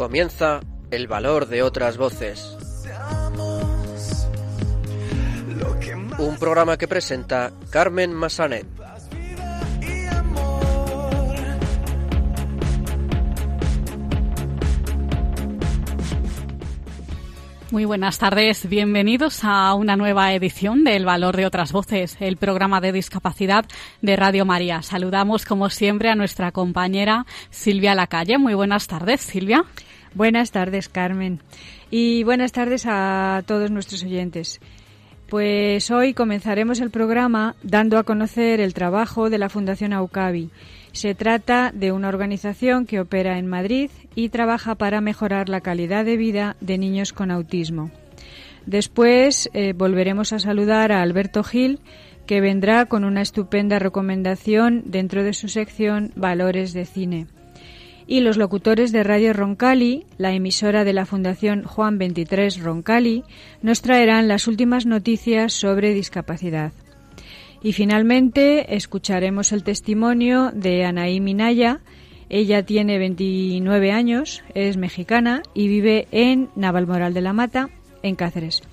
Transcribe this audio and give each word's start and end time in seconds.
Comienza 0.00 0.60
el 0.90 1.08
valor 1.08 1.46
de 1.46 1.62
otras 1.62 1.98
voces. 1.98 2.56
Un 6.18 6.38
programa 6.38 6.78
que 6.78 6.88
presenta 6.88 7.52
Carmen 7.68 8.14
Massanet. 8.14 8.66
Muy 17.70 17.84
buenas 17.84 18.18
tardes, 18.18 18.68
bienvenidos 18.68 19.44
a 19.44 19.74
una 19.74 19.96
nueva 19.96 20.32
edición 20.32 20.82
del 20.82 21.04
Valor 21.04 21.36
de 21.36 21.44
otras 21.44 21.72
Voces, 21.72 22.16
el 22.20 22.38
programa 22.38 22.80
de 22.80 22.90
discapacidad 22.90 23.66
de 24.00 24.16
Radio 24.16 24.46
María. 24.46 24.80
Saludamos 24.80 25.44
como 25.44 25.68
siempre 25.68 26.08
a 26.08 26.16
nuestra 26.16 26.52
compañera 26.52 27.26
Silvia 27.50 27.94
Lacalle. 27.94 28.38
Muy 28.38 28.54
buenas 28.54 28.88
tardes, 28.88 29.20
Silvia. 29.20 29.66
Buenas 30.14 30.50
tardes, 30.50 30.88
Carmen. 30.88 31.40
Y 31.90 32.24
buenas 32.24 32.52
tardes 32.52 32.84
a 32.86 33.42
todos 33.46 33.70
nuestros 33.70 34.02
oyentes. 34.02 34.60
Pues 35.28 35.92
hoy 35.92 36.14
comenzaremos 36.14 36.80
el 36.80 36.90
programa 36.90 37.54
dando 37.62 37.96
a 37.96 38.02
conocer 38.02 38.58
el 38.60 38.74
trabajo 38.74 39.30
de 39.30 39.38
la 39.38 39.48
Fundación 39.48 39.92
Aucavi. 39.92 40.50
Se 40.90 41.14
trata 41.14 41.70
de 41.72 41.92
una 41.92 42.08
organización 42.08 42.84
que 42.84 42.98
opera 42.98 43.38
en 43.38 43.46
Madrid 43.46 43.90
y 44.16 44.30
trabaja 44.30 44.74
para 44.74 45.00
mejorar 45.00 45.48
la 45.48 45.60
calidad 45.60 46.04
de 46.04 46.16
vida 46.16 46.56
de 46.60 46.78
niños 46.78 47.12
con 47.12 47.30
autismo. 47.30 47.92
Después 48.66 49.48
eh, 49.54 49.72
volveremos 49.72 50.32
a 50.32 50.40
saludar 50.40 50.90
a 50.90 51.02
Alberto 51.02 51.44
Gil, 51.44 51.78
que 52.26 52.40
vendrá 52.40 52.86
con 52.86 53.04
una 53.04 53.22
estupenda 53.22 53.78
recomendación 53.78 54.82
dentro 54.86 55.22
de 55.22 55.34
su 55.34 55.46
sección 55.48 56.10
Valores 56.16 56.72
de 56.72 56.84
Cine 56.84 57.26
y 58.10 58.18
los 58.18 58.36
locutores 58.36 58.90
de 58.90 59.04
Radio 59.04 59.32
Roncali, 59.32 60.04
la 60.18 60.32
emisora 60.32 60.82
de 60.82 60.92
la 60.92 61.06
Fundación 61.06 61.62
Juan 61.62 61.96
23 61.96 62.58
Roncali, 62.58 63.22
nos 63.62 63.82
traerán 63.82 64.26
las 64.26 64.48
últimas 64.48 64.84
noticias 64.84 65.52
sobre 65.52 65.94
discapacidad. 65.94 66.72
Y 67.62 67.72
finalmente 67.72 68.74
escucharemos 68.74 69.52
el 69.52 69.62
testimonio 69.62 70.50
de 70.52 70.84
Anaí 70.84 71.20
Minaya. 71.20 71.82
Ella 72.28 72.64
tiene 72.64 72.98
29 72.98 73.92
años, 73.92 74.42
es 74.56 74.76
mexicana 74.76 75.44
y 75.54 75.68
vive 75.68 76.08
en 76.10 76.48
Navalmoral 76.56 77.14
de 77.14 77.20
la 77.20 77.32
Mata, 77.32 77.70
en 78.02 78.16
Cáceres. 78.16 78.64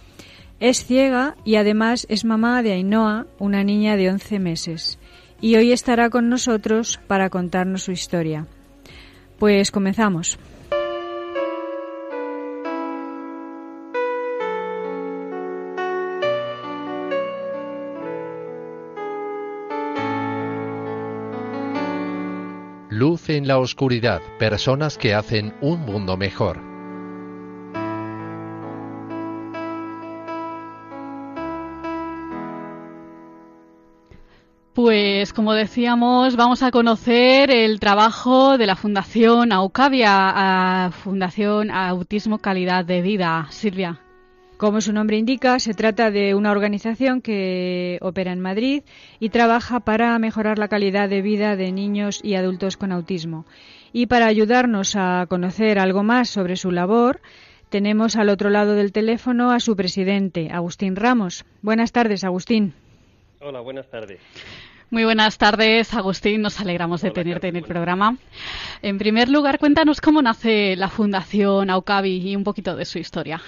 Es 0.59 0.83
ciega 0.83 1.35
y 1.45 1.57
además 1.57 2.07
es 2.09 2.25
mamá 2.25 2.63
de 2.63 2.73
Ainhoa, 2.73 3.27
una 3.37 3.63
niña 3.63 3.97
de 3.97 4.09
11 4.09 4.39
meses. 4.39 4.97
Y 5.41 5.57
hoy 5.57 5.73
estará 5.73 6.09
con 6.09 6.27
nosotros 6.27 6.99
para 7.05 7.29
contarnos 7.29 7.83
su 7.83 7.91
historia. 7.91 8.47
Pues 9.39 9.71
comenzamos. 9.71 10.39
Luz 22.89 23.29
en 23.29 23.47
la 23.47 23.59
oscuridad, 23.59 24.21
personas 24.39 24.97
que 24.97 25.13
hacen 25.13 25.53
un 25.61 25.81
mundo 25.81 26.17
mejor. 26.17 26.66
Pues 34.77 35.33
como 35.33 35.55
decíamos, 35.55 36.35
vamos 36.35 36.61
a 36.61 36.69
conocer 36.69 37.49
el 37.49 37.79
trabajo 37.79 38.59
de 38.59 38.67
la 38.67 38.75
Fundación 38.75 39.51
Aucavia, 39.51 40.85
a 40.85 40.91
Fundación 40.91 41.71
Autismo 41.71 42.37
Calidad 42.37 42.85
de 42.85 43.01
Vida. 43.01 43.47
Silvia. 43.49 43.99
Como 44.57 44.79
su 44.81 44.93
nombre 44.93 45.17
indica, 45.17 45.57
se 45.57 45.73
trata 45.73 46.11
de 46.11 46.35
una 46.35 46.51
organización 46.51 47.21
que 47.23 47.97
opera 48.03 48.31
en 48.31 48.39
Madrid 48.39 48.83
y 49.19 49.29
trabaja 49.29 49.79
para 49.79 50.19
mejorar 50.19 50.59
la 50.59 50.67
calidad 50.67 51.09
de 51.09 51.23
vida 51.23 51.55
de 51.55 51.71
niños 51.71 52.19
y 52.23 52.35
adultos 52.35 52.77
con 52.77 52.91
autismo. 52.91 53.47
Y 53.93 54.05
para 54.05 54.27
ayudarnos 54.27 54.95
a 54.95 55.25
conocer 55.27 55.79
algo 55.79 56.03
más 56.03 56.29
sobre 56.29 56.55
su 56.55 56.69
labor, 56.69 57.19
tenemos 57.69 58.15
al 58.15 58.29
otro 58.29 58.51
lado 58.51 58.75
del 58.75 58.91
teléfono 58.91 59.49
a 59.49 59.59
su 59.59 59.75
presidente, 59.75 60.49
Agustín 60.51 60.95
Ramos. 60.95 61.45
Buenas 61.63 61.91
tardes, 61.91 62.23
Agustín. 62.23 62.75
Hola, 63.39 63.61
buenas 63.61 63.87
tardes. 63.89 64.19
Muy 64.89 65.03
buenas 65.03 65.37
tardes, 65.37 65.93
Agustín. 65.93 66.41
Nos 66.41 66.59
alegramos 66.61 67.01
de 67.01 67.09
Hola, 67.09 67.15
tenerte 67.15 67.47
en 67.49 67.57
el 67.57 67.63
programa. 67.63 68.17
En 68.81 68.97
primer 68.97 69.27
lugar, 69.27 69.59
cuéntanos 69.59 69.99
cómo 69.99 70.21
nace 70.21 70.75
la 70.77 70.87
Fundación 70.89 71.69
Aucavi 71.69 72.29
y 72.29 72.35
un 72.35 72.43
poquito 72.45 72.75
de 72.75 72.85
su 72.85 72.97
historia. 72.97 73.41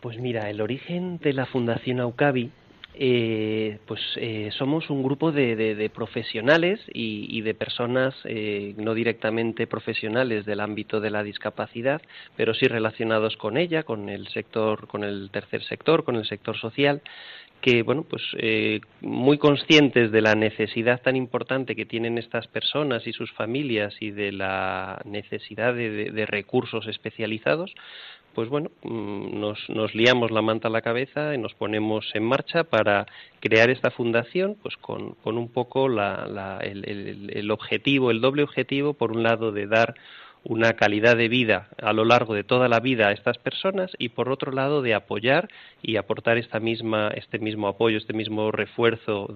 Pues 0.00 0.18
mira, 0.18 0.50
el 0.50 0.60
origen 0.60 1.18
de 1.18 1.32
la 1.32 1.46
Fundación 1.46 2.00
Aucavi, 2.00 2.50
eh, 2.94 3.78
pues 3.86 4.00
eh, 4.16 4.50
somos 4.58 4.90
un 4.90 5.02
grupo 5.02 5.32
de, 5.32 5.56
de- 5.56 5.74
de 5.74 5.88
profesionales 5.90 6.80
y, 6.92 7.26
y 7.30 7.40
de 7.40 7.54
personas 7.54 8.14
eh, 8.24 8.74
no 8.76 8.92
directamente 8.94 9.66
profesionales 9.66 10.44
del 10.44 10.60
ámbito 10.60 11.00
de 11.00 11.10
la 11.10 11.22
discapacidad, 11.22 12.02
pero 12.36 12.52
sí 12.52 12.66
relacionados 12.66 13.36
con 13.38 13.56
ella, 13.56 13.84
con 13.84 14.10
el 14.10 14.28
sector, 14.28 14.86
con 14.86 15.04
el 15.04 15.30
tercer 15.30 15.62
sector, 15.64 16.04
con 16.04 16.16
el 16.16 16.26
sector 16.26 16.58
social, 16.58 17.00
que 17.60 17.82
bueno 17.82 18.04
pues 18.08 18.22
eh, 18.38 18.80
muy 19.00 19.38
conscientes 19.38 20.10
de 20.12 20.20
la 20.22 20.34
necesidad 20.34 21.00
tan 21.02 21.16
importante 21.16 21.76
que 21.76 21.86
tienen 21.86 22.18
estas 22.18 22.46
personas 22.46 23.06
y 23.06 23.12
sus 23.12 23.30
familias 23.32 23.94
y 24.00 24.10
de 24.10 24.32
la 24.32 25.00
necesidad 25.04 25.74
de, 25.74 26.10
de- 26.10 26.26
recursos 26.26 26.86
especializados 26.86 27.74
pues 28.34 28.48
bueno 28.48 28.70
mm, 28.82 29.38
nos, 29.40 29.58
nos 29.68 29.94
liamos 29.94 30.30
la 30.30 30.42
manta 30.42 30.68
a 30.68 30.70
la 30.70 30.82
cabeza 30.82 31.34
y 31.34 31.38
nos 31.38 31.54
ponemos 31.54 32.08
en 32.14 32.24
marcha 32.24 32.64
para 32.64 33.06
crear 33.40 33.70
esta 33.70 33.90
fundación 33.90 34.56
pues 34.62 34.76
con, 34.76 35.12
con 35.16 35.36
un 35.36 35.48
poco 35.48 35.88
la- 35.88 36.58
el, 36.62 36.88
el- 36.88 37.30
el 37.34 37.50
objetivo 37.50 38.10
el 38.10 38.20
doble 38.20 38.42
objetivo 38.42 38.94
por 38.94 39.12
un 39.12 39.22
lado 39.22 39.52
de 39.52 39.66
dar 39.66 39.94
una 40.44 40.72
calidad 40.72 41.16
de 41.16 41.28
vida 41.28 41.68
a 41.82 41.92
lo 41.92 42.04
largo 42.04 42.34
de 42.34 42.44
toda 42.44 42.68
la 42.68 42.80
vida 42.80 43.08
a 43.08 43.12
estas 43.12 43.36
personas 43.38 43.90
y 43.98 44.08
por 44.08 44.30
otro 44.30 44.52
lado 44.52 44.80
de 44.80 44.94
apoyar 44.94 45.48
y 45.82 45.96
aportar 45.96 46.38
esta 46.38 46.60
misma 46.60 47.08
este 47.14 47.38
mismo 47.38 47.68
apoyo 47.68 47.98
este 47.98 48.14
mismo 48.14 48.50
refuerzo 48.50 49.28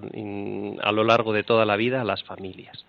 a 0.83 0.93
lo 0.93 1.05
largo 1.05 1.33
de 1.35 1.43
toda 1.43 1.67
la 1.67 1.77
vida 1.77 2.01
a 2.01 2.05
las 2.05 2.23
familias 2.25 2.85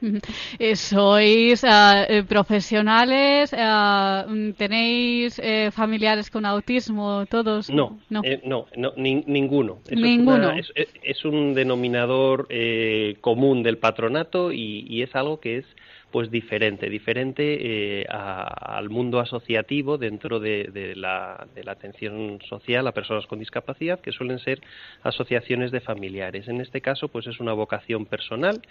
Eh, 0.60 0.76
Sois 0.76 1.64
ah, 1.64 2.04
eh, 2.08 2.22
profesionales, 2.22 3.52
mm, 3.52 4.50
tenéis 4.52 5.40
eh, 5.42 5.70
familiares 5.72 6.30
con 6.30 6.46
autismo, 6.46 7.26
todos. 7.26 7.68
No, 7.68 7.98
no. 8.08 8.20
eh, 8.22 8.40
no, 8.44 8.66
no, 8.76 8.92
nin- 8.94 9.24
ninguno. 9.26 9.78
Eso 9.86 9.94
es 9.94 10.00
Ninguno. 10.00 10.36
una- 10.50 10.56
Es, 10.58 10.70
es- 10.76 10.94
es 11.02 11.24
un 11.24 11.52
denominador 11.54 12.46
eh, 12.48 13.16
común 13.20 13.64
del 13.64 13.78
patronato 13.78 14.52
y, 14.52 14.86
y 14.88 15.02
es 15.02 15.14
algo 15.16 15.40
que 15.40 15.58
es 15.58 15.66
pues 16.10 16.30
diferente, 16.30 16.88
diferente 16.88 18.00
eh, 18.00 18.06
a- 18.08 18.76
al 18.78 18.88
mundo 18.88 19.20
asociativo 19.20 19.98
dentro 19.98 20.40
de, 20.40 20.94
la, 20.96 21.46
de 21.54 21.64
la 21.64 21.72
atención 21.72 22.38
social 22.48 22.86
a 22.86 22.92
personas 22.92 23.26
con 23.26 23.38
discapacidad, 23.38 24.00
que 24.00 24.12
suelen 24.12 24.38
ser 24.38 24.60
asociaciones 25.02 25.70
de 25.70 25.80
familiares. 25.80 26.48
En 26.48 26.60
este 26.60 26.80
caso, 26.80 27.08
pues 27.08 27.26
es 27.26 27.40
una 27.40 27.52
vocación 27.52 28.06
personal 28.06 28.62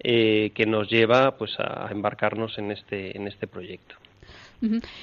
eh, 0.00 0.52
que 0.54 0.66
nos 0.66 0.88
lleva 0.88 1.36
pues 1.36 1.58
a 1.58 1.88
embarcarnos 1.90 2.56
en 2.58 2.70
este 2.70 3.16
en 3.16 3.26
este 3.26 3.46
proyecto. 3.48 3.96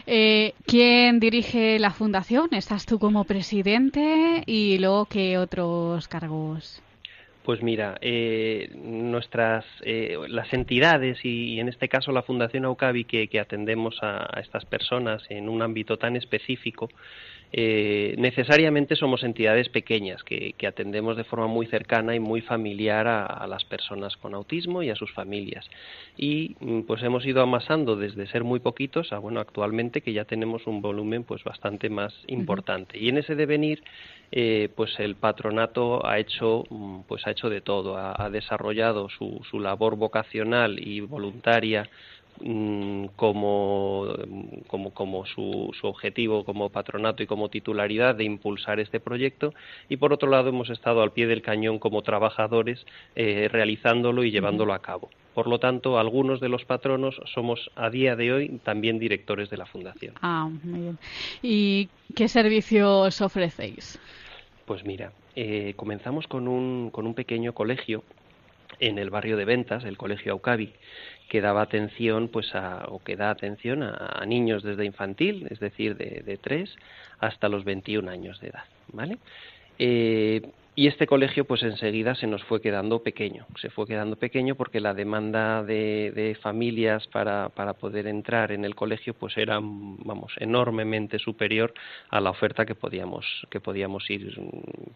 Eh, 0.06 0.54
¿Quién 0.66 1.20
dirige 1.20 1.80
la 1.80 1.92
fundación? 1.92 2.50
¿Estás 2.54 2.86
tú 2.86 3.00
como 3.00 3.24
presidente? 3.24 4.44
¿Y 4.46 4.78
luego 4.80 5.06
qué 5.06 5.38
otros 5.38 6.08
cargos? 6.08 6.82
Pues 7.46 7.62
mira, 7.62 7.96
eh, 8.02 8.72
nuestras 8.74 9.66
eh, 9.84 10.18
las 10.30 10.52
entidades 10.52 11.24
y, 11.24 11.54
y 11.54 11.60
en 11.60 11.68
este 11.68 11.88
caso 11.88 12.12
la 12.12 12.24
Fundación 12.24 12.66
Aucavi 12.66 13.04
que, 13.04 13.28
que 13.28 13.40
atendemos 13.40 14.02
a, 14.02 14.28
a 14.36 14.42
estas 14.42 14.66
personas 14.66 15.22
en 15.30 15.48
un 15.48 15.62
ámbito 15.62 15.98
tan 15.98 16.16
específico, 16.16 16.90
eh, 17.52 18.16
necesariamente 18.18 18.96
somos 18.96 19.24
entidades 19.24 19.70
pequeñas 19.70 20.24
que, 20.24 20.54
que 20.58 20.68
atendemos 20.68 21.16
de 21.18 21.24
forma 21.24 21.48
muy 21.48 21.68
cercana 21.68 22.16
y 22.16 22.20
muy 22.20 22.42
familiar 22.42 23.08
a, 23.08 23.26
a 23.26 23.48
las 23.48 23.64
personas 23.64 24.18
con 24.18 24.34
autismo 24.34 24.84
y 24.84 24.90
a 24.90 24.96
sus 24.96 25.12
familias. 25.14 25.70
Y 26.18 26.56
mm, 26.60 26.82
pues 26.82 27.04
hemos 27.04 27.26
ido 27.26 27.42
amasando 27.42 27.96
desde 27.96 28.28
ser 28.28 28.44
muy 28.44 28.60
poquitos 28.60 29.14
a 29.14 29.20
bueno 29.20 29.40
actualmente 29.40 30.02
que 30.02 30.14
ya 30.14 30.26
tenemos 30.26 30.68
un 30.68 30.82
volumen 30.82 31.24
pues 31.24 31.44
bastante 31.44 31.90
más 31.90 32.14
importante. 32.28 32.98
Y 32.98 33.10
en 33.10 33.18
ese 33.18 33.36
devenir 33.36 33.84
eh, 34.32 34.70
pues 34.76 35.00
el 35.00 35.16
patronato 35.16 36.06
ha 36.06 36.20
hecho 36.20 36.64
mm, 36.70 37.02
pues 37.08 37.26
ha 37.28 37.32
hecho 37.32 37.50
de 37.50 37.62
todo 37.62 37.98
ha, 37.98 38.16
ha 38.18 38.30
desarrollado 38.30 39.08
su, 39.10 39.42
su 39.50 39.60
labor 39.60 39.96
vocacional 39.96 40.80
y 40.80 41.02
voluntaria 41.02 41.88
como, 43.16 44.08
como, 44.68 44.92
como 44.94 45.26
su, 45.26 45.72
su, 45.80 45.88
objetivo 45.88 46.44
como 46.44 46.70
patronato 46.70 47.24
y 47.24 47.28
como 47.28 47.50
titularidad 47.50 48.16
de 48.16 48.26
impulsar 48.26 48.80
este 48.80 49.00
proyecto 49.00 49.54
y 49.88 49.98
por 49.98 50.12
otro 50.12 50.30
lado 50.30 50.50
hemos 50.50 50.70
estado 50.70 51.02
al 51.02 51.12
pie 51.12 51.28
del 51.28 51.42
cañón 51.42 51.80
como 51.80 52.02
trabajadores 52.02 52.86
eh, 53.16 53.48
realizándolo 53.52 54.24
y 54.24 54.32
llevándolo 54.32 54.74
a 54.74 54.82
cabo. 54.82 55.10
Por 55.34 55.48
lo 55.48 55.60
tanto, 55.60 56.00
algunos 56.00 56.40
de 56.40 56.50
los 56.50 56.64
patronos 56.64 57.20
somos 57.34 57.70
a 57.76 57.90
día 57.90 58.16
de 58.16 58.32
hoy 58.32 58.60
también 58.64 59.00
directores 59.00 59.50
de 59.50 59.58
la 59.58 59.66
fundación. 59.66 60.14
Ah, 60.22 60.50
muy 60.64 60.80
bien. 60.80 60.98
¿Y 61.42 61.90
qué 62.16 62.30
servicios 62.30 63.20
ofrecéis? 63.22 64.00
Pues 64.66 64.86
mira, 64.86 65.12
eh, 65.36 65.74
comenzamos 65.76 66.28
con 66.28 66.48
un, 66.48 66.90
con 66.90 67.06
un 67.06 67.14
pequeño 67.14 67.54
colegio 67.54 68.04
en 68.80 68.98
el 68.98 69.10
barrio 69.10 69.38
de 69.38 69.46
Ventas, 69.46 69.84
el 69.84 69.98
Colegio 69.98 70.34
Aucavi, 70.34 70.74
que 71.30 71.42
daba 71.42 71.62
atención, 71.62 72.28
pues, 72.28 72.54
a, 72.56 72.86
o 72.88 73.04
que 73.04 73.16
da 73.16 73.30
atención 73.30 73.84
a, 73.84 74.24
niños 74.26 74.64
desde 74.64 74.86
infantil, 74.86 75.48
es 75.50 75.60
decir, 75.60 75.98
de, 75.98 76.22
de 76.26 76.38
3 76.38 76.76
hasta 77.20 77.50
los 77.50 77.64
21 77.64 78.10
años 78.10 78.40
de 78.40 78.50
edad, 78.50 78.66
¿vale? 78.94 79.18
Eh, 79.80 80.42
y 80.78 80.88
este 80.88 81.08
colegio, 81.08 81.46
pues 81.46 81.64
enseguida 81.64 82.16
se 82.16 82.28
nos 82.28 82.44
fue 82.44 82.62
quedando 82.62 83.02
pequeño. 83.02 83.46
Se 83.62 83.70
fue 83.70 83.88
quedando 83.88 84.18
pequeño 84.18 84.56
porque 84.56 84.82
la 84.82 84.94
demanda 84.94 85.64
de, 85.64 86.12
de, 86.14 86.36
familias 86.36 87.08
para, 87.08 87.48
para 87.48 87.74
poder 87.76 88.08
entrar 88.08 88.52
en 88.52 88.66
el 88.66 88.76
colegio, 88.76 89.14
pues 89.14 89.38
era, 89.38 89.58
vamos, 89.62 90.34
enormemente 90.38 91.18
superior 91.18 91.74
a 92.10 92.20
la 92.20 92.30
oferta 92.30 92.66
que 92.66 92.76
podíamos, 92.76 93.26
que 93.50 93.62
podíamos 93.62 94.10
ir 94.10 94.38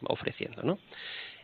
ofreciendo, 0.04 0.64
¿no? 0.64 0.80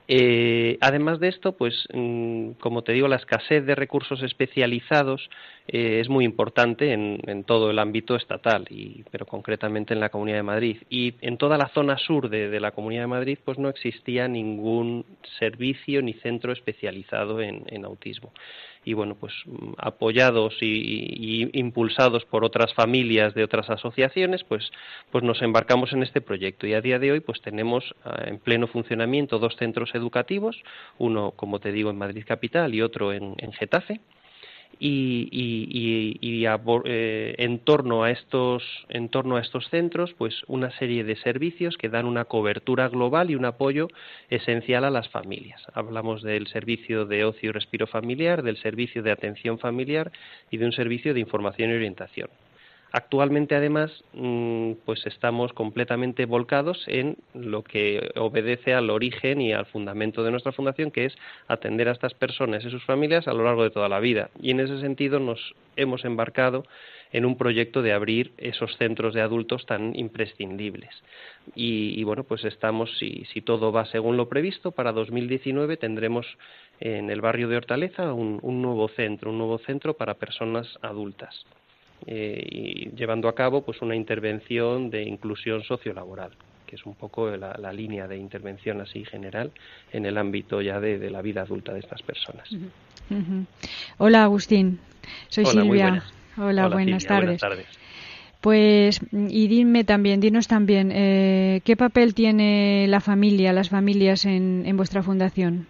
Eh, 0.07 0.77
además 0.81 1.19
de 1.19 1.29
esto, 1.29 1.53
pues 1.53 1.87
mm, 1.93 2.51
como 2.59 2.83
te 2.83 2.93
digo, 2.93 3.07
la 3.07 3.15
escasez 3.15 3.65
de 3.65 3.73
recursos 3.73 4.21
especializados 4.21 5.29
eh, 5.67 5.99
es 5.99 6.09
muy 6.09 6.25
importante 6.25 6.93
en, 6.93 7.21
en, 7.25 7.43
todo 7.43 7.71
el 7.71 7.79
ámbito 7.79 8.15
estatal, 8.15 8.67
y, 8.69 9.03
pero 9.09 9.25
concretamente 9.25 9.93
en 9.95 9.99
la 9.99 10.09
Comunidad 10.09 10.37
de 10.37 10.43
Madrid. 10.43 10.77
Y 10.89 11.15
en 11.21 11.37
toda 11.37 11.57
la 11.57 11.69
zona 11.69 11.97
sur 11.97 12.29
de, 12.29 12.59
la 12.59 12.71
Comunidad 12.71 13.03
de 13.03 13.07
Madrid, 13.07 13.39
pues 13.43 13.57
no 13.57 13.69
existía 13.69 14.27
ningún 14.27 15.05
servicio 15.39 16.01
ni 16.01 16.13
centro 16.13 16.53
especializado 16.53 17.41
en 17.41 17.85
autismo 17.85 18.31
y 18.85 18.93
bueno 18.93 19.15
pues 19.15 19.33
apoyados 19.77 20.55
y, 20.61 21.49
impulsados 21.59 22.23
por 22.25 22.45
otras 22.45 22.73
familias 22.73 23.33
de 23.33 23.43
otras 23.43 23.69
asociaciones 23.69 24.43
pues 24.43 24.71
pues 25.11 25.23
nos 25.23 25.41
embarcamos 25.41 25.91
en 25.93 26.03
este 26.03 26.21
proyecto. 26.21 26.67
Y 26.67 26.73
a 26.73 26.81
día 26.81 26.99
de 26.99 27.11
hoy 27.11 27.19
pues 27.19 27.41
tenemos 27.41 27.83
uh, 28.05 28.27
en 28.27 28.39
pleno 28.39 28.67
funcionamiento 28.67 29.39
dos 29.39 29.55
centros 29.57 29.93
educativos 29.95 30.55
uno 30.97 31.31
como 31.31 31.59
te 31.59 31.71
digo 31.71 31.89
en 31.89 31.97
Madrid 31.97 32.23
capital 32.25 32.73
y 32.73 32.81
otro 32.81 33.11
en, 33.11 33.35
en 33.39 33.51
Getafe 33.51 33.99
y, 34.79 35.29
y, 35.31 36.19
y, 36.21 36.41
y 36.41 36.45
eh, 36.85 37.35
en 37.37 37.59
torno 37.59 38.03
a 38.03 38.11
estos 38.11 38.63
en 38.89 39.09
torno 39.09 39.37
a 39.37 39.41
estos 39.41 39.69
centros 39.69 40.13
pues 40.17 40.43
una 40.47 40.71
serie 40.77 41.03
de 41.03 41.15
servicios 41.15 41.77
que 41.77 41.89
dan 41.89 42.05
una 42.05 42.25
cobertura 42.25 42.89
global 42.89 43.31
y 43.31 43.35
un 43.35 43.45
apoyo 43.45 43.87
esencial 44.29 44.85
a 44.85 44.89
las 44.89 45.09
familias. 45.09 45.61
Hablamos 45.73 46.21
del 46.21 46.47
servicio 46.47 47.05
de 47.05 47.25
ocio 47.25 47.49
y 47.49 47.53
respiro 47.53 47.87
familiar 47.87 48.43
del 48.43 48.57
servicio 48.57 49.03
de 49.03 49.11
atención 49.11 49.59
familiar 49.59 50.11
y 50.51 50.57
de 50.57 50.65
un 50.65 50.71
servicio 50.71 51.13
de 51.13 51.19
información 51.19 51.71
y 51.71 51.73
orientación 51.73 52.29
Actualmente, 52.97 53.55
además, 53.55 53.91
mm, 54.13 54.71
pues 54.85 55.05
estamos 55.05 55.51
completamente 55.51 56.25
volcados 56.25 56.81
en 56.87 57.17
lo 57.33 57.61
que 57.61 58.13
obedece 58.15 58.73
al 58.73 58.89
origen 58.89 59.41
y 59.41 59.51
al 59.51 59.65
fundamento 59.65 60.23
de 60.23 60.31
nuestra 60.31 60.53
fundación, 60.53 60.91
que 60.91 61.03
es 61.03 61.17
atender 61.49 61.89
a 61.89 61.91
estas 61.91 62.13
personas 62.13 62.63
y 62.63 62.69
sus 62.69 62.85
familias 62.85 63.27
a 63.27 63.33
lo 63.33 63.43
largo 63.43 63.63
de 63.63 63.69
toda 63.69 63.89
la 63.89 63.99
vida. 63.99 64.29
Y 64.41 64.51
en 64.51 64.61
ese 64.61 64.79
sentido 64.79 65.19
nos 65.19 65.55
hemos 65.75 66.05
embarcado 66.05 66.63
en 67.11 67.25
un 67.25 67.37
proyecto 67.37 67.81
de 67.81 67.91
abrir 67.91 68.31
esos 68.37 68.77
centros 68.77 69.13
de 69.13 69.19
adultos 69.19 69.65
tan 69.65 69.93
imprescindibles. 69.99 71.03
Y, 71.53 71.99
y 71.99 72.03
bueno, 72.05 72.23
pues 72.23 72.45
estamos, 72.45 72.97
si, 72.97 73.25
si, 73.33 73.41
todo 73.41 73.73
va 73.73 73.87
según 73.87 74.15
lo 74.15 74.29
previsto, 74.29 74.71
para 74.71 74.93
2019 74.93 75.75
tendremos 75.75 76.25
en 76.79 77.09
el 77.09 77.19
barrio 77.19 77.49
de 77.49 77.57
Hortaleza 77.57 78.13
un, 78.13 78.39
un 78.41 78.61
nuevo 78.61 78.87
centro, 78.87 79.31
un 79.31 79.37
nuevo 79.37 79.57
centro 79.57 79.95
para 79.95 80.13
personas 80.13 80.79
adultas 80.81 81.45
eh, 82.07 82.43
y 82.49 82.89
llevando 82.95 83.27
a 83.27 83.35
cabo 83.35 83.61
pues 83.63 83.81
una 83.81 83.95
intervención 83.95 84.89
de 84.89 85.03
inclusión 85.03 85.63
sociolaboral 85.63 86.31
que 86.65 86.75
es 86.75 86.85
un 86.85 86.95
poco 86.95 87.29
la, 87.29 87.55
la, 87.59 87.71
línea 87.71 88.07
de 88.07 88.17
intervención 88.17 88.81
así 88.81 89.05
general 89.05 89.51
en 89.91 90.05
el 90.05 90.17
ámbito 90.17 90.61
ya 90.61 90.79
de, 90.79 90.97
de 90.97 91.11
la 91.11 91.21
vida 91.21 91.41
adulta 91.41 91.71
de 91.73 91.79
estas 91.79 92.01
personas. 92.01 92.51
Uh 92.51 92.55
-huh. 92.55 92.69
Uh 93.11 93.15
-huh. 93.15 93.45
Hola 93.99 94.23
Agustín, 94.23 94.79
soy 95.29 95.43
Hola, 95.45 95.61
Silvia. 95.61 95.87
Buenas. 95.89 96.13
Hola, 96.37 96.65
Hola 96.65 96.75
buenas, 96.75 97.03
Silvia, 97.03 97.19
tardes. 97.19 97.41
buenas 97.41 97.41
tardes. 97.41 97.85
Pues, 98.41 98.99
y 99.11 99.47
dime 99.47 99.83
también, 99.85 100.19
dinos 100.19 100.47
también, 100.47 100.91
eh, 100.93 101.61
¿qué 101.63 101.75
papel 101.75 102.13
tiene 102.13 102.85
la 102.87 102.99
familia, 102.99 103.53
las 103.53 103.69
familias 103.69 104.25
en, 104.25 104.63
en 104.67 104.77
vuestra 104.77 105.01
fundación? 105.01 105.65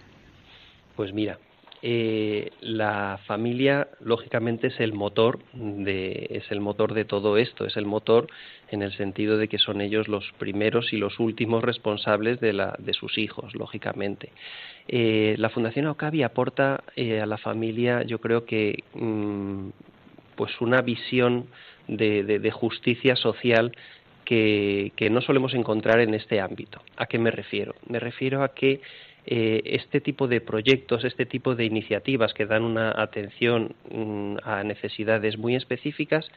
Pues 0.98 1.14
mira, 1.14 1.38
eh, 1.82 2.52
la 2.62 3.20
familia 3.26 3.90
lógicamente 4.00 4.68
es 4.68 4.80
el 4.80 4.94
motor 4.94 5.40
de 5.54 6.28
es 6.30 6.50
el 6.52 6.62
motor 6.62 6.94
de 6.94 7.06
todo 7.06 7.38
esto 7.38 7.66
es 7.66 7.76
el 7.76 7.86
motor 7.86 8.28
en 8.72 8.82
el 8.82 8.94
sentido 8.94 9.38
de 9.38 9.48
que 9.48 9.60
son 9.60 9.82
ellos 9.82 10.08
los 10.08 10.32
primeros 10.38 10.94
y 10.94 10.98
los 10.98 11.20
últimos 11.20 11.64
responsables 11.64 12.40
de 12.40 12.54
la 12.54 12.76
de 12.80 12.94
sus 12.94 13.18
hijos 13.18 13.54
lógicamente 13.56 14.32
eh, 14.88 15.36
la 15.38 15.50
fundación 15.50 15.88
Aucavi 15.88 16.24
aporta 16.24 16.84
eh, 16.96 17.20
a 17.20 17.26
la 17.26 17.38
familia 17.38 18.04
yo 18.04 18.20
creo 18.20 18.46
que 18.46 18.84
mmm, 18.94 19.70
pues 20.36 20.60
una 20.62 20.82
visión 20.82 21.48
de, 21.88 22.52
justicia 22.52 23.16
social 23.16 23.72
que 24.26 24.92
no 25.12 25.22
solemos 25.22 25.54
encontrar 25.54 26.00
en 26.00 26.14
este 26.14 26.42
ámbito. 26.42 26.82
¿A 26.98 27.06
qué 27.06 27.20
me 27.20 27.32
refiero? 27.32 27.76
Me 27.88 28.00
refiero 28.00 28.44
a 28.44 28.54
que 28.54 28.82
eh, 29.28 29.62
este 29.66 30.02
tipo 30.02 30.28
de 30.28 30.42
proyectos, 30.42 31.04
este 31.04 31.26
tipo 31.26 31.56
de 31.56 31.66
iniciativas 31.66 32.34
que 32.34 32.46
dan 32.46 32.64
una 32.64 32.94
atención 32.96 33.76
mm, 33.92 34.38
a 34.44 34.64
necesidades 34.64 35.38
muy 35.38 35.56
específicas, 35.56 36.28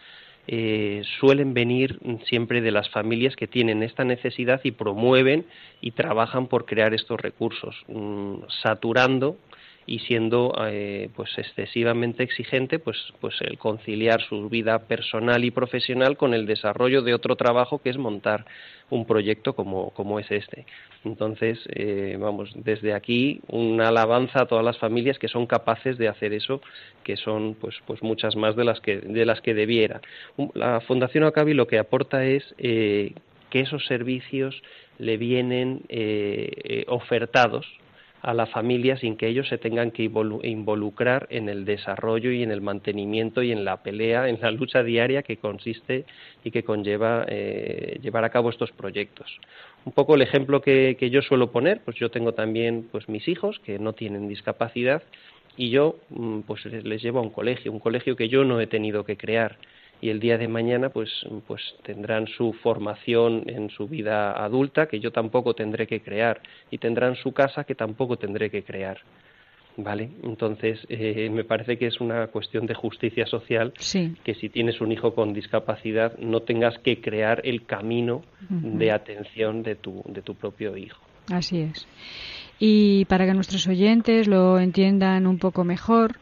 eh, 0.47 1.03
suelen 1.21 1.53
venir 1.53 1.99
siempre 2.25 2.63
de 2.63 2.71
las 2.71 2.89
familias 2.89 3.37
que 3.37 3.47
tienen 3.47 3.83
esta 3.83 4.05
necesidad 4.05 4.63
y 4.65 4.71
promueven 4.71 5.45
y 5.83 5.91
trabajan 5.91 6.47
por 6.47 6.65
crear 6.65 6.95
estos 6.95 7.21
recursos, 7.21 7.77
mmm, 7.89 8.37
saturando 8.63 9.37
y 9.89 10.01
siendo 10.01 10.53
eh, 10.67 11.09
pues 11.17 11.31
excesivamente 11.39 12.23
exigente 12.23 12.79
pues 12.79 12.99
pues 13.21 13.41
el 13.41 13.57
conciliar 13.57 14.21
su 14.21 14.51
vida 14.51 14.81
personal 14.81 15.45
y 15.45 15.51
profesional 15.51 16.19
con 16.19 16.35
el 16.35 16.45
desarrollo 16.45 17.01
de 17.01 17.15
otro 17.15 17.37
trabajo 17.37 17.79
que 17.79 17.89
es 17.89 17.97
montar 17.97 18.45
un 18.91 19.07
proyecto 19.07 19.55
como 19.55 19.91
como 19.91 20.21
es 20.21 20.31
este. 20.31 20.67
Entonces 21.05 21.59
eh, 21.71 22.19
vamos 22.21 22.53
desde 22.55 22.93
aquí 22.93 23.41
una 23.49 23.89
alabanza 23.89 24.43
a 24.43 24.47
todas 24.47 24.65
las 24.65 24.77
familias 24.79 25.19
que 25.19 25.29
son 25.29 25.47
capaces 25.47 25.97
de 25.97 26.09
hacer 26.09 26.35
eso 26.35 26.61
que 27.03 27.17
son 27.17 27.57
pues 27.59 27.77
pues 27.87 28.03
muchas 28.03 28.37
más 28.37 28.57
de 28.57 28.65
las 28.65 28.81
que 28.81 28.99
de 29.01 29.25
las 29.25 29.41
que 29.41 29.55
debiera. 29.55 30.03
La 30.53 30.81
fundación 30.83 31.25
Acabi 31.25 31.55
lo 31.55 31.67
que 31.67 31.79
aporta 31.79 32.27
es 32.27 32.45
eh, 32.59 33.15
que 33.49 33.61
esos 33.61 33.87
servicios 33.87 34.63
le 34.99 35.17
vienen 35.17 35.81
eh, 35.89 36.85
ofertados 36.89 37.67
a 38.23 38.35
la 38.35 38.47
familia 38.47 38.97
sin 38.97 39.17
que 39.17 39.29
ellos 39.29 39.49
se 39.49 39.59
tengan 39.59 39.91
que 39.91 40.03
involucrar 40.03 41.27
en 41.31 41.49
el 41.49 41.65
desarrollo 41.65 42.33
y 42.33 42.43
en 42.43 42.51
el 42.51 42.61
mantenimiento 42.61 43.43
y 43.43 43.53
en 43.53 43.65
la 43.65 43.83
pelea, 43.83 44.29
en 44.29 44.41
la 44.41 44.51
lucha 44.51 44.83
diaria 44.83 45.23
que 45.23 45.37
consiste 45.37 46.05
y 46.45 46.51
que 46.51 46.65
conlleva 46.65 47.25
eh, 47.29 47.99
llevar 48.03 48.25
a 48.25 48.31
cabo 48.31 48.51
estos 48.51 48.73
proyectos. 48.73 49.39
Un 49.85 49.93
poco 49.93 50.15
el 50.15 50.23
ejemplo 50.23 50.61
que, 50.61 50.97
que 50.99 51.11
yo 51.11 51.23
suelo 51.23 51.53
poner, 51.53 51.81
pues 51.85 51.97
yo 51.97 52.11
tengo 52.11 52.35
también 52.35 52.89
pues 52.91 53.09
mis 53.09 53.29
hijos 53.29 53.61
que 53.61 53.79
no 53.79 53.93
tienen 53.93 54.29
discapacidad 54.29 55.03
y 55.57 55.71
yo 55.71 55.97
mm, 56.11 56.41
pues 56.41 56.65
les 56.65 57.03
llevo 57.03 57.19
a 57.19 57.23
un 57.23 57.31
colegio, 57.31 57.73
un 57.73 57.81
colegio 57.81 58.17
que 58.17 58.29
yo 58.29 58.45
no 58.45 58.61
he 58.61 58.67
tenido 58.67 59.05
que 59.05 59.17
crear 59.17 59.59
y 60.01 60.11
el 60.11 60.21
día 60.21 60.39
de 60.39 60.49
mañana 60.49 60.91
pues 60.91 61.11
pues 61.47 61.63
tendrán 61.83 62.27
su 62.27 62.53
formación 62.53 63.45
en 63.47 63.71
su 63.71 63.89
vida 63.89 64.33
adulta 64.33 64.87
que 64.87 65.01
yo 65.01 65.11
tampoco 65.11 65.55
tendré 65.55 65.87
que 65.87 66.01
crear 66.01 66.41
y 66.71 66.79
tendrán 66.79 67.17
su 67.17 67.33
casa 67.33 67.65
que 67.65 67.75
tampoco 67.75 68.17
tendré 68.17 68.51
que 68.51 68.63
crear 68.63 68.99
vale 69.77 70.11
entonces 70.23 70.79
eh, 70.89 71.29
me 71.31 71.45
parece 71.45 71.79
que 71.79 71.87
es 71.87 72.01
una 72.01 72.29
cuestión 72.29 72.67
de 72.67 72.75
justicia 72.75 73.27
social 73.27 73.73
sí. 73.79 74.15
que 74.25 74.35
si 74.35 74.49
tienes 74.49 74.81
un 74.81 74.93
hijo 74.93 75.15
con 75.15 75.33
discapacidad 75.33 76.17
no 76.19 76.41
tengas 76.41 76.79
que 76.79 77.01
crear 77.01 77.41
el 77.45 77.65
camino 77.65 78.23
uh 78.51 78.55
-huh. 78.55 78.79
de 78.79 78.93
atención 78.93 79.63
de 79.63 79.75
tu 79.77 80.03
de 80.07 80.23
tu 80.23 80.35
propio 80.35 80.77
hijo 80.77 81.01
así 81.33 81.61
es 81.61 81.87
y 82.61 83.05
para 83.05 83.25
que 83.27 83.35
nuestros 83.35 83.67
oyentes 83.69 84.27
lo 84.27 84.59
entiendan 84.59 85.27
un 85.27 85.39
poco 85.39 85.63
mejor 85.65 86.17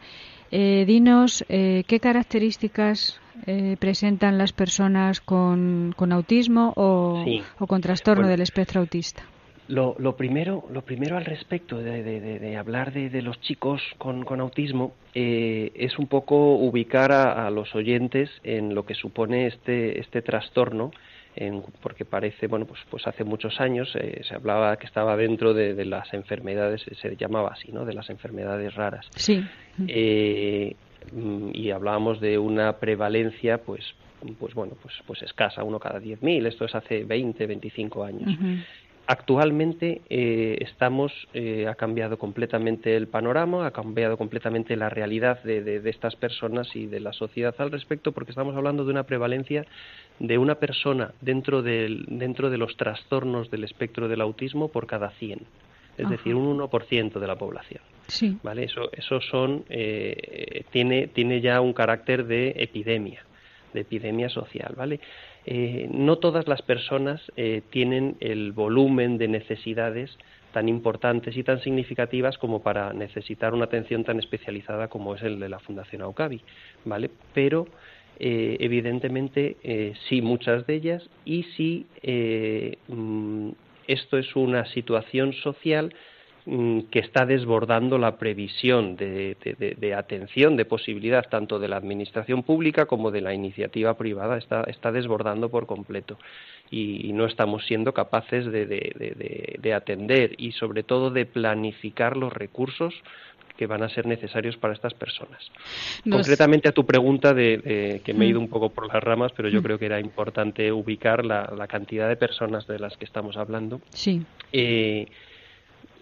eh, 0.50 0.84
dinos 0.86 1.44
eh, 1.48 1.84
qué 1.86 2.00
características 2.00 3.20
eh, 3.46 3.76
presentan 3.78 4.38
las 4.38 4.52
personas 4.52 5.20
con, 5.20 5.92
con 5.96 6.12
autismo 6.12 6.72
o, 6.76 7.22
sí. 7.24 7.42
o, 7.58 7.66
con 7.66 7.80
trastorno 7.80 8.22
bueno, 8.22 8.30
del 8.30 8.40
espectro 8.42 8.80
autista. 8.80 9.22
Lo, 9.68 9.96
lo 9.98 10.16
primero, 10.16 10.64
lo 10.72 10.82
primero 10.82 11.16
al 11.16 11.24
respecto 11.24 11.78
de, 11.78 12.02
de- 12.04 12.20
de- 12.20 12.38
de 12.38 12.56
hablar 12.56 12.92
de, 12.92 13.10
de 13.10 13.20
los 13.20 13.40
chicos 13.40 13.82
con, 13.98 14.24
con 14.24 14.40
autismo 14.40 14.92
eh, 15.12 15.72
es 15.74 15.98
un 15.98 16.06
poco 16.06 16.54
ubicar 16.54 17.10
a, 17.10 17.46
a 17.46 17.50
los 17.50 17.74
oyentes 17.74 18.30
en 18.44 18.74
lo 18.76 18.86
que 18.86 18.94
supone 18.94 19.48
este, 19.48 19.98
este 20.00 20.22
trastorno, 20.22 20.92
en- 21.36 21.62
porque 21.80 22.04
parece, 22.04 22.46
bueno, 22.46 22.66
pues, 22.66 22.80
pues 22.90 23.06
hace 23.06 23.24
muchos 23.24 23.60
años 23.60 23.94
eh, 23.94 24.22
se 24.26 24.34
hablaba 24.34 24.76
que 24.78 24.86
estaba 24.86 25.16
dentro 25.16 25.54
de, 25.54 25.74
de 25.74 25.84
las 25.84 26.12
enfermedades, 26.14 26.82
se 27.00 27.16
llamaba 27.16 27.50
así, 27.52 27.70
¿no? 27.72 27.84
De 27.84 27.94
las 27.94 28.10
enfermedades 28.10 28.74
raras. 28.74 29.08
Sí. 29.14 29.44
Eh, 29.86 30.76
mm, 31.12 31.50
y 31.54 31.70
hablábamos 31.70 32.20
de 32.20 32.38
una 32.38 32.78
prevalencia, 32.78 33.58
pues, 33.58 33.84
pues 34.38 34.54
bueno, 34.54 34.76
pues, 34.80 34.94
pues 35.06 35.22
escasa, 35.22 35.62
uno 35.62 35.78
cada 35.78 36.00
10.000. 36.00 36.46
Esto 36.46 36.64
es 36.64 36.74
hace 36.74 37.04
20, 37.04 37.46
25 37.46 38.02
años. 38.02 38.28
Ujú. 38.34 38.56
Actualmente 39.08 40.00
eh, 40.10 40.58
estamos, 40.60 41.12
eh, 41.32 41.68
ha 41.68 41.76
cambiado 41.76 42.18
completamente 42.18 42.96
el 42.96 43.06
panorama, 43.06 43.64
ha 43.66 43.70
cambiado 43.70 44.16
completamente 44.16 44.74
la 44.76 44.88
realidad 44.88 45.40
de, 45.44 45.62
de- 45.62 45.80
de 45.80 45.90
estas 45.90 46.16
personas 46.16 46.74
y 46.74 46.86
de 46.86 46.98
la 46.98 47.12
sociedad 47.12 47.54
al 47.58 47.70
respecto, 47.70 48.10
porque 48.10 48.32
estamos 48.32 48.56
hablando 48.56 48.84
de 48.84 48.90
una 48.90 49.04
prevalencia 49.04 49.64
de 50.18 50.38
una 50.38 50.56
persona 50.56 51.12
dentro, 51.20 51.62
del, 51.62 52.04
dentro 52.08 52.50
de 52.50 52.58
los 52.58 52.76
trastornos 52.76 53.48
del 53.50 53.62
espectro 53.62 54.08
del 54.08 54.20
autismo 54.22 54.68
por 54.72 54.88
cada 54.88 55.10
100, 55.10 55.38
es 55.98 56.04
Ajá. 56.06 56.10
decir, 56.10 56.34
un 56.34 56.58
1% 56.58 57.20
de 57.20 57.26
la 57.28 57.36
población. 57.36 57.82
Sí. 58.08 58.36
¿vale? 58.42 58.64
Eso, 58.64 58.90
eso 58.92 59.20
son, 59.20 59.64
eh, 59.68 60.64
tiene, 60.72 61.06
tiene 61.08 61.40
ya 61.40 61.60
un 61.60 61.72
carácter 61.72 62.24
de 62.26 62.54
epidemia, 62.56 63.22
de 63.72 63.80
epidemia 63.82 64.28
social, 64.28 64.74
¿vale? 64.76 64.98
Eh, 65.46 65.88
no 65.92 66.18
todas 66.18 66.48
las 66.48 66.62
personas 66.62 67.20
eh, 67.36 67.62
tienen 67.70 68.16
el 68.20 68.52
volumen 68.52 69.16
de 69.16 69.28
necesidades 69.28 70.16
tan 70.52 70.68
importantes 70.68 71.36
y 71.36 71.42
tan 71.42 71.60
significativas 71.60 72.38
como 72.38 72.62
para 72.62 72.92
necesitar 72.92 73.54
una 73.54 73.66
atención 73.66 74.04
tan 74.04 74.18
especializada 74.18 74.88
como 74.88 75.14
es 75.14 75.22
el 75.22 75.38
de 75.38 75.48
la 75.48 75.58
Fundación 75.58 76.02
Aucavi, 76.02 76.40
¿vale? 76.84 77.10
Pero 77.34 77.66
eh, 78.18 78.56
evidentemente 78.60 79.58
eh, 79.62 79.92
sí 80.08 80.22
muchas 80.22 80.66
de 80.66 80.74
ellas 80.74 81.10
y 81.26 81.42
sí 81.54 81.84
eh, 82.02 82.78
mm, 82.88 83.50
esto 83.86 84.16
es 84.16 84.34
una 84.34 84.64
situación 84.64 85.34
social 85.34 85.94
que 86.46 87.00
está 87.00 87.26
desbordando 87.26 87.98
la 87.98 88.18
previsión 88.18 88.94
de, 88.96 89.36
de- 89.42 89.54
de- 89.54 89.74
de 89.74 89.94
atención, 89.94 90.56
de 90.56 90.64
posibilidad 90.64 91.28
tanto 91.28 91.58
de 91.58 91.66
la 91.66 91.76
administración 91.76 92.44
pública 92.44 92.86
como 92.86 93.10
de 93.10 93.20
la 93.20 93.34
iniciativa 93.34 93.94
privada, 93.98 94.38
está, 94.38 94.62
está 94.68 94.92
desbordando 94.92 95.48
por 95.48 95.66
completo. 95.66 96.18
Y, 96.70 97.12
no 97.12 97.26
estamos 97.26 97.64
siendo 97.66 97.92
capaces 97.92 98.44
de, 98.46 98.64
de- 98.66 98.92
de- 98.96 99.10
de- 99.16 99.56
de 99.60 99.74
atender 99.74 100.34
y 100.38 100.52
sobre 100.52 100.84
todo 100.84 101.10
de 101.10 101.26
planificar 101.26 102.16
los 102.16 102.32
recursos 102.32 102.94
que 103.56 103.66
van 103.66 103.82
a 103.82 103.88
ser 103.88 104.06
necesarios 104.06 104.56
para 104.56 104.74
estas 104.74 104.94
personas. 104.94 105.50
Nos- 106.04 106.18
Concretamente 106.18 106.68
a 106.68 106.72
tu 106.72 106.84
pregunta 106.86 107.34
de, 107.34 107.58
de- 107.58 108.02
que 108.04 108.14
me 108.14 108.24
he 108.24 108.28
ido 108.28 108.38
Mm. 108.40 108.44
un 108.44 108.50
poco 108.50 108.68
por 108.70 108.86
las 108.92 109.02
ramas, 109.02 109.32
pero 109.36 109.48
yo 109.48 109.62
creo 109.64 109.78
que 109.80 109.86
era 109.86 109.98
importante 109.98 110.70
ubicar 110.70 111.24
la, 111.24 111.52
la 111.56 111.66
cantidad 111.66 112.08
de 112.08 112.16
personas 112.16 112.66
de 112.68 112.78
las 112.78 112.96
que 112.96 113.04
estamos 113.04 113.36
hablando. 113.36 113.80
Sí. 113.90 114.22
Eh, 114.52 115.06
mm, 115.08 115.35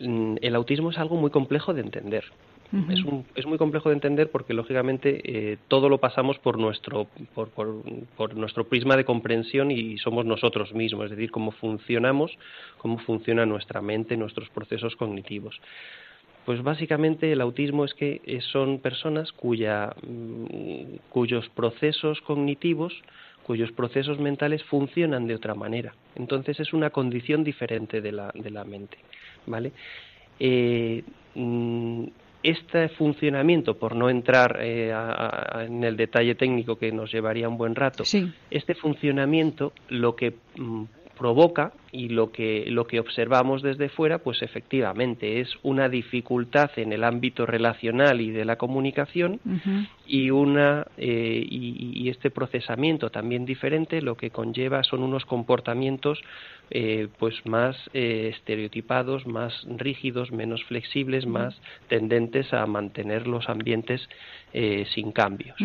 el 0.04 0.54
autismo 0.54 0.90
es 0.90 0.98
algo 0.98 1.16
muy 1.16 1.30
complejo 1.30 1.74
de 1.74 1.80
entender. 1.82 2.24
Es, 2.90 3.04
un- 3.04 3.24
es 3.36 3.46
muy 3.46 3.56
complejo 3.56 3.88
de 3.88 3.94
entender 3.94 4.30
porque 4.32 4.52
lógicamente 4.52 5.20
eh, 5.24 5.58
todo 5.68 5.88
lo 5.88 5.98
pasamos 5.98 6.38
por 6.40 6.58
nuestro 6.58 7.06
por, 7.34 7.50
por- 7.50 7.82
por 8.16 8.34
nuestro 8.36 8.64
prisma 8.64 8.96
de 8.96 9.04
comprensión 9.04 9.70
y 9.70 9.96
somos 9.98 10.24
nosotros 10.26 10.72
mismos, 10.74 11.04
es 11.04 11.10
decir, 11.12 11.30
cómo 11.30 11.52
funcionamos, 11.52 12.32
cómo 12.78 12.98
funciona 12.98 13.46
nuestra 13.46 13.80
mente, 13.80 14.16
nuestros 14.16 14.48
procesos 14.50 14.96
cognitivos. 14.96 15.60
Pues 16.46 16.62
básicamente 16.62 17.32
el 17.32 17.40
autismo 17.40 17.84
es 17.84 17.94
que 17.94 18.20
eh, 18.26 18.40
son 18.40 18.78
personas 18.80 19.32
cuya, 19.32 19.94
mm, 20.06 20.96
cuyos 21.10 21.48
procesos 21.50 22.20
cognitivos, 22.22 22.92
cuyos 23.46 23.70
procesos 23.72 24.18
mentales 24.18 24.62
funcionan 24.64 25.26
de 25.26 25.34
otra 25.34 25.54
manera. 25.54 25.94
Entonces 26.16 26.58
es 26.60 26.72
una 26.72 26.90
condición 26.90 27.44
diferente 27.44 28.00
de 28.00 28.12
la, 28.12 28.30
de 28.34 28.50
la 28.50 28.64
mente, 28.64 28.98
¿vale? 29.46 29.72
Eh, 30.40 31.02
mm, 31.34 32.04
este 32.42 32.88
funcionamiento, 32.90 33.78
por 33.78 33.94
no 33.96 34.10
entrar 34.10 34.58
eh, 34.60 34.92
a- 34.92 35.58
a- 35.58 35.64
en 35.64 35.82
el 35.84 35.96
detalle 35.96 36.34
técnico 36.34 36.76
que 36.76 36.92
nos 36.92 37.10
llevaría 37.12 37.48
un 37.48 37.56
buen 37.56 37.74
rato, 37.74 38.04
Sí. 38.04 38.30
este 38.50 38.74
funcionamiento 38.74 39.72
lo 39.88 40.14
que 40.16 40.34
mm, 40.56 40.84
provoca 41.16 41.72
y 41.92 42.08
lo 42.08 42.32
que 42.32 42.64
lo 42.68 42.86
que 42.86 43.00
observamos 43.00 43.62
desde 43.62 43.88
fuera 43.88 44.18
pues 44.18 44.42
efectivamente 44.42 45.40
es 45.40 45.48
una 45.62 45.88
dificultad 45.88 46.70
en 46.76 46.92
el 46.92 47.04
ámbito 47.04 47.46
relacional 47.46 48.20
y 48.20 48.30
de 48.30 48.44
la 48.44 48.56
comunicación 48.56 49.40
y 50.06 50.30
una 50.30 50.86
eh, 50.96 51.44
y, 51.48 51.92
y 51.94 52.08
este 52.08 52.30
procesamiento 52.30 53.10
también 53.10 53.44
diferente 53.44 54.02
lo 54.02 54.16
que 54.16 54.30
conlleva 54.30 54.82
son 54.82 55.02
unos 55.02 55.24
comportamientos 55.24 56.20
eh, 56.70 57.08
pues 57.18 57.34
más 57.44 57.76
eh, 57.92 58.32
estereotipados 58.34 59.26
más 59.26 59.52
rígidos 59.76 60.32
menos 60.32 60.64
flexibles 60.64 61.26
más 61.26 61.54
tendentes 61.88 62.52
a 62.52 62.66
mantener 62.66 63.26
los 63.26 63.48
ambientes 63.48 64.08
eh, 64.52 64.86
sin 64.94 65.12
cambios. 65.12 65.56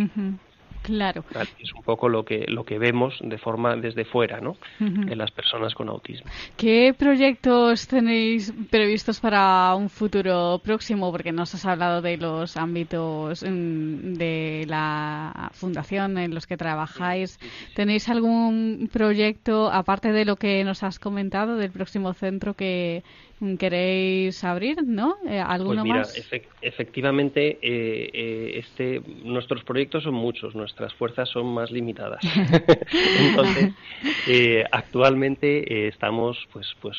Claro. 0.82 1.24
es 1.60 1.74
un 1.74 1.84
poco 1.84 2.10
lo 2.10 2.24
que 2.24 2.46
lo 2.48 2.64
que 2.64 2.80
vemos 2.80 3.20
de 3.22 3.38
forma 3.38 3.76
desde 3.76 4.06
fuera 4.06 4.40
no 4.40 4.52
Ujú. 4.80 5.02
en 5.12 5.18
las 5.18 5.32
personas 5.32 5.74
con 5.74 5.90
autismo 5.90 6.30
¿Qué 6.58 6.94
proyectos 6.98 7.88
tenéis 7.88 8.54
previstos 8.70 9.20
para 9.20 9.76
un 9.76 9.90
futuro 9.90 10.60
próximo? 10.64 11.12
Porque 11.12 11.32
nos 11.32 11.54
has 11.56 11.66
hablado 11.66 12.02
de 12.02 12.18
los 12.18 12.58
ámbitos 12.58 13.44
mm, 13.44 14.14
de 14.14 14.66
la 14.68 15.52
fundación 15.54 16.18
en 16.18 16.34
los 16.34 16.48
que 16.48 16.58
trabajáis. 16.58 17.40
¿Tenéis 17.76 18.10
algún 18.10 18.90
proyecto, 18.92 19.72
aparte 19.72 20.12
de 20.12 20.26
lo 20.26 20.36
que 20.36 20.64
nos 20.64 20.84
has 20.84 21.00
comentado, 21.00 21.56
del 21.56 21.72
próximo 21.72 22.14
centro 22.14 22.54
que 22.54 23.04
queréis 23.58 24.44
abrir? 24.44 24.78
¿No? 24.86 25.16
Eh, 25.28 25.40
¿Alguno 25.40 25.82
Pues 25.82 25.84
mira, 25.84 26.00
más? 26.00 26.14
efectivamente, 26.62 27.60
eh, 27.62 28.10
eh, 28.14 28.52
este, 28.60 29.02
nuestros 29.24 29.64
proyectos 29.64 30.04
son 30.04 30.14
muchos, 30.14 30.56
nuestras 30.56 30.94
fuerzas 30.96 31.30
son 31.30 31.48
más 31.54 31.72
limitadas. 31.72 32.22
Entonces, 33.20 33.74
eh, 34.28 34.64
actualmente 34.72 35.74
eh, 35.74 35.88
estamos 35.88 36.38
pues, 36.52 36.68
pues 36.82 36.98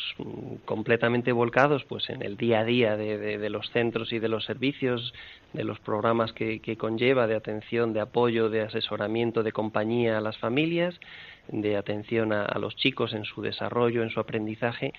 completamente 0.64 1.32
volcados 1.32 1.84
pues 1.84 2.08
en 2.10 2.22
el 2.22 2.36
día 2.36 2.60
a 2.60 2.64
día 2.64 2.96
de, 2.96 3.18
de- 3.18 3.38
de 3.38 3.50
los 3.50 3.68
centros 3.70 4.12
y 4.12 4.18
de 4.18 4.28
los 4.28 4.44
servicios, 4.44 5.12
de 5.52 5.64
los 5.64 5.78
programas 5.80 6.32
que, 6.32 6.60
que 6.60 6.76
conlleva 6.76 7.26
de 7.26 7.34
atención, 7.36 7.92
de 7.92 8.00
apoyo, 8.00 8.48
de 8.50 8.62
asesoramiento, 8.62 9.42
de 9.42 9.52
compañía 9.52 10.18
a 10.18 10.20
las 10.20 10.38
familias, 10.38 10.98
de 11.48 11.76
atención 11.76 12.32
a, 12.32 12.44
a 12.44 12.58
los 12.60 12.76
chicos 12.76 13.12
en 13.12 13.24
su 13.24 13.42
desarrollo, 13.42 14.02
en 14.02 14.10
su 14.10 14.20
aprendizaje 14.20 14.92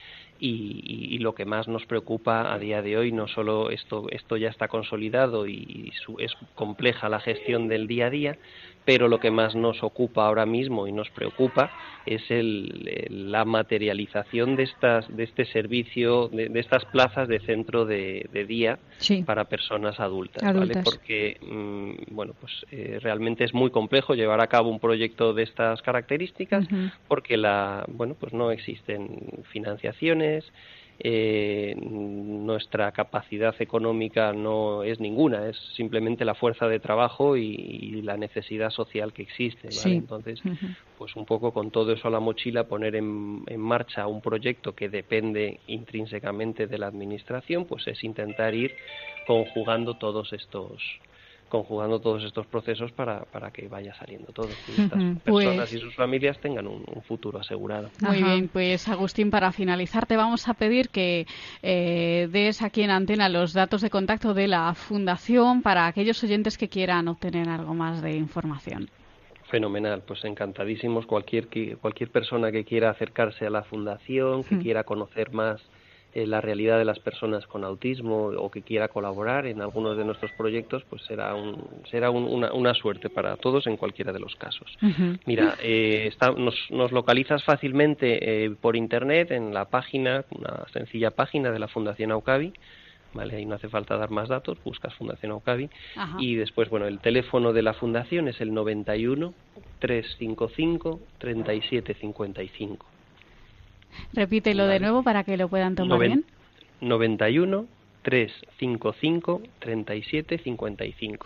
y, 0.44 0.82
y- 0.84 1.16
y 1.16 1.20
lo 1.20 1.36
que 1.36 1.46
más 1.46 1.68
nos 1.68 1.86
preocupa 1.86 2.52
a 2.52 2.58
día 2.58 2.82
de 2.82 2.98
hoy 2.98 3.12
no 3.12 3.28
solo 3.28 3.70
esto 3.70 4.08
esto 4.10 4.38
ya 4.38 4.50
está 4.50 4.68
consolidado 4.68 5.46
y 5.48 5.92
su- 6.04 6.18
es 6.20 6.34
compleja 6.56 7.08
la 7.10 7.20
gestión 7.20 7.68
del 7.68 7.86
día 7.88 8.08
a 8.08 8.10
día 8.10 8.38
pero 8.84 9.08
lo 9.08 9.20
que 9.20 9.30
más 9.30 9.54
nos 9.56 9.84
ocupa 9.84 10.26
ahora 10.26 10.48
mismo 10.48 10.88
y 10.88 10.92
nos 10.92 11.12
preocupa 11.12 11.72
es 12.08 12.24
el- 12.32 13.30
la 13.32 13.46
materialización 13.46 14.56
de 14.56 14.64
estas 14.64 15.16
de 15.16 15.24
este 15.24 15.46
servicio 15.46 16.30
de, 16.30 16.50
de 16.50 16.60
estas 16.60 16.86
plazas 16.86 17.28
de 17.28 17.40
centro 17.42 17.86
de, 17.86 18.26
de 18.34 18.46
día 18.46 18.80
Sí. 18.98 19.24
para 19.24 19.46
personas 19.46 20.00
adultas, 20.00 20.44
Adultas. 20.44 20.76
¿vale? 20.76 20.84
Porque 20.84 21.38
mm, 21.42 22.16
bueno, 22.16 22.34
pues 22.40 22.52
eh, 22.72 22.98
realmente 23.02 23.44
es 23.44 23.54
muy 23.54 23.70
complejo 23.70 24.16
llevar 24.16 24.42
a 24.42 24.48
cabo 24.48 24.70
un 24.70 24.80
proyecto 24.80 25.34
de 25.34 25.44
estas 25.44 25.82
características 25.84 26.68
porque 27.08 27.38
la 27.38 27.86
bueno, 27.88 28.16
pues 28.20 28.34
no 28.34 28.50
existen 28.52 29.44
financiaciones 29.52 30.31
eh, 31.04 31.76
nuestra 31.80 32.92
capacidad 32.92 33.56
económica 33.60 34.34
no 34.34 34.84
es 34.84 35.00
ninguna, 35.00 35.48
es 35.48 35.58
simplemente 35.76 36.26
la 36.26 36.36
fuerza 36.36 36.68
de 36.68 36.80
trabajo 36.80 37.36
y, 37.38 37.56
y 37.56 38.02
la 38.04 38.18
necesidad 38.18 38.70
social 38.70 39.12
que 39.12 39.24
existe. 39.24 39.64
¿vale? 39.64 39.72
Sí. 39.72 39.92
Entonces, 39.94 40.42
pues 41.00 41.16
un 41.16 41.26
poco 41.26 41.52
con 41.54 41.72
todo 41.72 41.92
eso 41.94 42.08
a 42.08 42.12
la 42.12 42.20
mochila 42.20 42.66
poner 42.66 42.96
en, 42.96 43.44
en 43.48 43.60
marcha 43.60 44.06
un 44.06 44.22
proyecto 44.22 44.76
que 44.76 44.90
depende 44.90 45.60
intrínsecamente 45.66 46.68
de 46.68 46.78
la 46.78 46.88
administración, 46.88 47.66
pues 47.66 47.88
es 47.88 48.04
intentar 48.04 48.54
ir 48.54 48.76
conjugando 49.26 49.96
todos 49.96 50.34
estos 50.34 50.84
conjugando 51.52 52.00
todos 52.00 52.24
estos 52.24 52.48
procesos 52.48 52.92
para, 52.94 53.26
para 53.26 53.52
que 53.52 53.68
vaya 53.68 53.94
saliendo 53.94 54.32
todo 54.34 54.48
y 54.68 54.72
estas 54.82 55.00
Ujú, 55.04 55.20
personas 55.24 55.70
pues- 55.70 55.74
y 55.74 55.80
sus 55.80 55.96
familias 55.96 56.40
tengan 56.40 56.66
un, 56.68 56.84
un 56.96 57.04
futuro 57.04 57.40
asegurado. 57.40 57.92
Muy 58.00 58.18
Ajá. 58.18 58.34
bien, 58.36 58.50
pues 58.50 58.88
Agustín, 58.88 59.30
para 59.30 59.52
finalizar 59.52 60.06
te 60.08 60.16
vamos 60.18 60.48
a 60.48 60.54
pedir 60.56 60.90
que 60.90 61.28
eh, 61.62 62.28
des 62.32 62.62
aquí 62.64 62.82
en 62.82 62.90
antena 62.90 63.30
los 63.30 63.54
datos 63.54 63.82
de 63.82 63.90
contacto 63.90 64.34
de 64.34 64.48
la 64.48 64.74
Fundación 64.74 65.62
para 65.62 65.86
aquellos 65.88 66.24
oyentes 66.24 66.58
que 66.58 66.70
quieran 66.70 67.08
obtener 67.10 67.48
algo 67.50 67.74
más 67.74 68.02
de 68.02 68.16
información. 68.16 68.90
Fenomenal, 69.50 70.04
pues 70.04 70.24
encantadísimos 70.24 71.06
cualquier 71.06 71.50
cualquier 71.80 72.12
persona 72.12 72.52
que 72.52 72.64
quiera 72.64 72.90
acercarse 72.90 73.46
a 73.46 73.50
la 73.50 73.64
fundación, 73.64 74.44
que 74.46 74.58
quiera 74.58 74.84
conocer 74.86 75.32
más 75.34 75.62
eh, 76.14 76.28
la 76.28 76.42
realidad 76.42 76.78
de 76.78 76.86
las 76.86 77.00
personas 77.00 77.48
con 77.48 77.64
autismo 77.64 78.26
o 78.28 78.52
que 78.52 78.62
quiera 78.64 78.90
colaborar 78.90 79.46
en 79.48 79.62
algunos 79.62 79.96
de 79.98 80.04
nuestros 80.04 80.32
proyectos, 80.34 80.84
pues 80.90 81.02
será, 81.04 81.36
un, 81.36 81.64
será 81.90 82.10
un- 82.10 82.26
una, 82.26 82.52
una 82.54 82.74
suerte 82.74 83.10
para 83.10 83.38
todos 83.38 83.66
en 83.68 83.78
cualquiera 83.78 84.12
de 84.12 84.20
los 84.20 84.36
casos. 84.36 84.78
Mira, 85.26 85.56
eh, 85.64 86.08
está- 86.08 86.32
nos, 86.32 86.56
nos 86.70 86.92
localizas 86.92 87.44
fácilmente 87.44 88.44
eh, 88.46 88.50
por 88.60 88.76
internet 88.76 89.32
en 89.32 89.54
la 89.54 89.66
página, 89.66 90.26
una 90.32 90.66
sencilla 90.74 91.12
página 91.12 91.52
de 91.52 91.60
la 91.60 91.68
Fundación 91.70 92.12
Aucavi, 92.12 92.52
¿vale? 93.14 93.36
Ahí 93.38 93.46
no 93.46 93.56
hace 93.56 93.68
falta 93.70 93.96
dar 93.98 94.10
más 94.10 94.28
datos, 94.30 94.58
buscas 94.64 94.94
Fundación 94.96 95.32
Aucavi 95.32 95.70
Ajá. 95.96 96.18
y 96.20 96.36
después, 96.36 96.70
bueno, 96.70 96.88
el 96.88 97.00
teléfono 97.00 97.54
de 97.54 97.62
la 97.62 97.74
fundación 97.74 98.28
es 98.28 98.40
el 98.42 98.54
91 98.54 99.34
355 99.80 101.00
3755. 101.20 102.86
Repítelo 104.14 104.64
de 104.64 104.70
Vale. 104.76 104.80
nuevo 104.80 105.04
para 105.04 105.24
que 105.24 105.38
lo 105.38 105.48
puedan 105.48 105.76
tomar 105.76 105.98
Noven- 105.98 106.08
bien. 106.08 106.26
91 106.82 107.66
355 108.02 109.42
3755. 109.60 111.26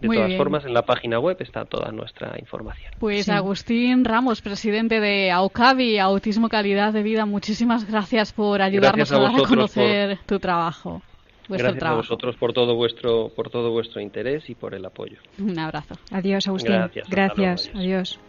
De 0.00 0.06
Muy 0.06 0.16
todas 0.16 0.28
bien. 0.28 0.38
formas, 0.38 0.64
en 0.64 0.74
la 0.74 0.82
página 0.82 1.18
web 1.18 1.36
está 1.40 1.64
toda 1.64 1.90
nuestra 1.90 2.36
información. 2.38 2.92
Pues 3.00 3.24
Sí. 3.26 3.32
Agustín 3.32 4.04
Ramos, 4.04 4.40
presidente 4.42 5.00
de 5.00 5.32
AUCAVI, 5.32 5.98
Autismo 5.98 6.48
Calidad 6.48 6.92
de 6.92 7.02
Vida, 7.02 7.26
muchísimas 7.26 7.84
gracias 7.90 8.32
por 8.32 8.62
ayudarnos 8.62 9.10
Gracias 9.10 9.12
a 9.12 9.16
a 9.16 9.32
dar 9.32 9.44
a 9.44 9.48
conocer 9.48 10.18
tu 10.24 10.38
trabajo. 10.38 11.02
Vuestro 11.48 11.64
Gracias 11.64 11.74
a 11.74 11.78
trabajo. 11.78 12.02
vosotros 12.02 12.36
por 12.36 12.52
todo 12.52 12.76
vuestro 12.76 13.30
por 13.34 13.50
todo 13.50 13.72
vuestro 13.72 14.00
interés 14.00 14.48
y 14.48 14.54
por 14.54 14.74
el 14.74 14.84
apoyo. 14.84 15.16
Un 15.38 15.58
abrazo. 15.58 15.96
Adiós, 16.12 16.46
Agustín. 16.46 16.74
Gracias, 16.74 17.08
Gracias. 17.08 17.64
luego, 17.74 17.78
Adiós. 17.80 18.20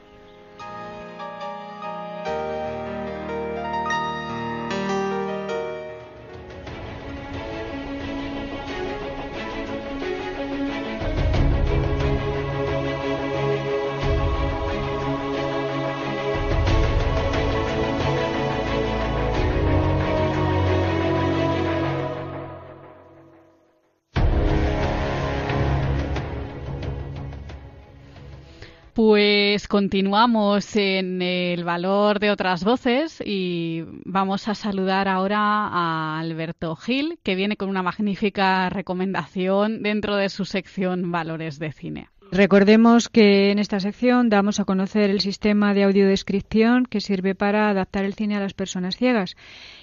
Pues 29.09 29.67
continuamos 29.67 30.75
en 30.75 31.23
el 31.23 31.63
valor 31.63 32.19
de 32.19 32.29
otras 32.29 32.63
voces 32.63 33.19
y 33.25 33.83
vamos 34.05 34.47
a 34.47 34.53
saludar 34.53 35.07
ahora 35.07 35.39
a 35.39 36.19
Alberto 36.19 36.75
Gil, 36.75 37.17
que 37.23 37.33
viene 37.33 37.57
con 37.57 37.69
una 37.69 37.81
magnífica 37.81 38.69
recomendación 38.69 39.81
dentro 39.81 40.15
de 40.15 40.29
su 40.29 40.45
sección 40.45 41.11
Valores 41.11 41.57
de 41.57 41.71
Cine. 41.71 42.09
Recordemos 42.31 43.09
que 43.09 43.49
en 43.49 43.57
esta 43.57 43.79
sección 43.79 44.29
damos 44.29 44.59
a 44.59 44.65
conocer 44.65 45.09
el 45.09 45.21
sistema 45.21 45.73
de 45.73 45.85
audiodescripción 45.85 46.85
que 46.85 47.01
sirve 47.01 47.33
para 47.33 47.71
adaptar 47.71 48.05
el 48.05 48.13
cine 48.13 48.35
a 48.35 48.41
las 48.41 48.53
personas 48.53 48.95
ciegas 48.95 49.37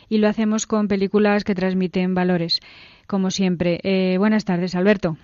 y 0.08 0.18
lo 0.18 0.28
hacemos 0.28 0.68
con 0.68 0.86
películas 0.86 1.42
que 1.42 1.56
transmiten 1.56 2.14
valores, 2.14 2.60
como 3.08 3.32
siempre. 3.32 3.80
Eh, 3.82 4.18
buenas 4.18 4.44
tardes, 4.44 4.76
Alberto. 4.76 5.16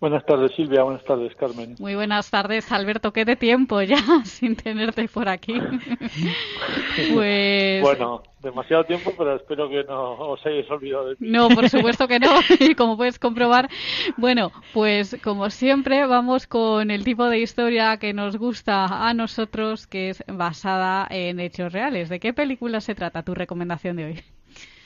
Buenas 0.00 0.24
tardes, 0.26 0.52
Silvia. 0.54 0.84
Buenas 0.84 1.02
tardes, 1.02 1.34
Carmen. 1.34 1.74
Muy 1.80 1.96
buenas 1.96 2.30
tardes, 2.30 2.70
Alberto. 2.70 3.12
¿Qué 3.12 3.24
de 3.24 3.34
tiempo 3.34 3.82
ya 3.82 3.96
sin 4.24 4.54
tenerte 4.54 5.08
por 5.08 5.28
aquí? 5.28 5.54
pues 7.14 7.82
Bueno, 7.82 8.22
demasiado 8.40 8.84
tiempo, 8.84 9.12
pero 9.18 9.34
espero 9.34 9.68
que 9.68 9.82
no 9.82 10.12
os 10.12 10.46
hayáis 10.46 10.70
olvidado 10.70 11.08
de 11.08 11.16
mí. 11.18 11.28
No, 11.30 11.48
por 11.48 11.68
supuesto 11.70 12.06
que 12.06 12.20
no. 12.20 12.30
Y 12.60 12.76
como 12.76 12.96
puedes 12.96 13.18
comprobar, 13.18 13.68
bueno, 14.16 14.52
pues 14.72 15.20
como 15.24 15.50
siempre 15.50 16.06
vamos 16.06 16.46
con 16.46 16.92
el 16.92 17.02
tipo 17.02 17.24
de 17.24 17.40
historia 17.40 17.96
que 17.96 18.12
nos 18.12 18.36
gusta 18.36 19.08
a 19.08 19.12
nosotros, 19.14 19.88
que 19.88 20.10
es 20.10 20.22
basada 20.28 21.08
en 21.10 21.40
hechos 21.40 21.72
reales. 21.72 22.08
¿De 22.08 22.20
qué 22.20 22.32
película 22.32 22.80
se 22.80 22.94
trata 22.94 23.24
tu 23.24 23.34
recomendación 23.34 23.96
de 23.96 24.04
hoy? 24.04 24.20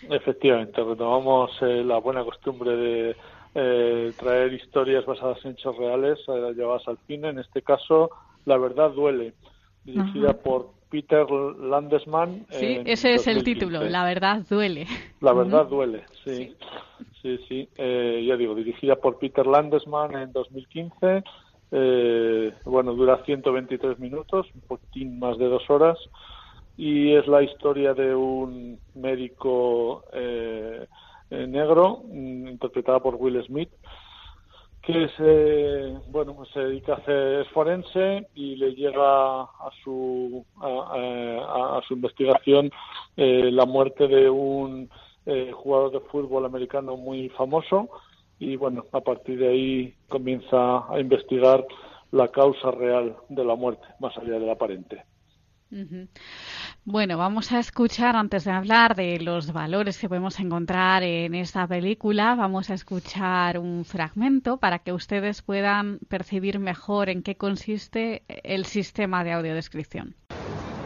Efectivamente, 0.09 0.83
retomamos 0.83 1.51
eh, 1.61 1.85
la 1.85 1.99
buena 1.99 2.25
costumbre 2.25 2.75
de 2.77 3.17
eh, 3.55 4.13
traer 4.19 4.53
historias 4.55 5.05
basadas 5.05 5.45
en 5.45 5.53
hechos 5.53 5.77
reales 5.77 6.19
eh, 6.29 6.53
llevadas 6.57 6.87
al 6.89 6.99
cine. 7.07 7.29
En 7.29 7.39
este 7.39 7.63
caso, 7.63 8.11
La 8.45 8.57
verdad 8.57 8.91
duele, 8.91 9.35
dirigida 9.85 10.31
Ajá. 10.31 10.43
por 10.43 10.71
Peter 10.91 11.31
Landesman. 11.31 12.45
Sí, 12.51 12.81
ese 12.85 13.15
es 13.15 13.27
el 13.27 13.37
2015. 13.37 13.45
título. 13.45 13.83
La 13.89 14.05
verdad 14.05 14.43
duele. 14.49 14.87
La 15.21 15.33
verdad 15.33 15.67
duele, 15.67 16.05
sí. 16.25 16.55
Sí, 17.23 17.39
sí. 17.49 17.69
Eh, 17.77 18.25
ya 18.27 18.37
digo, 18.37 18.55
dirigida 18.55 18.97
por 18.97 19.19
Peter 19.19 19.47
Landesman 19.47 20.15
en 20.17 20.33
2015. 20.33 21.23
Eh, 21.71 22.53
bueno, 22.65 22.93
dura 22.95 23.23
123 23.25 23.99
minutos, 24.01 24.47
un 24.55 24.61
poquitín 24.63 25.19
más 25.19 25.39
de 25.39 25.47
dos 25.47 25.69
horas. 25.71 25.99
Y 26.77 27.15
es 27.15 27.27
la 27.27 27.43
historia 27.43 27.95
de 27.95 28.15
un 28.15 28.79
médico 28.95 30.05
eh, 31.33 31.43
eh, 31.45 31.47
negro, 31.47 32.03
mm, 32.09 32.49
interpretada 32.49 33.01
por 33.01 33.17
Will 33.17 33.43
Smith, 33.47 33.71
que 34.83 35.09
se, 35.17 36.11
bueno, 36.11 36.35
pues 36.35 36.49
se 36.51 36.61
dedica 36.61 36.95
a 36.95 36.97
hacer 36.97 37.41
es 37.43 37.49
forense 37.51 38.27
y 38.35 38.57
le 38.57 38.75
llega 38.75 39.43
a 39.43 39.71
su 39.85 40.45
a, 40.61 41.79
a- 41.79 41.83
su 41.87 41.95
investigación 41.95 42.71
eh, 43.17 43.51
la 43.53 43.65
muerte 43.65 44.09
de 44.09 44.29
un 44.29 44.91
eh, 45.27 45.53
jugador 45.53 45.93
de 45.93 46.01
fútbol 46.01 46.45
americano 46.47 46.97
muy 46.97 47.29
famoso 47.31 47.91
y 48.41 48.57
bueno 48.57 48.85
a 48.93 49.01
partir 49.01 49.39
de 49.39 49.49
ahí 49.49 49.95
comienza 50.09 50.93
a 50.93 50.99
investigar 50.99 51.65
la 52.11 52.29
causa 52.29 52.73
real 52.73 53.17
de 53.29 53.45
la 53.45 53.55
muerte 53.55 53.87
más 54.01 54.17
allá 54.19 54.39
del 54.39 54.51
aparente. 54.51 55.05
Bueno, 56.85 57.17
vamos 57.17 57.51
a 57.53 57.59
escuchar, 57.59 58.15
antes 58.15 58.45
de 58.45 58.51
hablar 58.51 58.95
de 58.95 59.19
los 59.21 59.53
valores 59.53 59.97
que 59.99 60.09
podemos 60.09 60.39
encontrar 60.39 61.03
en 61.03 61.35
esta 61.35 61.67
película, 61.67 62.35
vamos 62.35 62.69
a 62.69 62.75
escuchar 62.75 63.59
un 63.59 63.85
fragmento 63.85 64.59
para 64.59 64.81
que 64.81 64.93
ustedes 64.93 65.41
puedan 65.41 65.99
percibir 66.09 66.59
mejor 66.59 67.09
en 67.09 67.23
qué 67.23 67.37
consiste 67.37 68.23
el 68.29 68.67
sistema 68.67 69.25
de 69.25 69.33
audiodescripción. 69.33 70.15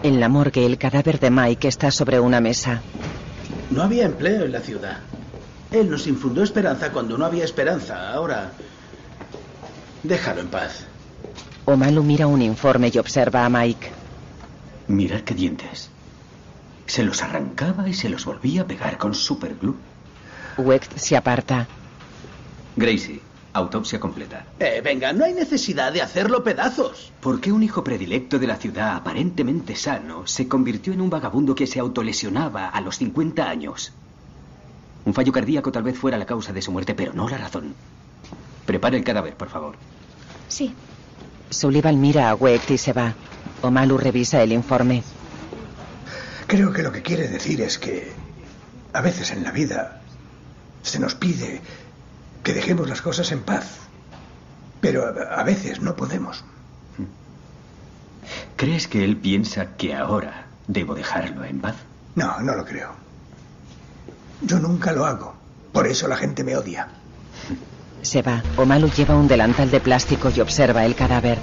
En 0.02 0.20
la 0.20 0.28
morgue, 0.28 0.64
el 0.64 0.78
cadáver 0.78 1.18
de 1.18 1.30
Mike 1.30 1.66
está 1.66 1.90
sobre 1.90 2.20
una 2.20 2.40
mesa. 2.40 2.80
No 3.70 3.82
había 3.82 4.06
empleo 4.06 4.44
en 4.44 4.52
la 4.52 4.60
ciudad. 4.60 4.98
Él 5.72 5.90
nos 5.90 6.06
infundó 6.06 6.44
esperanza 6.44 6.92
cuando 6.92 7.18
no 7.18 7.24
había 7.24 7.44
esperanza. 7.44 8.12
Ahora... 8.12 8.52
Déjalo 10.04 10.42
en 10.42 10.48
paz. 10.48 10.86
Omalu 11.64 12.04
mira 12.04 12.28
un 12.28 12.42
informe 12.42 12.92
y 12.94 12.98
observa 12.98 13.44
a 13.44 13.48
Mike. 13.48 14.05
Mirad 14.88 15.20
qué 15.20 15.34
dientes. 15.34 15.90
Se 16.86 17.02
los 17.02 17.22
arrancaba 17.22 17.88
y 17.88 17.94
se 17.94 18.08
los 18.08 18.24
volvía 18.24 18.62
a 18.62 18.66
pegar 18.66 18.98
con 18.98 19.14
superglue. 19.14 19.74
Wecht 20.58 20.96
se 20.96 21.16
aparta. 21.16 21.66
Gracie, 22.76 23.20
autopsia 23.52 23.98
completa. 23.98 24.46
Eh, 24.60 24.80
venga, 24.84 25.12
no 25.12 25.24
hay 25.24 25.34
necesidad 25.34 25.92
de 25.92 26.02
hacerlo 26.02 26.44
pedazos. 26.44 27.12
¿Por 27.20 27.40
qué 27.40 27.50
un 27.50 27.62
hijo 27.62 27.82
predilecto 27.82 28.38
de 28.38 28.46
la 28.46 28.56
ciudad, 28.56 28.94
aparentemente 28.96 29.74
sano, 29.74 30.26
se 30.26 30.46
convirtió 30.46 30.92
en 30.92 31.00
un 31.00 31.10
vagabundo 31.10 31.54
que 31.54 31.66
se 31.66 31.80
autolesionaba 31.80 32.68
a 32.68 32.80
los 32.80 32.98
50 32.98 33.48
años? 33.48 33.92
Un 35.04 35.14
fallo 35.14 35.32
cardíaco 35.32 35.72
tal 35.72 35.82
vez 35.82 35.98
fuera 35.98 36.18
la 36.18 36.26
causa 36.26 36.52
de 36.52 36.62
su 36.62 36.70
muerte, 36.70 36.94
pero 36.94 37.12
no 37.12 37.28
la 37.28 37.38
razón. 37.38 37.74
Prepare 38.66 38.96
el 38.96 39.04
cadáver, 39.04 39.34
por 39.34 39.48
favor. 39.48 39.76
Sí. 40.48 40.74
Sullivan 41.50 42.00
mira 42.00 42.30
a 42.30 42.34
Wecht 42.34 42.70
y 42.70 42.78
se 42.78 42.92
va. 42.92 43.14
Omalu 43.66 43.98
revisa 43.98 44.42
el 44.42 44.52
informe. 44.52 45.02
Creo 46.46 46.72
que 46.72 46.82
lo 46.82 46.92
que 46.92 47.02
quiere 47.02 47.28
decir 47.28 47.60
es 47.60 47.78
que 47.78 48.12
a 48.92 49.00
veces 49.00 49.30
en 49.32 49.42
la 49.42 49.50
vida 49.50 50.00
se 50.82 50.98
nos 50.98 51.14
pide 51.14 51.60
que 52.42 52.52
dejemos 52.54 52.88
las 52.88 53.02
cosas 53.02 53.32
en 53.32 53.40
paz, 53.42 53.66
pero 54.80 55.04
a, 55.06 55.40
a 55.40 55.42
veces 55.44 55.80
no 55.80 55.96
podemos. 55.96 56.44
¿Crees 58.56 58.88
que 58.88 59.04
él 59.04 59.16
piensa 59.16 59.76
que 59.76 59.94
ahora 59.94 60.46
debo 60.66 60.94
dejarlo 60.94 61.44
en 61.44 61.60
paz? 61.60 61.76
No, 62.14 62.40
no 62.40 62.54
lo 62.54 62.64
creo. 62.64 62.90
Yo 64.42 64.58
nunca 64.58 64.92
lo 64.92 65.04
hago. 65.04 65.34
Por 65.72 65.86
eso 65.86 66.08
la 66.08 66.16
gente 66.16 66.42
me 66.44 66.56
odia. 66.56 66.88
Se 68.02 68.22
va. 68.22 68.42
Omalu 68.56 68.88
lleva 68.90 69.16
un 69.16 69.28
delantal 69.28 69.70
de 69.70 69.80
plástico 69.80 70.30
y 70.34 70.40
observa 70.40 70.86
el 70.86 70.94
cadáver. 70.94 71.38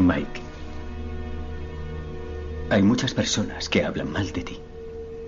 Mike. 0.00 0.40
Hay 2.70 2.82
muchas 2.82 3.14
personas 3.14 3.68
que 3.68 3.84
hablan 3.84 4.10
mal 4.10 4.30
de 4.32 4.42
ti. 4.42 4.60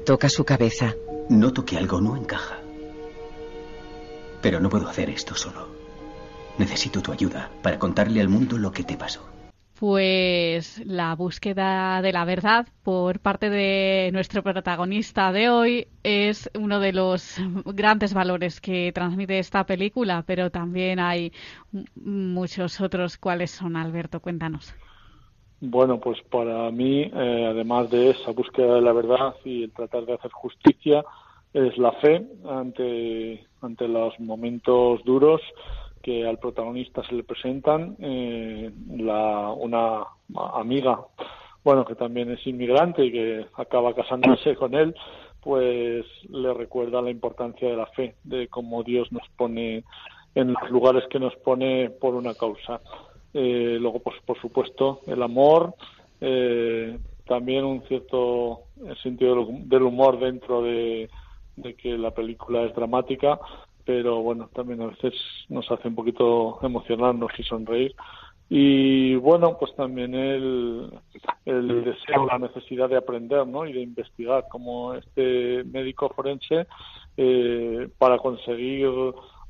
Toca 0.04 0.28
su 0.28 0.44
cabeza. 0.44 0.94
Noto 1.28 1.64
que 1.64 1.76
algo 1.76 2.00
no 2.00 2.16
encaja. 2.16 2.58
Pero 4.40 4.60
no 4.60 4.68
puedo 4.68 4.88
hacer 4.88 5.10
esto 5.10 5.34
solo. 5.34 5.68
Necesito 6.58 7.00
tu 7.02 7.12
ayuda 7.12 7.50
para 7.62 7.78
contarle 7.78 8.20
al 8.20 8.28
mundo 8.28 8.58
lo 8.58 8.72
que 8.72 8.84
te 8.84 8.96
pasó. 8.96 9.31
Pues 9.82 10.80
la 10.86 11.16
búsqueda 11.16 12.00
de 12.02 12.12
la 12.12 12.24
verdad 12.24 12.68
por 12.84 13.18
parte 13.18 13.50
de 13.50 14.10
nuestro 14.12 14.40
protagonista 14.44 15.32
de 15.32 15.48
hoy 15.48 15.88
es 16.04 16.48
uno 16.56 16.78
de 16.78 16.92
los 16.92 17.36
grandes 17.64 18.14
valores 18.14 18.60
que 18.60 18.92
transmite 18.92 19.40
esta 19.40 19.66
película, 19.66 20.22
pero 20.24 20.50
también 20.50 21.00
hay 21.00 21.32
muchos 21.96 22.80
otros. 22.80 23.18
¿Cuáles 23.18 23.50
son, 23.50 23.74
Alberto? 23.74 24.20
Cuéntanos. 24.20 24.72
Bueno, 25.60 25.98
pues 25.98 26.22
para 26.30 26.70
mí, 26.70 27.00
eh, 27.12 27.46
además 27.50 27.90
de 27.90 28.10
esa 28.10 28.30
búsqueda 28.30 28.76
de 28.76 28.82
la 28.82 28.92
verdad 28.92 29.34
y 29.44 29.64
el 29.64 29.72
tratar 29.72 30.06
de 30.06 30.14
hacer 30.14 30.30
justicia, 30.30 31.04
es 31.52 31.76
la 31.76 31.90
fe 31.94 32.24
ante, 32.48 33.48
ante 33.60 33.88
los 33.88 34.18
momentos 34.20 35.02
duros 35.04 35.40
que 36.02 36.26
al 36.26 36.38
protagonista 36.38 37.02
se 37.04 37.14
le 37.14 37.22
presentan. 37.22 37.96
Eh, 38.00 38.70
la, 38.96 39.50
una 39.50 40.04
amiga, 40.54 41.00
bueno, 41.64 41.84
que 41.84 41.94
también 41.94 42.30
es 42.30 42.46
inmigrante 42.46 43.04
y 43.04 43.12
que 43.12 43.46
acaba 43.54 43.94
casándose 43.94 44.56
con 44.56 44.74
él, 44.74 44.94
pues 45.40 46.04
le 46.28 46.54
recuerda 46.54 47.02
la 47.02 47.10
importancia 47.10 47.68
de 47.68 47.76
la 47.76 47.86
fe, 47.86 48.14
de 48.24 48.48
cómo 48.48 48.82
Dios 48.82 49.10
nos 49.12 49.28
pone 49.36 49.84
en 50.34 50.52
los 50.52 50.70
lugares 50.70 51.04
que 51.10 51.18
nos 51.18 51.34
pone 51.36 51.90
por 51.90 52.14
una 52.14 52.34
causa. 52.34 52.80
Eh, 53.34 53.78
luego, 53.80 54.00
pues, 54.00 54.16
por 54.24 54.40
supuesto, 54.40 55.00
el 55.06 55.22
amor, 55.22 55.74
eh, 56.20 56.98
también 57.26 57.64
un 57.64 57.82
cierto 57.82 58.62
sentido 59.02 59.46
del 59.48 59.82
humor 59.82 60.18
dentro 60.18 60.62
de, 60.62 61.08
que 61.78 61.96
la 61.96 62.10
película 62.10 62.62
es 62.64 62.74
dramática, 62.74 63.38
pero 63.84 64.22
bueno, 64.22 64.48
también 64.54 64.82
a 64.82 64.86
veces 64.86 65.14
nos 65.48 65.70
hace 65.70 65.88
un 65.88 65.94
poquito 65.94 66.58
emocionarnos 66.62 67.30
y 67.38 67.42
sonreír. 67.42 67.94
Y 68.48 69.14
bueno, 69.14 69.56
pues 69.58 69.74
también 69.76 70.14
el, 70.14 70.90
el 71.46 71.84
deseo, 71.84 72.26
la 72.26 72.38
necesidad 72.38 72.88
de 72.88 72.98
aprender 72.98 73.46
¿no? 73.46 73.66
y 73.66 73.72
de 73.72 73.80
investigar 73.80 74.46
como 74.50 74.92
este 74.92 75.64
médico 75.64 76.10
forense 76.14 76.66
eh, 77.16 77.88
para 77.96 78.18
conseguir 78.18 78.90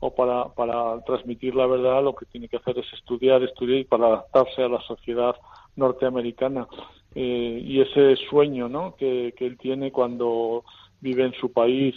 o 0.05 0.14
para, 0.14 0.49
para 0.55 1.01
transmitir 1.05 1.55
la 1.55 1.66
verdad 1.66 2.03
lo 2.03 2.14
que 2.14 2.27
tiene 2.27 2.49
que 2.49 2.59
hacer 2.59 2.79
es 2.79 2.92
estudiar, 2.92 3.42
estudiar 3.42 3.87
para 3.87 4.07
adaptarse 4.07 4.62
a 4.62 4.68
la 4.68 4.81
sociedad 4.83 5.35
norteamericana. 5.77 6.66
Eh, 7.14 7.61
y 7.62 7.81
ese 7.81 8.16
sueño 8.31 8.68
¿no? 8.68 8.95
que, 8.97 9.35
que 9.37 9.47
él 9.47 9.59
tiene 9.59 9.92
cuando 9.92 10.64
vive 11.03 11.25
en 11.25 11.35
su 11.35 11.53
país 11.53 11.95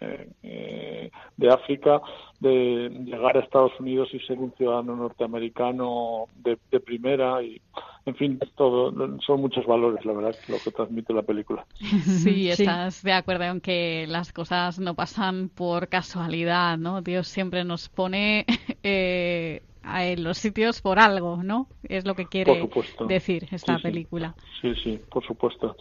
eh, 0.00 0.28
eh, 0.42 1.10
de 1.36 1.48
África, 1.48 2.02
de 2.40 2.90
llegar 3.04 3.36
a 3.36 3.40
Estados 3.40 3.72
Unidos 3.78 4.08
y 4.12 4.18
ser 4.20 4.38
un 4.38 4.52
ciudadano 4.54 4.96
norteamericano 4.96 6.26
de, 6.34 6.58
primera 6.80 7.42
y, 7.42 7.60
en 8.04 8.16
fin, 8.16 8.38
todo, 8.56 8.92
son 9.20 9.40
muchos 9.40 9.64
valores, 9.64 10.04
la 10.04 10.12
verdad, 10.12 10.36
lo 10.48 10.58
que 10.58 10.72
transmite 10.72 11.14
la 11.14 11.22
película. 11.22 11.64
Sí, 11.78 12.50
estás 12.50 13.02
de 13.02 13.12
acuerdo 13.12 13.44
en 13.44 13.60
que 13.60 14.06
las 14.08 14.32
cosas 14.32 14.78
no 14.80 14.94
pasan 14.94 15.50
por 15.50 15.88
casualidad, 15.88 16.78
¿no? 16.78 17.00
Dios 17.00 17.28
siempre 17.28 17.64
nos 17.64 17.88
pone 17.88 18.44
eh, 18.82 19.62
en 19.84 20.24
los 20.24 20.36
sitios 20.38 20.80
por 20.80 20.98
algo, 20.98 21.42
¿no? 21.44 21.68
Es 21.84 22.04
lo 22.04 22.14
que 22.14 22.26
quiere 22.26 22.68
decir 23.06 23.46
esta 23.52 23.78
película. 23.78 24.34
Sí, 24.60 24.74
sí, 24.82 25.00
por 25.10 25.24
supuesto. 25.24 25.76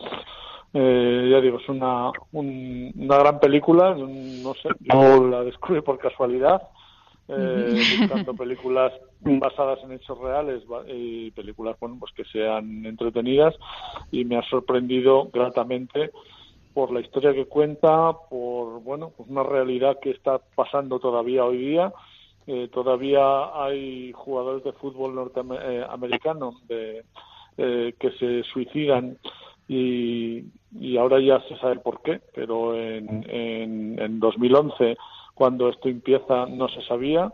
Eh, 0.74 1.30
ya 1.32 1.42
digo, 1.42 1.60
es 1.60 1.70
una, 1.70 2.12
una 2.32 3.18
gran 3.18 3.40
película, 3.40 3.96
no 3.96 4.54
sé, 4.56 4.70
yo 4.82 5.26
la 5.28 5.44
descubrí 5.44 5.82
por 5.82 5.98
casualidad, 5.98 6.62
eh, 7.30 7.82
buscando 8.00 8.34
películas 8.36 8.94
basadas 9.22 9.80
en 9.84 9.94
hechos 9.94 10.18
reales 10.20 10.64
y 10.88 11.32
películas 11.32 11.78
bueno, 11.80 11.98
pues 12.00 12.12
que 12.14 12.26
sean 12.26 12.86
entretenidas 12.86 13.56
y 14.12 14.26
me 14.26 14.38
ha 14.38 14.44
sorprendido 14.44 15.30
gratamente 15.34 16.12
por 16.74 16.92
la 16.92 17.00
historia 17.00 17.34
que 17.34 17.46
cuenta, 17.46 18.14
por 18.30 18.82
bueno, 18.84 19.12
pues 19.18 19.28
una 19.30 19.44
realidad 19.44 19.98
que 20.00 20.12
está 20.12 20.40
pasando 20.54 21.00
todavía 21.00 21.44
hoy 21.44 21.58
día. 21.58 21.92
Eh, 22.46 22.70
todavía 22.72 23.62
hay 23.62 24.14
jugadores 24.14 24.64
de 24.64 24.74
fútbol 24.74 25.16
norteamericano 25.16 26.54
de, 26.68 27.04
eh, 27.58 27.96
que 28.00 28.12
se 28.12 28.44
suicidan 28.44 29.18
y, 29.68 30.46
y 30.80 30.98
ahora 30.98 31.20
ya 31.20 31.42
se 31.48 31.58
sabe 31.58 31.80
por 31.80 32.02
qué, 32.02 32.22
pero 32.34 32.76
en, 32.76 33.26
en, 33.30 34.00
en 34.00 34.20
2011, 34.20 34.98
cuando 35.34 35.70
esto 35.70 35.90
empieza, 35.90 36.46
no 36.46 36.68
se 36.70 36.82
sabía. 36.84 37.32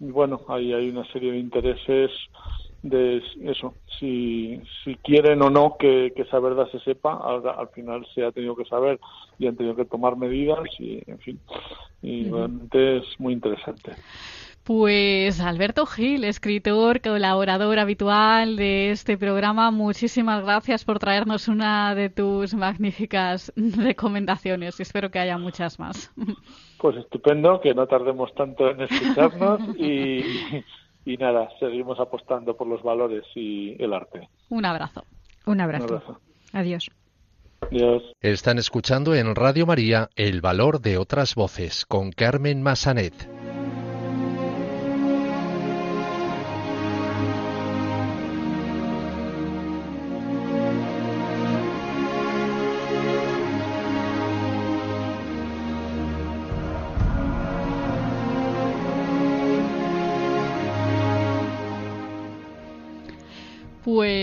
Y 0.00 0.10
bueno, 0.10 0.40
ahí 0.48 0.72
hay 0.72 0.90
una 0.90 1.04
serie 1.12 1.32
de 1.32 1.38
intereses 1.38 2.10
de 2.82 3.22
eso, 3.42 3.74
si, 3.98 4.60
si 4.84 4.94
quieren 4.96 5.42
o 5.42 5.50
no 5.50 5.76
que, 5.78 6.12
que 6.14 6.22
esa 6.22 6.38
verdad 6.38 6.68
se 6.70 6.78
sepa, 6.80 7.14
al, 7.14 7.46
al, 7.48 7.68
final 7.68 8.06
se 8.14 8.24
ha 8.24 8.32
tenido 8.32 8.54
que 8.54 8.64
saber 8.64 9.00
y 9.38 9.46
han 9.46 9.56
tenido 9.56 9.74
que 9.74 9.84
tomar 9.84 10.16
medidas 10.16 10.60
y, 10.78 11.02
en 11.06 11.18
fin, 11.18 11.40
y 12.02 12.30
realmente 12.30 12.98
es 12.98 13.04
muy 13.18 13.32
interesante. 13.32 13.92
Pues 14.66 15.40
Alberto 15.40 15.86
Gil, 15.86 16.24
escritor, 16.24 17.00
colaborador 17.00 17.78
habitual 17.78 18.56
de 18.56 18.90
este 18.90 19.16
programa, 19.16 19.70
muchísimas 19.70 20.42
gracias 20.42 20.84
por 20.84 20.98
traernos 20.98 21.46
una 21.46 21.94
de 21.94 22.10
tus 22.10 22.52
magníficas 22.52 23.52
recomendaciones. 23.56 24.80
Espero 24.80 25.08
que 25.12 25.20
haya 25.20 25.38
muchas 25.38 25.78
más. 25.78 26.12
Pues 26.78 26.96
estupendo, 26.96 27.60
que 27.60 27.74
no 27.74 27.86
tardemos 27.86 28.34
tanto 28.34 28.68
en 28.68 28.80
escucharnos 28.80 29.60
y, 29.78 30.24
y 31.04 31.16
nada, 31.16 31.48
seguimos 31.60 32.00
apostando 32.00 32.56
por 32.56 32.66
los 32.66 32.82
valores 32.82 33.22
y 33.36 33.80
el 33.80 33.94
arte. 33.94 34.28
Un 34.48 34.64
abrazo. 34.64 35.04
Un 35.46 35.60
abrazo. 35.60 35.86
Un 35.86 35.94
abrazo. 35.94 36.20
Adiós. 36.52 36.90
Adiós. 37.60 38.02
Están 38.20 38.58
escuchando 38.58 39.14
en 39.14 39.36
Radio 39.36 39.64
María 39.64 40.10
El 40.16 40.40
Valor 40.40 40.80
de 40.80 40.98
otras 40.98 41.36
Voces 41.36 41.86
con 41.86 42.10
Carmen 42.10 42.62
Massanet. 42.62 43.35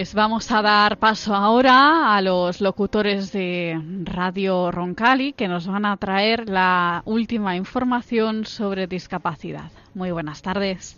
Pues 0.03 0.15
vamos 0.15 0.51
a 0.51 0.61
dar 0.61 0.99
paso 0.99 1.33
ahora 1.33 2.13
a 2.13 2.21
los 2.21 2.59
locutores 2.59 3.31
de 3.31 3.81
Radio 4.03 4.69
Roncali 4.69 5.31
que 5.31 5.47
nos 5.47 5.65
van 5.65 5.85
a 5.85 5.95
traer 5.95 6.49
la 6.49 7.03
última 7.05 7.55
información 7.55 8.45
sobre 8.45 8.85
discapacidad. 8.85 9.71
Muy 9.93 10.11
buenas 10.11 10.41
tardes. 10.41 10.97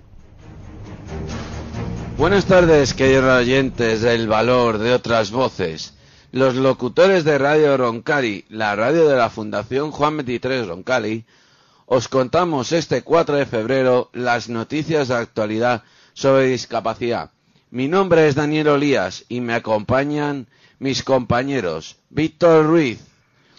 Buenas 2.18 2.46
tardes, 2.46 2.96
queridos 2.96 3.42
oyentes 3.42 4.02
del 4.02 4.28
valor 4.28 4.80
de 4.80 4.94
otras 4.94 5.30
voces. 5.30 5.94
Los 6.32 6.56
locutores 6.56 7.24
de 7.26 7.38
Radio 7.38 7.78
Roncali, 7.78 8.46
la 8.50 8.76
radio 8.76 9.08
de 9.08 9.18
la 9.18 9.30
Fundación 9.30 9.92
Juan 9.92 10.18
23 10.18 10.66
Roncali, 10.66 11.26
os 11.86 12.08
contamos 12.08 12.72
este 12.72 13.04
4 13.04 13.36
de 13.36 13.46
febrero 13.46 14.10
las 14.14 14.50
noticias 14.50 15.10
de 15.10 15.14
actualidad 15.14 15.84
sobre 16.16 16.48
discapacidad 16.48 17.35
mi 17.76 17.90
nombre 17.90 18.26
es 18.26 18.36
Daniel 18.36 18.70
Olías 18.70 19.26
y 19.28 19.42
me 19.42 19.54
acompañan 19.54 20.48
mis 20.80 21.04
compañeros 21.04 21.98
Víctor 22.10 22.66
Ruiz. 22.66 23.02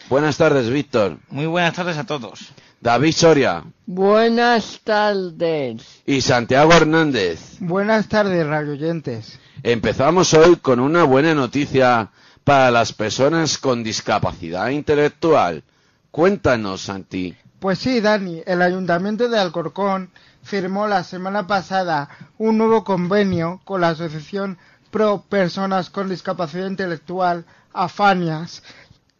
Buenas 0.08 0.38
tardes, 0.38 0.70
Víctor. 0.70 1.18
Muy 1.28 1.44
buenas 1.44 1.74
tardes 1.74 1.98
a 1.98 2.04
todos. 2.04 2.40
David 2.80 3.12
Soria. 3.12 3.64
Buenas 3.84 4.80
tardes. 4.82 6.00
Y 6.06 6.22
Santiago 6.22 6.72
Hernández. 6.72 7.58
Buenas 7.60 8.08
tardes, 8.08 8.46
radioyentes. 8.46 9.38
Empezamos 9.62 10.32
hoy 10.32 10.56
con 10.56 10.80
una 10.80 11.04
buena 11.04 11.34
noticia 11.34 12.10
para 12.42 12.70
las 12.70 12.94
personas 12.94 13.58
con 13.58 13.84
discapacidad 13.84 14.70
intelectual. 14.70 15.62
Cuéntanos, 16.10 16.80
Santi. 16.80 17.36
Pues 17.58 17.80
sí, 17.80 18.00
Dani, 18.00 18.42
el 18.46 18.62
Ayuntamiento 18.62 19.28
de 19.28 19.38
Alcorcón 19.38 20.10
firmó 20.46 20.86
la 20.86 21.02
semana 21.02 21.48
pasada 21.48 22.08
un 22.38 22.56
nuevo 22.56 22.84
convenio 22.84 23.60
con 23.64 23.80
la 23.80 23.88
Asociación 23.88 24.58
Pro 24.92 25.24
Personas 25.28 25.90
con 25.90 26.08
Discapacidad 26.08 26.68
Intelectual, 26.68 27.44
AFANIAS, 27.72 28.62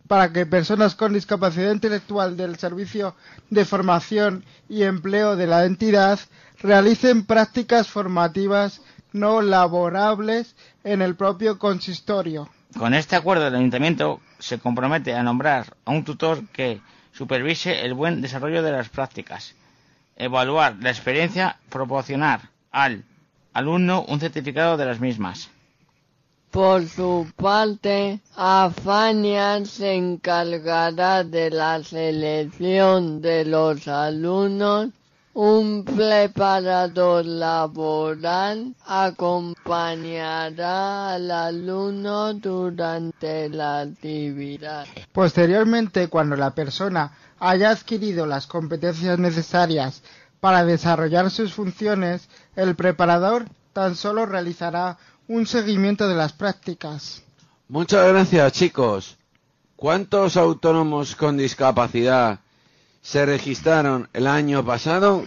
para 0.07 0.33
que 0.33 0.47
personas 0.47 0.95
con 0.95 1.13
discapacidad 1.13 1.73
intelectual 1.73 2.37
del 2.37 2.57
Servicio 2.59 3.17
de 3.51 3.65
Formación 3.65 4.45
y 4.69 4.85
Empleo 4.85 5.35
de 5.35 5.49
la 5.49 5.65
entidad 5.65 6.21
realicen 6.61 7.27
prácticas 7.27 7.89
formativas 7.89 8.81
no 9.13 9.43
laborables 9.43 10.55
en 10.85 11.03
el 11.03 11.17
propio 11.17 11.59
consistorio. 11.59 12.49
Con 12.79 12.95
este 12.95 13.17
acuerdo, 13.17 13.49
el 13.49 13.57
Ayuntamiento 13.57 14.21
se 14.39 14.61
compromete 14.61 15.13
a 15.15 15.25
nombrar 15.25 15.75
a 15.85 15.91
un 15.91 16.05
tutor 16.05 16.47
que 16.53 16.81
supervise 17.13 17.85
el 17.85 17.95
buen 17.95 18.23
desarrollo 18.23 18.63
de 18.63 18.71
las 18.71 18.89
prácticas 18.91 19.57
evaluar 20.17 20.77
la 20.81 20.91
experiencia, 20.91 21.59
proporcionar 21.69 22.41
al 22.73 23.05
alumno 23.53 24.05
un 24.09 24.21
certificado 24.21 24.77
de 24.77 24.87
las 24.87 25.01
mismas. 25.01 25.51
Por 26.51 26.89
su 26.89 27.31
parte, 27.37 28.21
Afania 28.35 29.65
se 29.65 29.95
encargará 29.95 31.23
de 31.23 31.51
la 31.51 31.83
selección 31.83 33.21
de 33.21 33.45
los 33.45 33.87
alumnos. 33.89 34.89
Un 35.39 35.85
preparador 35.85 37.27
laboral 37.27 38.75
acompañará 38.87 39.53
al 41.13 41.31
alumno 41.31 42.33
durante 42.33 43.51
la 43.51 43.81
actividad. 43.81 44.87
Posteriormente, 45.13 46.09
cuando 46.09 46.37
la 46.37 46.55
persona 46.55 47.13
haya 47.39 47.69
adquirido 47.69 48.25
las 48.25 48.47
competencias 48.47 49.19
necesarias 49.19 50.03
para 50.41 50.65
desarrollar 50.65 51.31
sus 51.31 51.53
funciones, 51.53 52.31
el 52.55 52.75
preparador 52.75 53.45
tan 53.75 53.95
solo 53.95 54.25
realizará 54.25 54.97
un 55.29 55.47
seguimiento 55.47 56.09
de 56.09 56.15
las 56.15 56.33
prácticas. 56.33 57.23
Muchas 57.69 58.09
gracias, 58.09 58.53
chicos. 58.53 59.19
¿Cuántos 59.77 60.39
autónomos 60.39 61.15
con 61.15 61.37
discapacidad 61.37 62.41
se 63.07 63.25
registraron 63.25 64.11
el 64.13 64.27
año 64.27 64.67
pasado? 64.67 65.25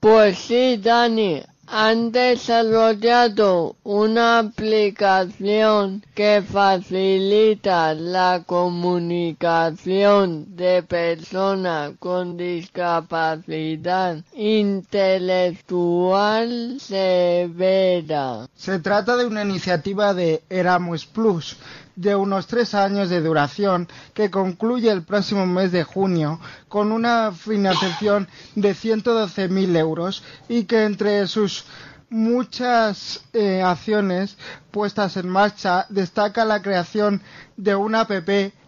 Pues 0.00 0.38
sí, 0.38 0.78
Dani, 0.78 1.42
han 1.66 2.10
desarrollado 2.12 3.76
una 3.82 4.38
aplicación 4.38 6.02
que 6.14 6.42
facilita 6.42 7.92
la 7.94 8.44
comunicación 8.46 10.56
de 10.56 10.82
personas 10.84 11.94
con 11.98 12.36
discapacidad 12.36 14.18
intelectual 14.34 16.76
severa. 16.78 18.46
Se 18.54 18.78
trata 18.78 19.16
de 19.16 19.26
una 19.26 19.42
iniciativa 19.42 20.14
de 20.14 20.44
Erasmus 20.48 21.06
Plus 21.06 21.56
de 21.96 22.14
unos 22.14 22.46
tres 22.46 22.74
años 22.74 23.08
de 23.08 23.20
duración 23.20 23.88
que 24.14 24.30
concluye 24.30 24.90
el 24.90 25.02
próximo 25.02 25.46
mes 25.46 25.72
de 25.72 25.82
junio 25.82 26.38
con 26.68 26.92
una 26.92 27.32
financiación 27.32 28.28
de 28.54 28.74
112.000 28.74 29.76
euros 29.76 30.22
y 30.48 30.64
que 30.64 30.84
entre 30.84 31.26
sus 31.26 31.64
muchas 32.08 33.24
eh, 33.32 33.62
acciones 33.62 34.36
puestas 34.70 35.16
en 35.16 35.28
marcha 35.28 35.86
destaca 35.88 36.44
la 36.44 36.62
creación 36.62 37.20
de 37.56 37.74
una 37.74 38.02
app 38.02 38.12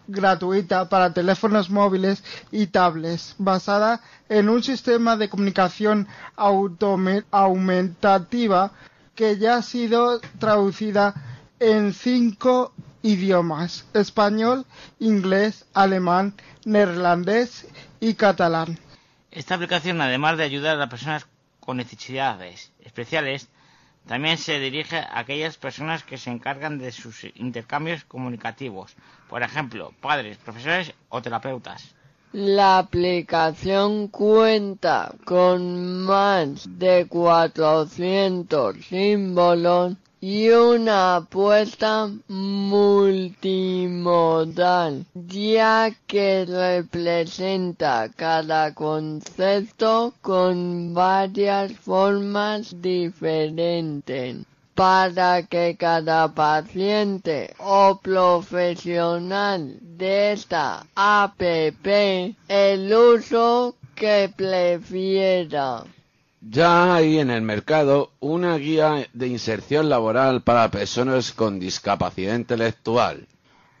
gratuita 0.07 0.89
para 0.89 1.13
teléfonos 1.13 1.69
móviles 1.69 2.23
y 2.51 2.67
tablets 2.67 3.35
basada 3.37 4.01
en 4.27 4.49
un 4.49 4.63
sistema 4.63 5.15
de 5.15 5.29
comunicación 5.29 6.07
aumentativa 7.31 8.71
que 9.15 9.37
ya 9.37 9.55
ha 9.57 9.61
sido 9.61 10.19
traducida 10.39 11.13
en 11.59 11.93
cinco 11.93 12.73
idiomas 13.01 13.85
español, 13.93 14.65
inglés, 14.99 15.65
alemán, 15.73 16.33
neerlandés 16.65 17.67
y 17.99 18.13
catalán. 18.15 18.77
Esta 19.31 19.55
aplicación, 19.55 20.01
además 20.01 20.37
de 20.37 20.43
ayudar 20.43 20.75
a 20.75 20.79
las 20.79 20.89
personas 20.89 21.27
con 21.59 21.77
necesidades 21.77 22.71
especiales, 22.83 23.47
también 24.07 24.37
se 24.37 24.59
dirige 24.59 24.97
a 24.97 25.19
aquellas 25.19 25.57
personas 25.57 26.03
que 26.03 26.17
se 26.17 26.31
encargan 26.31 26.79
de 26.79 26.91
sus 26.91 27.25
intercambios 27.35 28.05
comunicativos, 28.05 28.95
por 29.29 29.43
ejemplo, 29.43 29.93
padres, 30.01 30.37
profesores 30.37 30.93
o 31.09 31.21
terapeutas. 31.21 31.93
La 32.31 32.77
aplicación 32.79 34.07
cuenta 34.07 35.13
con 35.25 36.03
más 36.03 36.67
de 36.77 37.07
400 37.07 38.85
símbolos 38.85 39.95
y 40.21 40.49
una 40.49 41.15
apuesta 41.17 42.09
multimodal, 42.27 43.85
ya 45.13 45.91
que 46.07 46.45
representa 46.45 48.09
cada 48.15 48.73
concepto 48.73 50.13
con 50.21 50.93
varias 50.93 51.71
formas 51.73 52.81
diferentes 52.81 54.37
para 54.75 55.43
que 55.43 55.75
cada 55.77 56.33
paciente 56.33 57.53
o 57.59 57.99
profesional 58.01 59.77
de 59.81 60.31
esta 60.31 60.85
APP 60.95 62.35
el 62.47 62.93
uso 62.93 63.75
que 63.93 64.31
prefiera. 64.33 65.83
Ya 66.41 66.95
hay 66.95 67.19
en 67.19 67.29
el 67.31 67.41
mercado 67.41 68.11
una 68.19 68.55
guía 68.57 69.07
de 69.13 69.27
inserción 69.27 69.89
laboral 69.89 70.41
para 70.41 70.71
personas 70.71 71.33
con 71.33 71.59
discapacidad 71.59 72.35
intelectual. 72.35 73.27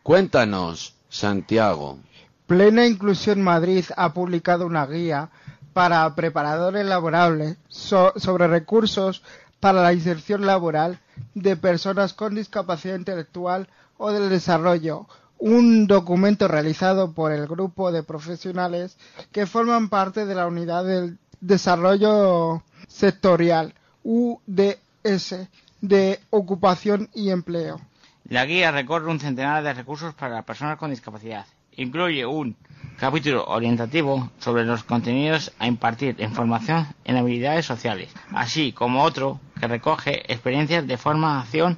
Cuéntanos, 0.03 0.95
Santiago. 1.09 1.99
Plena 2.47 2.85
Inclusión 2.85 3.41
Madrid 3.41 3.85
ha 3.95 4.13
publicado 4.13 4.65
una 4.65 4.85
guía 4.85 5.29
para 5.73 6.13
preparadores 6.15 6.85
laborables 6.85 7.57
so- 7.69 8.13
sobre 8.17 8.47
recursos 8.47 9.23
para 9.59 9.81
la 9.81 9.93
inserción 9.93 10.45
laboral 10.45 10.99
de 11.35 11.55
personas 11.55 12.13
con 12.13 12.35
discapacidad 12.35 12.95
intelectual 12.95 13.69
o 13.97 14.11
del 14.11 14.29
desarrollo, 14.29 15.07
un 15.37 15.87
documento 15.87 16.47
realizado 16.47 17.13
por 17.13 17.31
el 17.31 17.47
grupo 17.47 17.91
de 17.91 18.03
profesionales 18.03 18.97
que 19.31 19.45
forman 19.45 19.89
parte 19.89 20.25
de 20.25 20.35
la 20.35 20.47
Unidad 20.47 20.83
del 20.85 21.17
Desarrollo 21.41 22.63
Sectorial 22.87 23.73
UDS 24.03 25.47
de 25.81 26.19
Ocupación 26.29 27.09
y 27.13 27.29
Empleo. 27.29 27.79
La 28.25 28.45
guía 28.45 28.71
recorre 28.71 29.09
un 29.09 29.19
centenar 29.19 29.63
de 29.63 29.73
recursos 29.73 30.13
para 30.13 30.43
personas 30.43 30.77
con 30.77 30.91
discapacidad. 30.91 31.45
Incluye 31.75 32.25
un 32.25 32.55
capítulo 32.97 33.45
orientativo 33.45 34.29
sobre 34.39 34.65
los 34.65 34.83
contenidos 34.83 35.53
a 35.57 35.67
impartir 35.67 36.15
en 36.19 36.33
formación 36.33 36.87
en 37.05 37.15
habilidades 37.17 37.65
sociales, 37.65 38.11
así 38.33 38.73
como 38.73 39.03
otro 39.03 39.39
que 39.59 39.67
recoge 39.67 40.31
experiencias 40.31 40.85
de 40.85 40.97
formación 40.97 41.77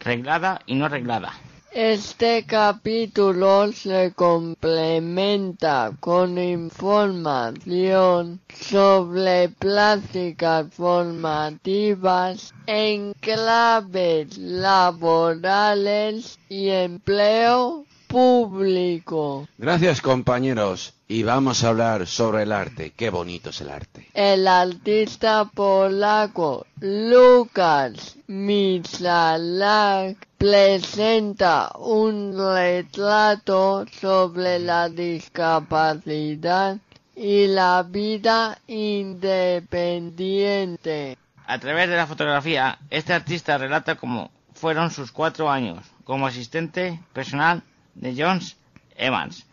reglada 0.00 0.60
y 0.66 0.74
no 0.74 0.88
reglada. 0.88 1.32
Este 1.78 2.46
capítulo 2.46 3.70
se 3.70 4.14
complementa 4.14 5.92
con 6.00 6.38
información 6.38 8.40
sobre 8.48 9.50
prácticas 9.50 10.72
formativas 10.72 12.54
en 12.66 13.12
claves 13.20 14.38
laborales 14.38 16.38
y 16.48 16.70
empleo 16.70 17.84
público. 18.08 19.46
Gracias, 19.58 20.00
compañeros. 20.00 20.95
Y 21.08 21.22
vamos 21.22 21.62
a 21.62 21.68
hablar 21.68 22.04
sobre 22.08 22.42
el 22.42 22.50
arte. 22.50 22.92
Qué 22.96 23.10
bonito 23.10 23.50
es 23.50 23.60
el 23.60 23.70
arte. 23.70 24.08
El 24.12 24.48
artista 24.48 25.44
polaco 25.44 26.66
Lukas 26.80 28.16
Michalak 28.26 30.16
presenta 30.36 31.70
un 31.78 32.36
retrato 32.36 33.86
sobre 34.00 34.58
la 34.58 34.88
discapacidad 34.88 36.78
y 37.14 37.46
la 37.46 37.84
vida 37.84 38.58
independiente. 38.66 41.16
A 41.46 41.60
través 41.60 41.88
de 41.88 41.94
la 41.94 42.08
fotografía, 42.08 42.80
este 42.90 43.12
artista 43.12 43.58
relata 43.58 43.94
cómo 43.94 44.32
fueron 44.54 44.90
sus 44.90 45.12
cuatro 45.12 45.48
años 45.48 45.86
como 46.02 46.26
asistente 46.26 46.98
personal 47.12 47.62
de 47.94 48.20
Jones 48.20 48.56
Evans, 48.96 49.46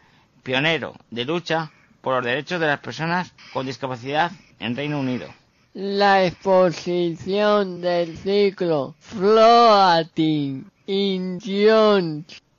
pionero 0.43 0.93
de 1.09 1.25
lucha 1.25 1.71
por 2.01 2.15
los 2.15 2.25
derechos 2.25 2.59
de 2.59 2.67
las 2.67 2.79
personas 2.79 3.33
con 3.53 3.65
discapacidad 3.65 4.31
en 4.59 4.75
Reino 4.75 4.99
Unido. 4.99 5.27
La 5.73 6.25
exposición 6.25 7.81
del 7.81 8.17
ciclo 8.17 8.93
Floating 8.99 10.65
in 10.85 11.39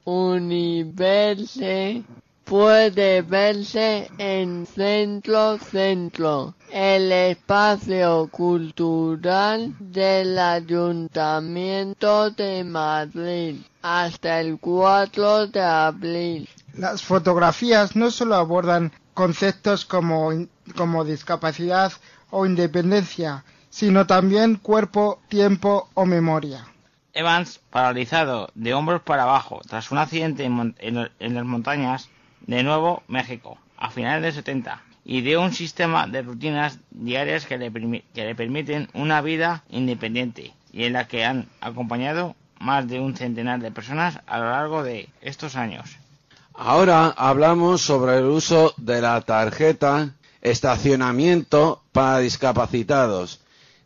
Universe 0.05 2.03
puede 2.45 3.23
verse 3.23 4.11
en 4.19 4.67
Centro 4.67 5.59
Centro, 5.59 6.55
el 6.71 7.11
espacio 7.11 8.29
cultural 8.31 9.75
del 9.79 10.39
Ayuntamiento 10.39 12.31
de 12.31 12.65
Madrid, 12.65 13.57
hasta 13.83 14.41
el 14.41 14.59
4 14.59 15.47
de 15.49 15.63
abril. 15.63 16.49
Las 16.75 17.03
fotografías 17.03 17.97
no 17.97 18.11
solo 18.11 18.35
abordan 18.37 18.93
conceptos 19.15 19.85
como, 19.85 20.31
como 20.77 21.05
discapacidad 21.05 21.93
o 22.31 22.47
independencia, 22.47 23.45
sino 23.71 24.07
también 24.07 24.57
cuerpo, 24.57 25.21
tiempo 25.29 25.89
o 25.95 26.05
memoria. 26.05 26.67
Evans, 27.13 27.61
paralizado 27.71 28.49
de 28.55 28.75
hombros 28.75 29.03
para 29.03 29.23
abajo 29.23 29.61
tras 29.69 29.93
un 29.93 29.99
accidente 29.99 30.45
en, 30.45 30.53
mon- 30.53 30.75
en- 30.81 31.11
en 31.21 31.35
las 31.35 31.45
montañas 31.45 32.09
de 32.47 32.63
Nuevo 32.63 33.03
México 33.09 33.59
a 33.77 33.91
finales 33.91 34.23
de 34.23 34.33
70 34.33 34.83
y 35.05 35.21
de 35.21 35.37
un 35.37 35.53
sistema 35.53 36.07
de 36.07 36.23
rutinas 36.23 36.79
diarias 36.91 37.47
que 37.47 37.59
le, 37.59 37.71
que 38.15 38.25
le 38.25 38.35
permiten 38.35 38.89
una 38.95 39.21
vida 39.21 39.65
independiente 39.69 40.55
y 40.73 40.85
en 40.85 40.95
la 40.95 41.07
que 41.07 41.25
han 41.25 41.49
acompañado 41.61 42.35
más 42.59 42.89
de 42.89 43.01
un 43.01 43.17
centenar 43.17 43.61
de 43.61 43.71
personas 43.71 44.21
a 44.27 44.39
lo 44.39 44.51
largo 44.51 44.83
de 44.83 45.09
estos 45.21 45.57
años. 45.57 45.97
Ahora 46.55 47.09
hablamos 47.17 47.83
sobre 47.83 48.19
el 48.19 48.25
uso 48.25 48.75
de 48.77 49.03
la 49.03 49.21
tarjeta 49.21 50.15
estacionamiento 50.41 51.83
para 51.93 52.19
discapacitados. 52.19 53.41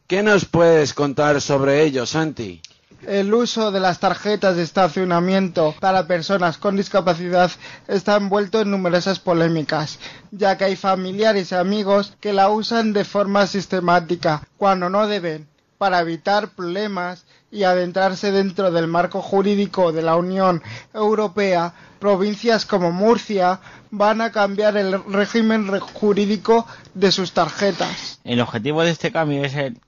¿Qué 0.07 0.23
nos 0.23 0.45
puedes 0.45 0.95
contar 0.95 1.41
sobre 1.41 1.83
ello, 1.83 2.07
Santi? 2.07 2.61
El 3.07 3.33
uso 3.33 3.71
de 3.71 3.81
las 3.81 4.01
tarjetas 4.01 4.57
de 4.57 4.63
estacionamiento 4.65 5.75
para 5.81 6.07
personas 6.07 6.59
con 6.59 6.77
discapacidad 6.77 7.51
está 7.87 8.17
envuelto 8.17 8.61
en 8.61 8.71
numerosas 8.73 9.21
polémicas, 9.21 9.99
ya 10.33 10.59
que 10.59 10.65
hay 10.65 10.77
familiares 10.77 11.53
y 11.53 11.55
amigos 11.55 12.15
que 12.21 12.33
la 12.33 12.49
usan 12.51 12.93
de 12.93 13.05
forma 13.05 13.47
sistemática 13.47 14.43
cuando 14.57 14.91
no 14.91 15.07
deben, 15.07 15.47
para 15.79 16.01
evitar 16.01 16.49
problemas 16.49 17.25
y 17.53 17.63
adentrarse 17.63 18.33
dentro 18.33 18.73
del 18.73 18.89
marco 18.89 19.23
jurídico 19.23 19.93
de 19.93 20.03
la 20.03 20.17
Unión 20.17 20.61
Europea, 20.93 21.73
provincias 22.01 22.67
como 22.67 22.91
Murcia 22.91 23.61
van 23.93 24.21
a 24.21 24.33
cambiar 24.33 24.77
el 24.77 25.03
régimen 25.05 25.69
jurídico 25.79 26.67
de 26.95 27.13
sus 27.13 27.33
tarjetas. 27.33 28.19
El 28.25 28.41
objetivo 28.41 28.83
de 28.83 28.91
este 28.91 29.13
cambio 29.13 29.45
es, 29.45 29.55
el- 29.55 29.79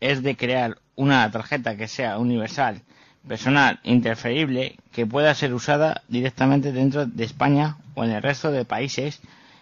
es 0.00 0.22
de 0.22 0.36
crear 0.36 0.78
una 0.96 1.30
tarjeta 1.30 1.76
que 1.76 1.86
sea 1.88 2.18
universal, 2.18 2.82
personal, 3.28 3.80
interferible, 3.84 4.76
que 4.92 5.06
pueda 5.06 5.34
ser 5.34 5.52
usada 5.54 6.02
directamente 6.08 6.72
dentro 6.72 7.06
de 7.06 7.24
España 7.24 7.76
o 7.94 8.04
en 8.04 8.10
el 8.12 8.22
resto 8.22 8.50
de 8.50 8.64
países 8.64 9.20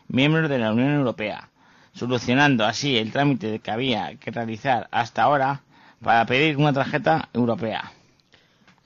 miembros 0.09 0.49
de 0.49 0.59
la 0.59 0.73
Unión 0.73 0.95
Europea, 0.95 1.51
solucionando 1.93 2.65
así 2.65 2.97
el 2.97 3.13
trámite 3.13 3.59
que 3.59 3.71
había 3.71 4.15
que 4.17 4.31
realizar 4.31 4.89
hasta 4.91 5.23
ahora 5.23 5.61
para 6.03 6.25
pedir 6.27 6.57
una 6.57 6.73
tarjeta 6.73 7.29
europea. 7.35 7.93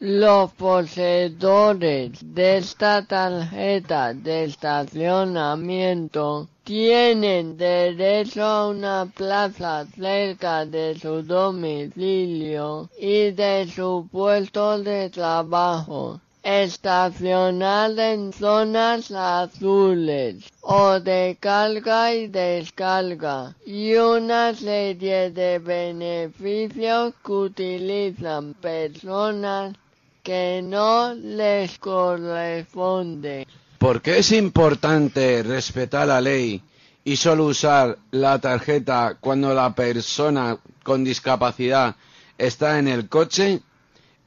Los 0.00 0.50
poseedores 0.54 2.18
de 2.34 2.56
esta 2.58 3.06
tarjeta 3.06 4.12
de 4.14 4.44
estacionamiento 4.44 6.48
tienen 6.64 7.56
derecho 7.56 8.44
a 8.44 8.68
una 8.68 9.06
plaza 9.06 9.84
cerca 9.96 10.64
de 10.64 10.96
su 10.98 11.22
domicilio 11.22 12.88
y 12.98 13.32
de 13.32 13.66
su 13.66 14.08
puesto 14.10 14.78
de 14.78 15.10
trabajo. 15.10 16.20
Estacionar 16.44 17.96
en 17.98 18.32
zonas 18.32 19.10
azules 19.12 20.44
o 20.60 20.98
de 20.98 21.36
carga 21.38 22.12
y 22.14 22.26
descarga 22.26 23.54
y 23.64 23.94
una 23.94 24.52
serie 24.54 25.30
de 25.30 25.58
beneficios 25.60 27.14
que 27.24 27.32
utilizan 27.32 28.54
personas 28.54 29.74
que 30.22 30.62
no 30.64 31.14
les 31.14 31.78
corresponde. 31.78 33.46
¿Por 33.82 34.00
qué 34.00 34.18
es 34.18 34.30
importante 34.30 35.42
respetar 35.42 36.06
la 36.06 36.20
ley 36.20 36.62
y 37.02 37.16
solo 37.16 37.46
usar 37.46 37.98
la 38.12 38.38
tarjeta 38.40 39.16
cuando 39.18 39.52
la 39.54 39.74
persona 39.74 40.56
con 40.84 41.02
discapacidad 41.02 41.96
está 42.38 42.78
en 42.78 42.86
el 42.86 43.08
coche? 43.08 43.60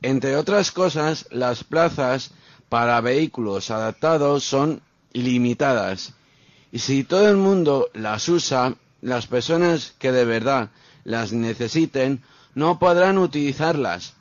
Entre 0.02 0.36
otras 0.36 0.74
cosas, 0.74 1.26
las 1.32 1.64
plazas 1.64 2.32
para 2.68 3.00
vehículos 3.00 3.72
adaptados 3.72 4.44
son 4.44 4.82
ilimitadas. 5.14 6.16
Y 6.74 6.80
si 6.80 7.06
todo 7.06 7.30
el 7.30 7.38
mundo 7.38 7.90
las 7.94 8.28
usa, 8.28 8.76
las 9.00 9.26
personas 9.26 9.94
que 10.00 10.12
de 10.12 10.26
verdad 10.26 10.70
las 11.06 11.32
necesiten 11.32 12.22
no 12.56 12.78
podrán 12.78 13.18
utilizarlas. 13.18 14.16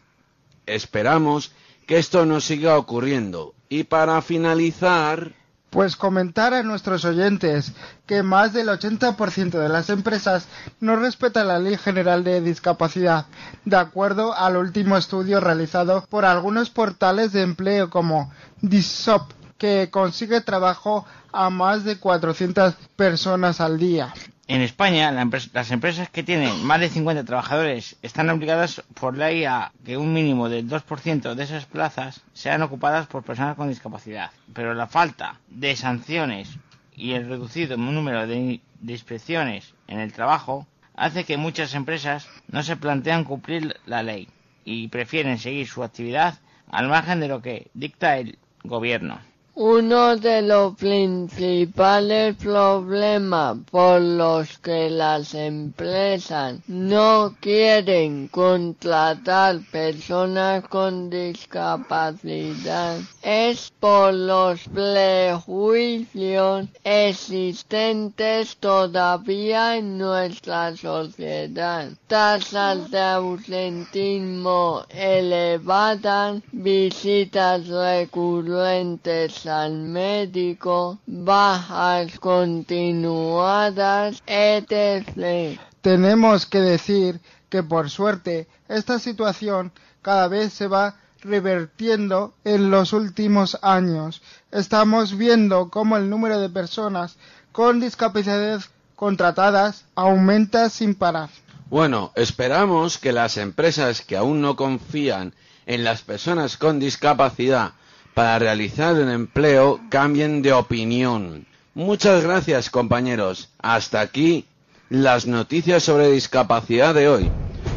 Esperamos 0.66 1.50
que 1.88 1.98
esto 1.98 2.24
no 2.24 2.40
siga 2.40 2.78
ocurriendo. 2.78 3.52
Y 3.76 3.82
para 3.82 4.22
finalizar, 4.22 5.32
Pues 5.68 5.96
comentar 5.96 6.54
a 6.54 6.62
nuestros 6.62 7.04
oyentes 7.04 7.72
que 8.06 8.22
más 8.22 8.52
del 8.52 8.68
80% 8.68 9.58
de 9.58 9.68
las 9.68 9.90
empresas 9.90 10.46
no 10.78 10.94
respetan 10.94 11.48
la 11.48 11.58
Ley 11.58 11.76
General 11.76 12.22
de 12.22 12.40
Discapacidad, 12.40 13.26
de 13.64 13.76
acuerdo 13.76 14.32
al 14.32 14.56
último 14.56 14.96
estudio 14.96 15.40
realizado 15.40 16.06
por 16.08 16.24
algunos 16.24 16.70
portales 16.70 17.32
de 17.32 17.42
empleo 17.42 17.90
como 17.90 18.32
Disop, 18.60 19.32
que 19.58 19.90
consigue 19.90 20.40
trabajo 20.40 21.04
a 21.32 21.50
más 21.50 21.82
de 21.82 21.98
400 21.98 22.74
personas 22.94 23.60
al 23.60 23.76
día. 23.80 24.14
En 24.46 24.60
España, 24.60 25.10
las 25.10 25.70
empresas 25.70 26.10
que 26.10 26.22
tienen 26.22 26.66
más 26.66 26.78
de 26.78 26.90
50 26.90 27.24
trabajadores 27.24 27.96
están 28.02 28.28
obligadas 28.28 28.82
por 28.92 29.16
ley 29.16 29.46
a 29.46 29.72
que 29.86 29.96
un 29.96 30.12
mínimo 30.12 30.50
del 30.50 30.68
2% 30.68 31.34
de 31.34 31.42
esas 31.42 31.64
plazas 31.64 32.20
sean 32.34 32.60
ocupadas 32.60 33.06
por 33.06 33.22
personas 33.22 33.56
con 33.56 33.70
discapacidad. 33.70 34.32
Pero 34.52 34.74
la 34.74 34.86
falta 34.86 35.40
de 35.48 35.74
sanciones 35.76 36.58
y 36.94 37.12
el 37.12 37.26
reducido 37.26 37.78
número 37.78 38.26
de, 38.26 38.60
de 38.80 38.92
inspecciones 38.92 39.72
en 39.88 39.98
el 39.98 40.12
trabajo 40.12 40.66
hace 40.94 41.24
que 41.24 41.38
muchas 41.38 41.74
empresas 41.74 42.28
no 42.48 42.62
se 42.62 42.76
plantean 42.76 43.24
cumplir 43.24 43.80
la 43.86 44.02
ley 44.02 44.28
y 44.66 44.88
prefieren 44.88 45.38
seguir 45.38 45.66
su 45.66 45.82
actividad 45.82 46.38
al 46.70 46.88
margen 46.88 47.18
de 47.18 47.28
lo 47.28 47.40
que 47.40 47.70
dicta 47.72 48.18
el 48.18 48.38
gobierno. 48.62 49.20
Uno 49.56 50.16
de 50.16 50.42
los 50.42 50.74
principales 50.74 52.34
problemas 52.34 53.56
por 53.70 54.00
los 54.00 54.58
que 54.58 54.90
las 54.90 55.32
empresas 55.32 56.56
no 56.66 57.36
quieren 57.38 58.26
contratar 58.26 59.60
personas 59.70 60.66
con 60.66 61.08
discapacidad 61.08 62.98
es 63.22 63.72
por 63.78 64.12
los 64.12 64.66
prejuicios 64.66 66.66
existentes 66.82 68.56
todavía 68.56 69.76
en 69.76 69.98
nuestra 69.98 70.76
sociedad. 70.76 71.90
Tasas 72.08 72.90
de 72.90 73.00
ausentismo 73.00 74.84
elevadas, 74.90 76.42
visitas 76.50 77.68
recurrentes 77.68 79.43
al 79.46 79.74
médico, 79.74 80.98
bajas 81.06 82.18
continuadas, 82.18 84.22
etc. 84.26 85.58
Tenemos 85.80 86.46
que 86.46 86.60
decir 86.60 87.20
que 87.48 87.62
por 87.62 87.90
suerte 87.90 88.48
esta 88.68 88.98
situación 88.98 89.72
cada 90.02 90.28
vez 90.28 90.52
se 90.52 90.66
va 90.66 90.96
revertiendo 91.20 92.34
en 92.44 92.70
los 92.70 92.92
últimos 92.92 93.58
años. 93.62 94.22
Estamos 94.50 95.16
viendo 95.16 95.70
cómo 95.70 95.96
el 95.96 96.10
número 96.10 96.38
de 96.38 96.50
personas 96.50 97.16
con 97.52 97.80
discapacidad 97.80 98.60
contratadas 98.96 99.86
aumenta 99.94 100.68
sin 100.68 100.94
parar. 100.94 101.30
Bueno, 101.70 102.12
esperamos 102.14 102.98
que 102.98 103.12
las 103.12 103.36
empresas 103.36 104.02
que 104.02 104.16
aún 104.16 104.40
no 104.40 104.54
confían 104.54 105.34
en 105.66 105.82
las 105.82 106.02
personas 106.02 106.56
con 106.56 106.78
discapacidad 106.78 107.72
para 108.14 108.38
realizar 108.38 108.94
un 108.94 109.10
empleo 109.10 109.80
cambien 109.90 110.40
de 110.40 110.52
opinión. 110.52 111.46
Muchas 111.74 112.22
gracias 112.22 112.70
compañeros. 112.70 113.48
Hasta 113.58 114.00
aquí 114.00 114.46
las 114.88 115.26
noticias 115.26 115.82
sobre 115.82 116.10
discapacidad 116.12 116.94
de 116.94 117.08
hoy. 117.08 117.30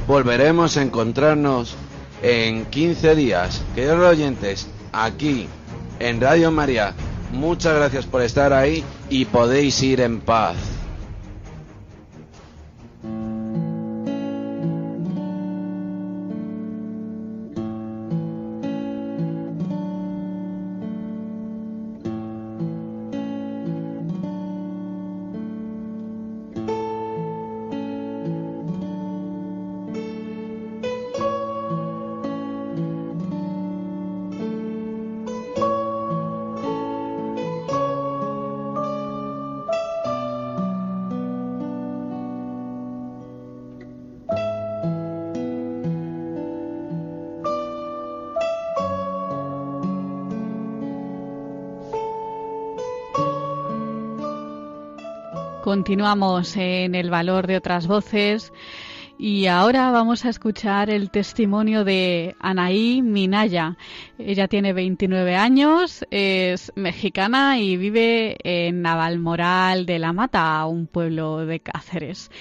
Volveremos 0.07 0.77
a 0.77 0.83
encontrarnos 0.83 1.75
en 2.21 2.65
15 2.65 3.15
días. 3.15 3.61
Queridos 3.73 3.99
oyentes, 3.99 4.67
aquí 4.93 5.47
en 5.99 6.21
Radio 6.21 6.51
María, 6.51 6.93
muchas 7.31 7.75
gracias 7.75 8.05
por 8.05 8.21
estar 8.21 8.53
ahí 8.53 8.83
y 9.09 9.25
podéis 9.25 9.81
ir 9.81 10.01
en 10.01 10.21
paz. 10.21 10.76
Continuamos 55.67 56.55
en 56.55 56.95
el 56.95 57.09
valor 57.09 57.45
de 57.45 57.57
otras 57.57 57.87
voces 57.87 58.53
y 59.19 59.47
ahora 59.47 59.91
vamos 59.91 60.23
a 60.23 60.29
escuchar 60.29 60.89
el 60.89 61.11
testimonio 61.11 61.83
de 61.83 62.37
Anaí 62.39 63.01
Minaya. 63.01 63.75
Ella 64.17 64.47
tiene 64.47 64.71
29 64.71 65.35
años, 65.35 66.05
es 66.09 66.71
mexicana 66.77 67.59
y 67.59 67.75
vive 67.75 68.37
en 68.45 68.81
Navalmoral 68.81 69.85
de 69.85 69.99
la 69.99 70.13
Mata, 70.13 70.65
un 70.67 70.87
pueblo 70.87 71.45
de 71.45 71.59
Cáceres. 71.59 72.31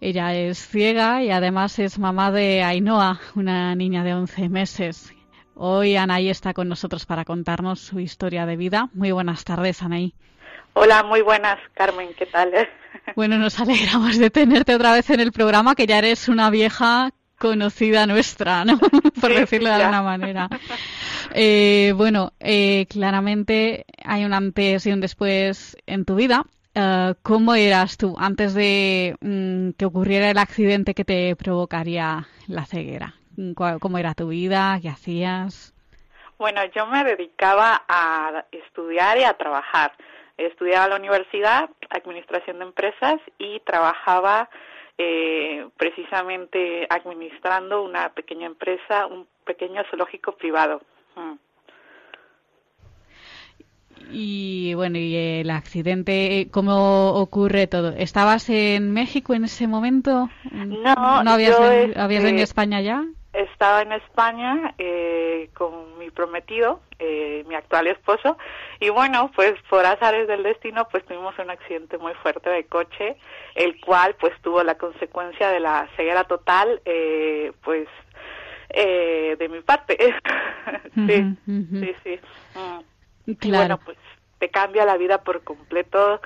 Ella 0.00 0.32
es 0.36 0.64
ciega 0.64 1.24
y 1.24 1.32
además 1.32 1.80
es 1.80 1.98
mamá 1.98 2.30
de 2.30 2.62
Ainhoa, 2.62 3.18
una 3.34 3.74
niña 3.74 4.04
de 4.04 4.14
11 4.14 4.48
meses. 4.48 5.12
Hoy 5.56 5.96
Anaí 5.96 6.28
está 6.28 6.54
con 6.54 6.68
nosotros 6.68 7.04
para 7.04 7.24
contarnos 7.24 7.80
su 7.80 7.98
historia 7.98 8.46
de 8.46 8.56
vida. 8.56 8.90
Muy 8.94 9.10
buenas 9.10 9.42
tardes, 9.42 9.82
Anaí. 9.82 10.14
Hola, 10.78 11.02
muy 11.02 11.22
buenas, 11.22 11.58
Carmen, 11.72 12.10
¿qué 12.18 12.26
tal? 12.26 12.52
Bueno, 13.16 13.38
nos 13.38 13.58
alegramos 13.60 14.18
de 14.18 14.28
tenerte 14.30 14.74
otra 14.74 14.92
vez 14.92 15.08
en 15.08 15.20
el 15.20 15.32
programa, 15.32 15.74
que 15.74 15.86
ya 15.86 15.98
eres 15.98 16.28
una 16.28 16.50
vieja 16.50 17.10
conocida 17.38 18.06
nuestra, 18.06 18.64
¿no? 18.64 18.78
Por 19.20 19.32
decirlo 19.32 19.70
de 19.70 19.74
alguna 19.76 20.02
manera. 20.02 20.48
Eh, 21.32 21.94
bueno, 21.96 22.32
eh, 22.40 22.84
claramente 22.90 23.86
hay 24.04 24.26
un 24.26 24.34
antes 24.34 24.86
y 24.86 24.92
un 24.92 25.00
después 25.00 25.78
en 25.86 26.04
tu 26.04 26.16
vida. 26.16 26.44
Eh, 26.74 27.14
¿Cómo 27.22 27.54
eras 27.54 27.96
tú 27.96 28.14
antes 28.18 28.52
de 28.52 29.16
mm, 29.20 29.70
que 29.78 29.86
ocurriera 29.86 30.28
el 30.28 30.36
accidente 30.36 30.92
que 30.92 31.04
te 31.04 31.36
provocaría 31.36 32.26
la 32.48 32.66
ceguera? 32.66 33.14
¿Cómo 33.80 33.96
era 33.96 34.12
tu 34.12 34.28
vida? 34.28 34.78
¿Qué 34.82 34.90
hacías? 34.90 35.72
Bueno, 36.38 36.60
yo 36.74 36.86
me 36.86 37.02
dedicaba 37.02 37.84
a 37.88 38.44
estudiar 38.52 39.16
y 39.16 39.24
a 39.24 39.32
trabajar. 39.32 39.92
Estudiaba 40.38 40.84
en 40.84 40.90
la 40.90 40.96
universidad, 40.96 41.70
administración 41.90 42.58
de 42.58 42.64
empresas 42.66 43.16
y 43.38 43.60
trabajaba 43.60 44.48
eh, 44.98 45.66
precisamente 45.76 46.86
administrando 46.90 47.82
una 47.82 48.10
pequeña 48.10 48.46
empresa, 48.46 49.06
un 49.06 49.26
pequeño 49.44 49.82
zoológico 49.90 50.32
privado. 50.32 50.82
Mm. 51.14 51.32
Y 54.12 54.74
bueno, 54.74 54.98
y 54.98 55.16
el 55.16 55.50
accidente, 55.50 56.48
¿cómo 56.52 57.14
ocurre 57.14 57.66
todo? 57.66 57.90
¿Estabas 57.96 58.48
en 58.50 58.92
México 58.92 59.34
en 59.34 59.44
ese 59.44 59.66
momento? 59.66 60.28
No, 60.52 61.24
¿No 61.24 61.30
habías, 61.30 61.58
yo, 61.58 61.68
ven- 61.68 61.98
habías 61.98 62.20
este, 62.20 62.26
venido 62.26 62.42
a 62.42 62.44
España 62.44 62.80
ya? 62.82 63.04
Estaba 63.36 63.82
en 63.82 63.92
España 63.92 64.74
eh, 64.78 65.50
con 65.54 65.98
mi 65.98 66.10
prometido, 66.10 66.80
eh, 66.98 67.44
mi 67.46 67.54
actual 67.54 67.86
esposo, 67.86 68.38
y 68.80 68.88
bueno, 68.88 69.30
pues 69.34 69.54
por 69.68 69.84
azares 69.84 70.26
del 70.26 70.42
destino, 70.42 70.88
pues 70.88 71.04
tuvimos 71.04 71.38
un 71.38 71.50
accidente 71.50 71.98
muy 71.98 72.14
fuerte 72.14 72.48
de 72.50 72.64
coche, 72.64 73.16
el 73.54 73.80
cual 73.80 74.14
pues 74.18 74.32
tuvo 74.42 74.62
la 74.62 74.76
consecuencia 74.76 75.50
de 75.50 75.60
la 75.60 75.88
ceguera 75.96 76.24
total, 76.24 76.80
eh, 76.84 77.52
pues 77.62 77.88
eh, 78.70 79.36
de 79.38 79.48
mi 79.48 79.60
parte. 79.60 79.96
sí, 81.06 81.36
sí, 81.46 81.94
sí. 82.04 82.20
Mm. 82.54 82.80
Y 83.30 83.36
Claro. 83.36 83.58
bueno, 83.58 83.80
pues 83.84 83.98
te 84.38 84.50
cambia 84.50 84.84
la 84.84 84.96
vida 84.96 85.22
por 85.22 85.42
completo, 85.44 86.20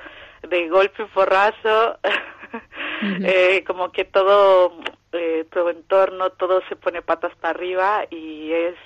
de 0.49 0.69
golpe 0.69 1.03
y 1.03 1.07
porrazo, 1.07 1.99
eh, 3.03 3.65
como 3.67 3.93
que 3.93 4.05
todo, 4.05 4.73
eh, 5.13 5.47
tu 5.51 5.69
entorno, 5.69 6.31
todo 6.31 6.61
se 6.69 6.77
pone 6.77 7.03
patas 7.03 7.35
para 7.37 7.51
arriba 7.51 8.05
y 8.11 8.53
es 8.53 8.77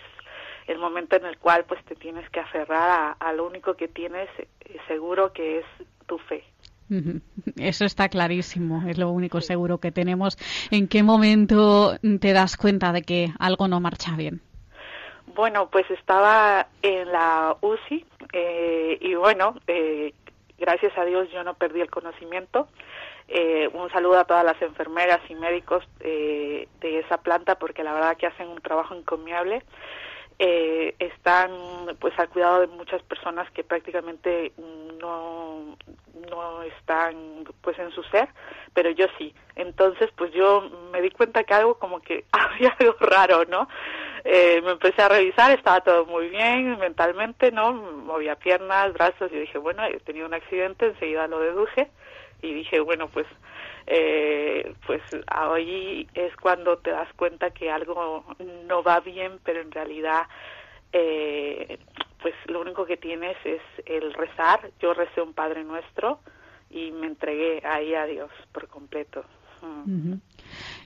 el 0.66 0.78
momento 0.78 1.16
en 1.16 1.26
el 1.26 1.38
cual 1.38 1.64
pues 1.64 1.84
te 1.84 1.94
tienes 1.94 2.28
que 2.30 2.40
aferrar 2.40 2.90
a, 2.90 3.12
a 3.12 3.32
lo 3.32 3.46
único 3.46 3.74
que 3.74 3.88
tienes 3.88 4.28
eh, 4.38 4.78
seguro 4.88 5.32
que 5.32 5.58
es 5.58 5.66
tu 6.06 6.18
fe. 6.18 6.44
Eso 7.56 7.84
está 7.84 8.08
clarísimo, 8.08 8.86
es 8.88 8.98
lo 8.98 9.10
único 9.10 9.40
seguro 9.40 9.78
que 9.78 9.90
tenemos. 9.90 10.36
¿En 10.70 10.86
qué 10.86 11.02
momento 11.02 11.96
te 12.20 12.32
das 12.32 12.56
cuenta 12.56 12.92
de 12.92 13.02
que 13.02 13.28
algo 13.38 13.68
no 13.68 13.80
marcha 13.80 14.14
bien? 14.16 14.42
Bueno, 15.34 15.68
pues 15.70 15.90
estaba 15.90 16.68
en 16.82 17.10
la 17.10 17.56
UCI 17.60 18.04
eh, 18.32 18.98
y 19.00 19.14
bueno, 19.14 19.56
eh, 19.66 20.12
gracias 20.58 20.96
a 20.96 21.04
Dios 21.04 21.28
yo 21.32 21.42
no 21.42 21.54
perdí 21.54 21.80
el 21.80 21.90
conocimiento. 21.90 22.68
Eh, 23.28 23.68
un 23.72 23.90
saludo 23.90 24.18
a 24.18 24.24
todas 24.24 24.44
las 24.44 24.60
enfermeras 24.60 25.20
y 25.28 25.34
médicos 25.34 25.82
eh, 26.00 26.68
de 26.80 26.98
esa 26.98 27.18
planta 27.18 27.58
porque 27.58 27.82
la 27.82 27.94
verdad 27.94 28.16
que 28.16 28.26
hacen 28.26 28.48
un 28.48 28.60
trabajo 28.60 28.94
encomiable. 28.94 29.62
Eh, 30.40 30.96
están 30.98 31.52
pues 32.00 32.18
al 32.18 32.28
cuidado 32.28 32.60
de 32.60 32.66
muchas 32.66 33.00
personas 33.02 33.48
que 33.52 33.62
prácticamente 33.62 34.52
no 35.00 35.76
no 36.28 36.62
están 36.62 37.44
pues 37.60 37.78
en 37.78 37.92
su 37.92 38.02
ser 38.04 38.28
pero 38.72 38.90
yo 38.90 39.06
sí. 39.16 39.32
Entonces 39.54 40.10
pues 40.16 40.32
yo 40.32 40.68
me 40.92 41.00
di 41.02 41.10
cuenta 41.10 41.44
que 41.44 41.54
algo 41.54 41.78
como 41.78 42.00
que 42.00 42.24
había 42.32 42.74
algo 42.80 42.96
raro 42.98 43.44
no 43.44 43.68
eh, 44.24 44.60
me 44.64 44.72
empecé 44.72 45.02
a 45.02 45.08
revisar 45.08 45.52
estaba 45.52 45.82
todo 45.82 46.04
muy 46.06 46.28
bien 46.30 46.78
mentalmente 46.80 47.52
no 47.52 47.72
movía 47.72 48.34
piernas 48.34 48.92
brazos 48.92 49.30
y 49.32 49.38
dije 49.38 49.58
bueno 49.58 49.84
he 49.84 50.00
tenido 50.00 50.26
un 50.26 50.34
accidente 50.34 50.86
enseguida 50.86 51.28
lo 51.28 51.38
deduje 51.38 51.90
y 52.44 52.54
dije 52.54 52.80
bueno 52.80 53.08
pues 53.08 53.26
eh, 53.86 54.74
pues 54.86 55.02
ahí 55.26 56.08
es 56.14 56.34
cuando 56.36 56.78
te 56.78 56.90
das 56.90 57.12
cuenta 57.14 57.50
que 57.50 57.70
algo 57.70 58.24
no 58.66 58.82
va 58.82 59.00
bien 59.00 59.38
pero 59.44 59.60
en 59.60 59.70
realidad 59.70 60.22
eh, 60.92 61.78
pues 62.22 62.34
lo 62.46 62.60
único 62.60 62.86
que 62.86 62.96
tienes 62.96 63.36
es 63.44 63.62
el 63.86 64.12
rezar 64.14 64.70
yo 64.80 64.94
recé 64.94 65.20
un 65.20 65.34
Padre 65.34 65.64
Nuestro 65.64 66.20
y 66.70 66.90
me 66.92 67.06
entregué 67.06 67.62
ahí 67.64 67.94
a 67.94 68.06
Dios 68.06 68.30
por 68.52 68.68
completo 68.68 69.24
Mm. 69.64 70.14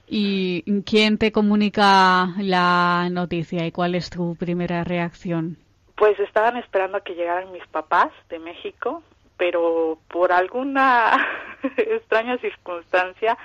¿Y 0.07 0.81
quién 0.83 1.17
te 1.17 1.31
comunica 1.31 2.33
la 2.39 3.09
noticia 3.11 3.65
y 3.65 3.71
cuál 3.71 3.95
es 3.95 4.09
tu 4.09 4.35
primera 4.35 4.83
reacción? 4.83 5.57
Pues 5.95 6.19
estaban 6.19 6.57
esperando 6.57 6.97
a 6.97 7.01
que 7.01 7.13
llegaran 7.13 7.51
mis 7.51 7.65
papás 7.67 8.11
de 8.29 8.39
México, 8.39 9.03
pero 9.39 9.97
por 10.09 10.33
alguna 10.33 11.17
extraña 11.77 12.37
circunstancia, 12.37 13.37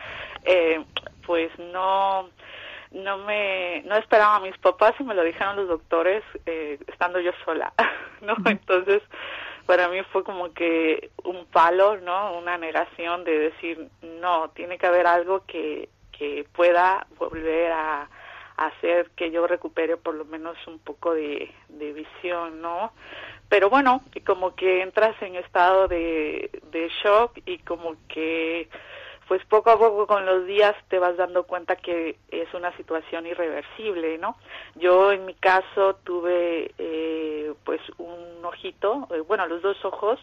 eh, 0.45 0.85
pues 1.25 1.51
no 1.59 2.29
no 2.91 3.19
me 3.19 3.83
no 3.87 3.97
esperaba 3.97 4.37
a 4.37 4.41
mis 4.41 4.57
papás 4.59 4.93
y 4.99 5.05
me 5.05 5.15
lo 5.15 5.23
dijeron 5.23 5.57
los 5.57 5.69
doctores 5.69 6.23
eh, 6.47 6.79
estando 6.89 7.21
yo 7.21 7.31
sola, 7.45 7.73
¿no? 8.21 8.35
Entonces 8.45 9.03
para 9.67 9.89
mí 9.89 10.03
fue 10.13 10.25
como 10.25 10.53
que 10.53 11.11
un 11.23 11.47
palo, 11.47 11.97
¿no? 11.97 12.37
Una 12.37 12.59
negación 12.59 13.25
de 13.25 13.39
decir 13.39 13.89
no, 14.03 14.51
tiene 14.51 14.77
que 14.77 14.87
haber 14.87 15.07
algo 15.07 15.45
que 15.47 15.89
que 16.13 16.45
pueda 16.53 17.07
volver 17.19 17.73
a 17.73 18.09
a 18.57 18.67
hacer 18.67 19.11
que 19.17 19.31
yo 19.31 19.47
recupere 19.47 19.97
por 19.97 20.15
lo 20.15 20.25
menos 20.25 20.57
un 20.67 20.79
poco 20.79 21.15
de, 21.15 21.51
de 21.69 21.93
visión, 21.93 22.61
¿no? 22.63 22.93
Pero 23.49 23.71
bueno, 23.71 24.03
como 24.27 24.55
que 24.55 24.83
entras 24.83 25.21
en 25.23 25.37
estado 25.37 25.87
de, 25.89 26.51
de 26.71 26.91
shock 27.03 27.39
y 27.47 27.59
como 27.59 27.95
que 28.09 28.69
pues 29.29 29.45
poco 29.47 29.71
a 29.71 29.79
poco 29.79 30.07
con 30.07 30.27
los 30.27 30.47
días 30.47 30.75
te 30.89 30.99
vas 30.99 31.17
dando 31.17 31.45
cuenta 31.45 31.77
que 31.77 32.17
es 32.31 32.53
una 32.53 32.77
situación 32.77 33.27
irreversible, 33.27 34.19
¿no? 34.19 34.37
Yo 34.75 35.13
en 35.13 35.25
mi 35.25 35.35
caso 35.35 35.97
tuve 36.05 36.75
eh, 36.79 37.55
pues 37.65 37.81
un 37.99 38.45
ojito, 38.45 39.09
eh, 39.15 39.21
bueno, 39.21 39.47
los 39.47 39.63
dos 39.63 39.83
ojos, 39.85 40.21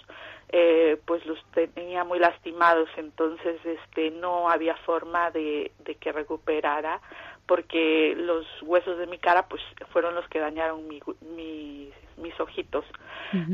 eh, 0.50 0.98
pues 1.06 1.26
los 1.26 1.40
tenía 1.54 2.04
muy 2.04 2.20
lastimados, 2.20 2.90
entonces 2.98 3.60
este 3.66 4.12
no 4.12 4.50
había 4.50 4.76
forma 4.78 5.32
de 5.32 5.72
que 6.00 6.12
recuperara 6.12 7.02
porque 7.52 8.14
los 8.18 8.46
huesos 8.62 8.98
de 8.98 9.08
mi 9.08 9.18
cara 9.18 9.46
pues 9.50 9.62
fueron 9.92 10.16
los 10.16 10.26
que 10.30 10.40
dañaron 10.40 10.88
mi, 10.88 11.02
mi- 11.36 11.90
mis 12.16 12.40
ojitos. 12.40 12.86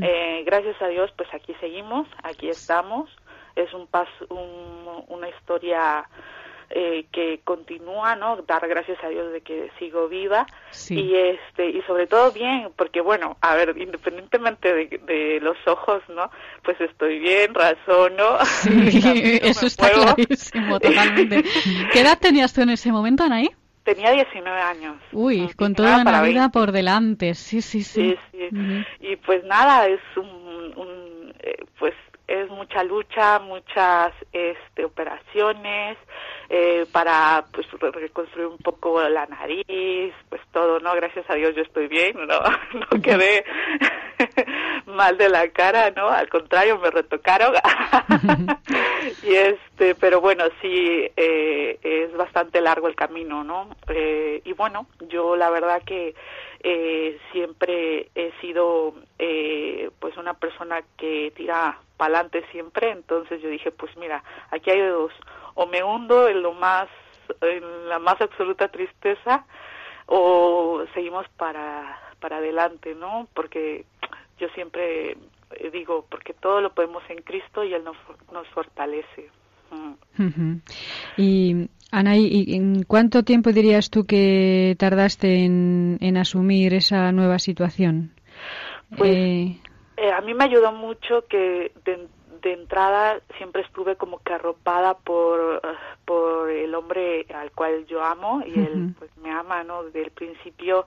Eh, 0.00 0.44
gracias 0.46 0.80
a 0.80 0.86
Dios 0.86 1.10
pues 1.16 1.28
aquí 1.34 1.52
seguimos, 1.58 2.06
aquí 2.22 2.48
estamos. 2.48 3.10
Es 3.56 3.74
un 3.74 3.88
paso, 3.88 4.12
un- 4.30 5.02
una 5.08 5.28
historia 5.30 6.08
eh, 6.70 7.06
que 7.10 7.40
continúa, 7.42 8.14
¿no? 8.14 8.36
Dar 8.42 8.68
gracias 8.68 9.02
a 9.02 9.08
Dios 9.08 9.32
de 9.32 9.40
que 9.40 9.68
sigo 9.80 10.06
viva 10.06 10.46
Sí. 10.70 10.94
y 11.00 11.14
este 11.16 11.70
y 11.70 11.82
sobre 11.82 12.06
todo 12.06 12.30
bien, 12.30 12.68
porque 12.76 13.00
bueno, 13.00 13.36
a 13.40 13.56
ver, 13.56 13.74
independientemente 13.78 14.72
de, 14.72 14.86
de 15.12 15.40
los 15.40 15.56
ojos, 15.66 16.02
¿no? 16.08 16.30
Pues 16.62 16.80
estoy 16.80 17.18
bien, 17.18 17.52
razono. 17.52 18.38
Sí, 18.44 19.40
eso 19.42 19.66
está 19.66 19.88
muevo. 19.88 20.14
clarísimo, 20.14 20.78
totalmente. 20.78 21.42
¿Qué 21.92 22.00
edad 22.00 22.18
tenías 22.20 22.52
tú 22.52 22.60
en 22.60 22.70
ese 22.70 22.92
momento, 22.92 23.24
Anaí? 23.24 23.48
Tenía 23.88 24.10
19 24.10 24.60
años. 24.60 24.96
Uy, 25.12 25.48
con 25.56 25.74
toda 25.74 26.02
una 26.02 26.20
vida 26.20 26.40
20. 26.40 26.50
por 26.50 26.72
delante. 26.72 27.34
Sí, 27.34 27.62
sí, 27.62 27.82
sí. 27.82 28.18
Sí, 28.32 28.38
sí. 28.50 28.84
Y 29.00 29.16
pues 29.16 29.42
nada, 29.44 29.86
es 29.86 30.00
un, 30.14 30.26
un, 30.76 31.34
eh, 31.38 31.64
pues 31.78 31.94
es 32.28 32.48
mucha 32.50 32.84
lucha, 32.84 33.38
muchas 33.40 34.12
este, 34.32 34.84
operaciones 34.84 35.96
eh, 36.50 36.86
para 36.92 37.44
pues 37.52 37.66
re- 37.80 37.90
reconstruir 37.90 38.46
un 38.46 38.58
poco 38.58 39.02
la 39.08 39.26
nariz, 39.26 40.14
pues 40.28 40.40
todo, 40.52 40.78
¿no? 40.80 40.94
Gracias 40.94 41.28
a 41.28 41.34
Dios 41.34 41.54
yo 41.56 41.62
estoy 41.62 41.88
bien, 41.88 42.16
no, 42.26 42.38
no 42.92 43.02
quedé 43.02 43.44
mal 44.86 45.16
de 45.16 45.28
la 45.28 45.48
cara, 45.48 45.90
¿no? 45.90 46.08
Al 46.08 46.28
contrario, 46.28 46.78
me 46.78 46.90
retocaron. 46.90 47.54
y 49.22 49.34
este, 49.34 49.94
pero 49.94 50.20
bueno, 50.20 50.44
sí, 50.60 51.10
eh, 51.16 51.78
es 51.82 52.12
bastante 52.16 52.60
largo 52.60 52.88
el 52.88 52.94
camino, 52.94 53.42
¿no? 53.42 53.70
Eh, 53.88 54.42
y 54.44 54.52
bueno, 54.52 54.86
yo 55.08 55.34
la 55.36 55.50
verdad 55.50 55.82
que 55.86 56.14
eh, 56.60 57.18
siempre 57.32 58.10
he 58.14 58.32
sido 58.40 58.94
eh, 59.18 59.90
pues 60.00 60.16
una 60.16 60.34
persona 60.34 60.82
que 60.96 61.32
tira 61.36 61.78
para 61.96 62.18
adelante 62.18 62.44
siempre, 62.52 62.90
entonces 62.90 63.40
yo 63.42 63.48
dije, 63.48 63.70
pues 63.70 63.96
mira, 63.96 64.22
aquí 64.50 64.70
hay 64.70 64.80
dos, 64.80 65.12
o 65.54 65.66
me 65.66 65.82
hundo 65.82 66.28
en 66.28 66.42
lo 66.42 66.52
más, 66.52 66.88
en 67.40 67.88
la 67.88 67.98
más 67.98 68.20
absoluta 68.20 68.68
tristeza, 68.68 69.44
o 70.06 70.84
seguimos 70.94 71.28
para, 71.36 72.00
para 72.20 72.38
adelante, 72.38 72.94
¿no? 72.94 73.28
Porque 73.34 73.84
yo 74.38 74.48
siempre 74.50 75.16
digo, 75.72 76.06
porque 76.08 76.34
todo 76.34 76.60
lo 76.60 76.72
podemos 76.72 77.02
en 77.08 77.22
Cristo 77.22 77.64
y 77.64 77.74
Él 77.74 77.84
nos, 77.84 77.96
nos 78.32 78.46
fortalece. 78.48 79.30
Y 81.16 81.68
Anaí, 81.90 82.26
¿y 82.26 82.56
¿en 82.56 82.82
cuánto 82.82 83.22
tiempo 83.22 83.50
dirías 83.52 83.90
tú 83.90 84.04
que 84.04 84.76
tardaste 84.78 85.44
en, 85.44 85.98
en 86.00 86.16
asumir 86.16 86.74
esa 86.74 87.12
nueva 87.12 87.38
situación? 87.38 88.12
Pues, 88.96 89.10
Eh, 89.16 89.60
Eh, 89.96 90.12
a 90.12 90.20
mí 90.20 90.32
me 90.34 90.44
ayudó 90.44 90.72
mucho 90.72 91.24
que 91.28 91.72
de, 91.84 92.06
de 92.42 92.52
entrada 92.52 93.20
siempre 93.36 93.62
estuve 93.62 93.96
como 93.96 94.18
que 94.20 94.32
arropada 94.32 94.94
por, 94.94 95.60
por 96.04 96.50
el 96.50 96.74
hombre 96.74 97.26
al 97.34 97.50
cual 97.50 97.84
yo 97.86 98.02
amo 98.04 98.42
y 98.46 98.58
él 98.58 98.94
pues 98.98 99.10
me 99.18 99.30
ama, 99.30 99.64
¿no? 99.64 99.82
Desde 99.84 100.02
el 100.02 100.10
principio 100.10 100.86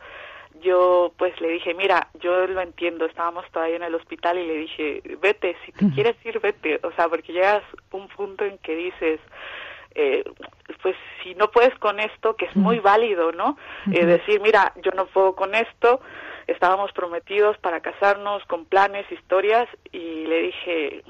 yo 0.62 1.14
pues 1.18 1.40
le 1.42 1.50
dije, 1.50 1.74
mira, 1.74 2.08
yo 2.20 2.46
lo 2.48 2.62
entiendo, 2.62 3.06
estábamos 3.06 3.46
todavía 3.52 3.78
en 3.78 3.84
el 3.84 3.96
hospital 3.96 4.38
y 4.38 4.48
le 4.48 4.58
dije, 4.58 5.02
vete, 5.22 5.56
si 5.66 5.72
te 5.72 5.90
quieres 5.92 6.16
ir, 6.26 6.40
vete, 6.40 6.80
o 6.84 6.92
sea, 6.94 7.08
porque 7.10 7.34
llegas 7.34 7.64
a 7.92 7.96
un 7.96 8.08
punto 8.10 8.46
en 8.46 8.58
que 8.60 8.76
dices, 8.76 9.20
eh, 9.96 10.24
pues 10.82 10.96
si 11.24 11.36
no 11.36 11.52
puedes 11.52 11.78
con 11.80 12.00
esto, 12.00 12.36
que 12.36 12.46
es 12.46 12.56
muy 12.56 12.80
válido, 12.80 13.32
¿no? 13.32 13.58
Eh, 13.92 14.06
decir, 14.06 14.42
mira, 14.42 14.74
yo 14.84 14.92
no 14.92 15.06
puedo 15.06 15.36
con 15.36 15.54
esto, 15.56 16.02
estábamos 16.48 16.92
prometidos 16.94 17.58
para 17.58 17.82
casarnos 17.82 18.44
con 18.46 18.66
planes, 18.66 19.10
historias, 19.12 19.68
y 19.92 20.26
le 20.26 20.42
dije, 20.44 21.04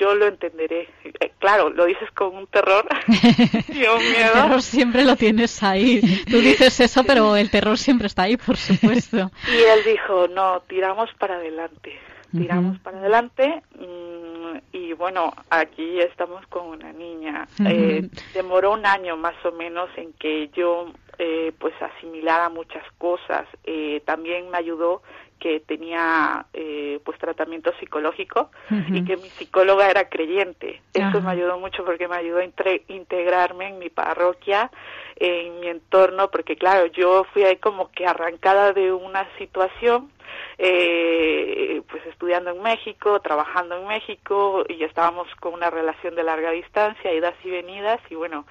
yo 0.00 0.14
lo 0.14 0.26
entenderé. 0.26 0.88
Eh, 1.04 1.32
claro, 1.38 1.70
lo 1.70 1.84
dices 1.84 2.10
con 2.12 2.34
un 2.34 2.46
terror 2.46 2.86
y 3.68 3.82
un 3.84 4.00
El 4.00 4.10
miedo. 4.10 4.32
terror 4.32 4.62
siempre 4.62 5.04
lo 5.04 5.14
tienes 5.16 5.62
ahí. 5.62 6.00
Tú 6.30 6.38
dices 6.38 6.80
eso, 6.80 7.04
pero 7.04 7.36
el 7.36 7.50
terror 7.50 7.78
siempre 7.78 8.06
está 8.06 8.22
ahí, 8.22 8.36
por 8.36 8.56
supuesto. 8.56 9.30
Y 9.48 9.56
él 9.58 9.80
dijo, 9.84 10.26
no, 10.28 10.60
tiramos 10.68 11.10
para 11.18 11.36
adelante, 11.36 11.98
tiramos 12.32 12.78
para 12.80 12.98
adelante. 12.98 13.62
mm, 13.78 14.58
y 14.72 14.92
bueno, 14.94 15.32
aquí 15.50 16.00
estamos 16.00 16.44
con 16.48 16.66
una 16.66 16.92
niña. 16.92 17.46
Eh, 17.66 18.08
demoró 18.34 18.72
un 18.72 18.86
año 18.86 19.16
más 19.16 19.34
o 19.44 19.52
menos 19.52 19.88
en 19.96 20.12
que 20.14 20.48
yo 20.56 20.86
eh, 21.18 21.52
pues 21.58 21.74
asimilara 21.80 22.48
muchas 22.48 22.84
cosas. 22.98 23.46
Eh, 23.64 24.00
también 24.06 24.48
me 24.50 24.58
ayudó 24.58 25.02
que 25.40 25.60
tenía 25.60 26.46
eh, 26.52 27.00
pues 27.04 27.18
tratamiento 27.18 27.72
psicológico 27.80 28.50
y 28.70 29.04
que 29.04 29.16
mi 29.16 29.28
psicóloga 29.30 29.90
era 29.90 30.08
creyente. 30.08 30.80
Eso 30.94 31.20
me 31.20 31.30
ayudó 31.30 31.58
mucho 31.58 31.84
porque 31.84 32.06
me 32.06 32.16
ayudó 32.16 32.38
a 32.38 32.44
integrarme 32.88 33.68
en 33.68 33.78
mi 33.78 33.88
parroquia, 33.88 34.70
en 35.16 35.60
mi 35.60 35.68
entorno, 35.68 36.30
porque 36.30 36.56
claro, 36.56 36.86
yo 36.86 37.24
fui 37.32 37.42
ahí 37.42 37.56
como 37.56 37.90
que 37.90 38.06
arrancada 38.06 38.72
de 38.72 38.92
una 38.92 39.26
situación, 39.38 40.12
eh, 40.58 41.82
pues 41.90 42.04
estudiando 42.06 42.50
en 42.50 42.62
México, 42.62 43.20
trabajando 43.20 43.78
en 43.78 43.88
México, 43.88 44.64
y 44.68 44.84
estábamos 44.84 45.26
con 45.36 45.54
una 45.54 45.70
relación 45.70 46.14
de 46.14 46.22
larga 46.22 46.50
distancia, 46.50 47.12
idas 47.12 47.34
y 47.42 47.50
venidas, 47.50 48.00
y 48.10 48.14
bueno, 48.14 48.46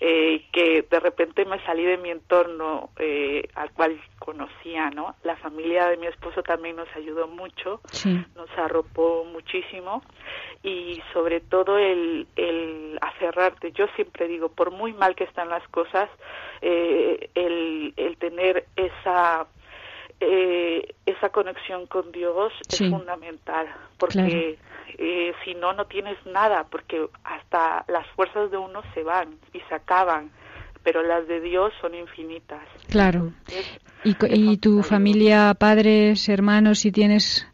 eh, 0.00 0.44
que 0.52 0.82
de 0.82 1.00
repente 1.00 1.44
me 1.44 1.58
salí 1.64 1.84
de 1.84 1.96
mi 1.98 2.10
entorno 2.10 2.90
eh, 2.98 3.48
al 3.54 3.70
cual 3.72 4.00
conocía, 4.18 4.90
¿no? 4.90 5.14
La 5.22 5.36
familia 5.36 5.88
de 5.88 5.96
mi 5.96 6.06
esposo 6.06 6.42
también 6.42 6.76
nos 6.76 6.88
ayudó 6.96 7.26
mucho, 7.28 7.80
Sí. 7.92 8.16
nos 8.34 8.50
arropó 8.58 9.24
muchísimo 9.24 10.02
y 10.62 11.02
sobre 11.12 11.40
todo 11.40 11.78
el, 11.78 12.26
el 12.36 12.98
aferrarte. 13.00 13.72
Yo 13.72 13.86
siempre 13.96 14.28
digo, 14.28 14.48
por 14.48 14.70
muy 14.70 14.92
mal 14.92 15.14
que 15.14 15.24
están 15.24 15.48
las 15.48 15.66
cosas, 15.68 16.08
eh, 16.62 17.30
el, 17.34 17.92
el 17.96 18.16
tener 18.16 18.66
esa 18.76 19.46
eh, 20.20 20.94
esa 21.06 21.28
conexión 21.30 21.86
con 21.86 22.12
Dios 22.12 22.52
Sí. 22.68 22.84
es 22.84 22.90
fundamental 22.90 23.66
porque 23.98 24.58
eh, 24.98 25.32
si 25.44 25.54
no 25.54 25.72
no 25.72 25.86
tienes 25.86 26.16
nada 26.26 26.64
porque 26.70 27.06
hasta 27.24 27.84
las 27.88 28.06
fuerzas 28.16 28.50
de 28.50 28.56
uno 28.58 28.82
se 28.94 29.02
van 29.02 29.36
y 29.52 29.60
se 29.68 29.74
acaban 29.74 30.30
pero 30.82 31.02
las 31.02 31.26
de 31.26 31.40
Dios 31.40 31.72
son 31.80 31.94
infinitas 31.94 32.62
claro. 32.90 33.32
Es- 33.48 33.78
¿Y, 34.06 34.16
y 34.28 34.58
tu 34.58 34.82
familia, 34.82 35.54
padres, 35.58 36.28
hermanos, 36.28 36.80
si 36.80 36.92
tienes... 36.92 37.46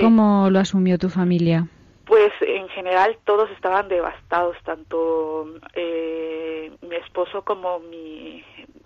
¿Cómo 0.00 0.50
lo 0.50 0.58
asumió 0.58 0.98
tu 0.98 1.08
familia? 1.08 1.68
Pues 2.06 2.32
en 2.40 2.68
general 2.70 3.16
todos 3.24 3.48
estaban 3.52 3.86
devastados, 3.86 4.56
tanto 4.64 5.46
eh, 5.74 6.72
mi 6.80 6.96
esposo 6.96 7.42
como 7.42 7.78
mi 7.78 8.42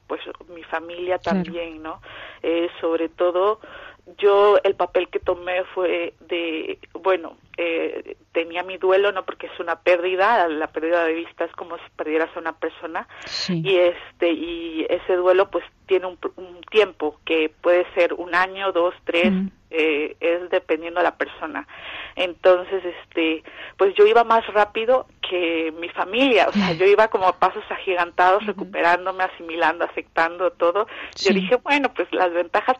pues 0.06 0.20
mi 0.54 0.62
familia 0.64 1.18
Claro. 1.18 1.42
también, 1.42 1.82
¿no? 1.82 2.02
Eh, 2.42 2.68
sobre 2.82 3.08
todo 3.08 3.60
yo 4.18 4.58
el 4.62 4.74
papel 4.74 5.08
que 5.08 5.18
tomé 5.20 5.64
fue 5.74 6.12
de 6.20 6.78
bueno 7.06 7.36
eh, 7.56 8.16
tenía 8.32 8.64
mi 8.64 8.78
duelo 8.78 9.12
no 9.12 9.24
porque 9.24 9.46
es 9.46 9.60
una 9.60 9.76
pérdida 9.76 10.48
la 10.48 10.66
pérdida 10.66 11.04
de 11.04 11.12
vista 11.14 11.44
es 11.44 11.52
como 11.52 11.76
si 11.76 11.84
perdieras 11.96 12.28
a 12.36 12.40
una 12.40 12.58
persona. 12.58 13.06
Sí. 13.26 13.62
y 13.64 13.76
este 13.76 14.32
y 14.32 14.84
ese 14.90 15.14
duelo 15.14 15.48
pues 15.48 15.64
tiene 15.86 16.06
un, 16.06 16.18
un 16.34 16.60
tiempo 16.68 17.20
que 17.24 17.48
puede 17.62 17.86
ser 17.94 18.12
un 18.14 18.34
año 18.34 18.72
dos 18.72 18.92
tres 19.04 19.30
Mm. 19.32 19.48
eh, 19.70 20.16
es 20.20 20.50
dependiendo 20.50 20.98
de 21.00 21.04
la 21.04 21.16
persona. 21.16 21.66
Entonces 22.16 22.82
este 22.84 23.44
pues 23.78 23.94
yo 23.94 24.04
iba 24.04 24.24
más 24.24 24.44
rápido 24.48 25.06
que 25.28 25.72
mi 25.78 25.88
familia. 25.90 26.48
O 26.48 26.52
sea 26.52 26.72
yo 26.72 26.86
iba 26.86 27.06
como 27.06 27.28
a 27.28 27.38
pasos 27.38 27.64
agigantados 27.70 28.44
recuperándome 28.46 29.22
asimilando 29.22 29.84
aceptando 29.84 30.50
todo. 30.50 30.88
Sí. 31.14 31.28
yo 31.28 31.40
dije 31.40 31.56
bueno 31.62 31.94
pues 31.94 32.08
las 32.12 32.32
ventajas 32.32 32.78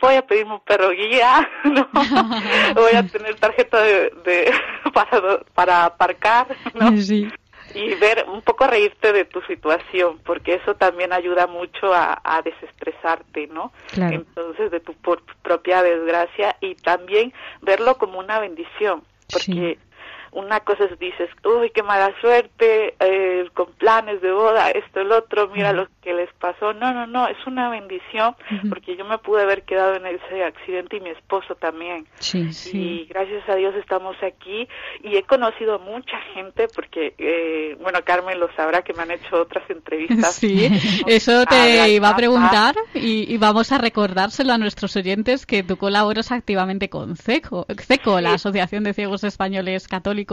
voy 0.00 0.14
a 0.14 0.26
pedirme 0.26 0.54
un 0.54 0.60
perro 0.60 0.90
guía 0.90 1.48
¿no? 1.64 1.88
voy 2.74 2.92
a 2.94 3.06
tener 3.06 3.34
tarjeta 3.36 3.80
de, 3.82 4.10
de- 4.24 4.52
para 4.92 5.38
para 5.54 5.84
aparcar 5.86 6.46
¿no? 6.74 6.96
Sí. 6.96 7.30
y 7.74 7.94
ver 7.94 8.26
un 8.28 8.42
poco 8.42 8.66
reírte 8.66 9.12
de 9.12 9.24
tu 9.24 9.40
situación 9.42 10.18
porque 10.24 10.54
eso 10.54 10.74
también 10.74 11.12
ayuda 11.12 11.46
mucho 11.46 11.92
a, 11.94 12.20
a 12.22 12.42
desestresarte 12.42 13.46
no 13.48 13.72
Claro. 13.92 14.16
entonces 14.16 14.70
de 14.70 14.80
tu 14.80 14.92
por- 14.94 15.22
propia 15.42 15.82
desgracia 15.82 16.56
y 16.60 16.74
también 16.74 17.32
verlo 17.62 17.96
como 17.96 18.18
una 18.18 18.38
bendición 18.40 19.02
porque 19.32 19.78
una 20.34 20.60
cosa 20.60 20.84
es 20.84 20.98
dices, 20.98 21.30
uy, 21.44 21.70
qué 21.70 21.82
mala 21.82 22.12
suerte, 22.20 22.94
eh, 22.98 23.48
con 23.54 23.72
planes 23.74 24.20
de 24.20 24.32
boda, 24.32 24.70
esto, 24.70 25.00
el 25.00 25.12
otro, 25.12 25.48
mira 25.48 25.72
lo 25.72 25.86
que 26.02 26.12
les 26.12 26.32
pasó. 26.34 26.72
No, 26.74 26.92
no, 26.92 27.06
no, 27.06 27.28
es 27.28 27.36
una 27.46 27.70
bendición 27.70 28.34
porque 28.68 28.96
yo 28.96 29.04
me 29.04 29.18
pude 29.18 29.42
haber 29.42 29.62
quedado 29.62 29.94
en 29.94 30.06
ese 30.06 30.42
accidente 30.42 30.96
y 30.96 31.00
mi 31.00 31.10
esposo 31.10 31.54
también. 31.54 32.06
Sí, 32.18 32.50
Y 32.72 33.04
gracias 33.06 33.48
a 33.48 33.54
Dios 33.54 33.74
estamos 33.76 34.16
aquí 34.22 34.68
y 35.04 35.16
he 35.16 35.22
conocido 35.22 35.76
a 35.76 35.78
mucha 35.78 36.18
gente 36.34 36.66
porque, 36.74 37.14
eh, 37.18 37.76
bueno, 37.80 38.00
Carmen 38.04 38.40
lo 38.40 38.52
sabrá 38.54 38.82
que 38.82 38.92
me 38.92 39.02
han 39.02 39.12
hecho 39.12 39.40
otras 39.40 39.68
entrevistas. 39.70 40.34
Sí, 40.34 40.68
eso 41.06 41.46
te 41.46 41.90
iba 41.90 42.08
a 42.08 42.16
preguntar 42.16 42.74
y, 42.92 43.32
y 43.32 43.38
vamos 43.38 43.70
a 43.70 43.78
recordárselo 43.78 44.52
a 44.52 44.58
nuestros 44.58 44.96
oyentes 44.96 45.46
que 45.46 45.62
tú 45.62 45.76
colaboras 45.76 46.32
activamente 46.32 46.88
con 46.88 47.16
CECO, 47.16 47.66
CECO 47.78 48.20
la 48.20 48.34
Asociación 48.34 48.82
de 48.82 48.94
Ciegos 48.94 49.22
Españoles 49.22 49.86
Católicos. 49.86 50.23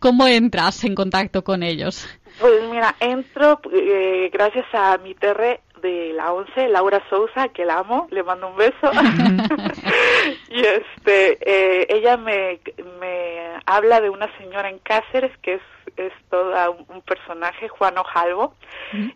¿Cómo 0.00 0.26
entras 0.26 0.84
en 0.84 0.94
contacto 0.94 1.42
con 1.44 1.62
ellos? 1.62 2.06
Pues 2.40 2.62
mira, 2.70 2.94
entro 3.00 3.60
eh, 3.72 4.30
gracias 4.32 4.66
a 4.72 4.98
mi 4.98 5.14
terre 5.14 5.60
de 5.82 6.12
la 6.14 6.32
11, 6.32 6.68
Laura 6.68 7.02
Sousa, 7.08 7.48
que 7.48 7.64
la 7.64 7.78
amo, 7.78 8.06
le 8.10 8.22
mando 8.22 8.48
un 8.48 8.56
beso. 8.56 8.90
y 10.50 10.60
este, 10.60 11.38
eh, 11.40 11.86
ella 11.88 12.16
me, 12.16 12.60
me 13.00 13.60
habla 13.66 14.00
de 14.00 14.10
una 14.10 14.28
señora 14.38 14.70
en 14.70 14.78
Cáceres 14.78 15.36
que 15.38 15.54
es, 15.54 15.62
es 15.96 16.12
toda 16.30 16.70
un, 16.70 16.84
un 16.88 17.02
personaje, 17.02 17.68
Juan 17.68 17.98
Ojalvo, 17.98 18.54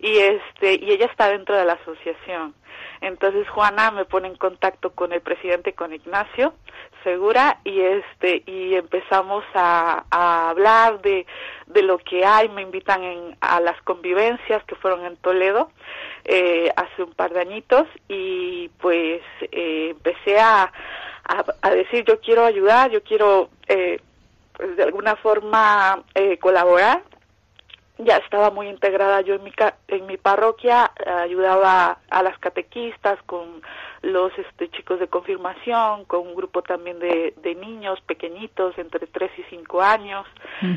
y 0.00 0.18
este, 0.18 0.74
y 0.74 0.92
ella 0.92 1.06
está 1.06 1.28
dentro 1.28 1.56
de 1.56 1.64
la 1.64 1.74
asociación. 1.74 2.54
Entonces 3.00 3.48
Juana 3.48 3.90
me 3.90 4.04
pone 4.04 4.28
en 4.28 4.36
contacto 4.36 4.90
con 4.92 5.12
el 5.12 5.20
presidente, 5.20 5.72
con 5.72 5.92
Ignacio 5.92 6.54
Segura, 7.02 7.58
y 7.64 7.80
este 7.80 8.44
y 8.46 8.74
empezamos 8.74 9.44
a, 9.54 10.04
a 10.10 10.50
hablar 10.50 11.00
de, 11.02 11.26
de 11.66 11.82
lo 11.82 11.98
que 11.98 12.24
hay. 12.24 12.48
Me 12.48 12.62
invitan 12.62 13.02
en, 13.02 13.36
a 13.40 13.60
las 13.60 13.80
convivencias 13.82 14.62
que 14.64 14.76
fueron 14.76 15.04
en 15.04 15.16
Toledo 15.16 15.70
eh, 16.24 16.72
hace 16.76 17.02
un 17.02 17.12
par 17.12 17.32
de 17.32 17.40
añitos 17.40 17.86
y 18.08 18.68
pues 18.80 19.20
eh, 19.40 19.88
empecé 19.90 20.38
a, 20.38 20.72
a, 21.24 21.44
a 21.60 21.70
decir 21.70 22.04
yo 22.04 22.20
quiero 22.20 22.44
ayudar, 22.44 22.90
yo 22.90 23.02
quiero 23.02 23.50
eh, 23.66 24.00
pues 24.62 24.76
de 24.76 24.82
alguna 24.84 25.16
forma 25.16 26.02
eh, 26.14 26.38
colaborar. 26.38 27.02
Ya 27.98 28.16
estaba 28.16 28.50
muy 28.50 28.68
integrada 28.68 29.20
yo 29.20 29.34
en 29.34 29.42
mi 29.44 29.52
ca- 29.52 29.76
en 29.88 30.06
mi 30.06 30.16
parroquia 30.16 30.90
ayudaba 31.22 31.98
a 32.10 32.22
las 32.22 32.38
catequistas 32.38 33.20
con 33.26 33.60
los 34.02 34.32
este 34.38 34.70
chicos 34.70 34.98
de 34.98 35.08
confirmación 35.08 36.04
con 36.06 36.20
un 36.26 36.34
grupo 36.34 36.62
también 36.62 36.98
de, 37.00 37.34
de 37.42 37.54
niños 37.54 38.00
pequeñitos 38.02 38.76
entre 38.78 39.06
3 39.06 39.30
y 39.38 39.42
5 39.50 39.82
años. 39.82 40.26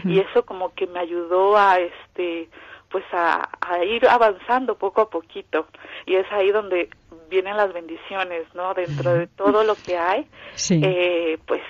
Y 0.04 0.20
eso 0.20 0.46
como 0.46 0.74
que 0.74 0.88
me 0.88 1.00
ayudó 1.00 1.58
a 1.58 1.80
este 1.80 2.50
pues 2.90 3.06
a, 3.14 3.50
a 3.62 3.84
ir 3.84 4.08
avanzando 4.08 4.76
poco 4.76 5.02
a 5.02 5.10
poquito. 5.10 5.68
Y 6.06 6.16
es 6.16 6.26
ahí 6.32 6.52
donde 6.52 6.90
vienen 7.30 7.58
las 7.58 7.74
bendiciones 7.74 8.44
no 8.54 8.74
dentro 8.74 9.14
de 9.14 9.28
todo 9.28 9.64
lo 9.64 9.76
que 9.76 9.98
hay 9.98 10.28
Sí. 10.54 10.80
eh, 10.84 11.38
pues 11.48 11.62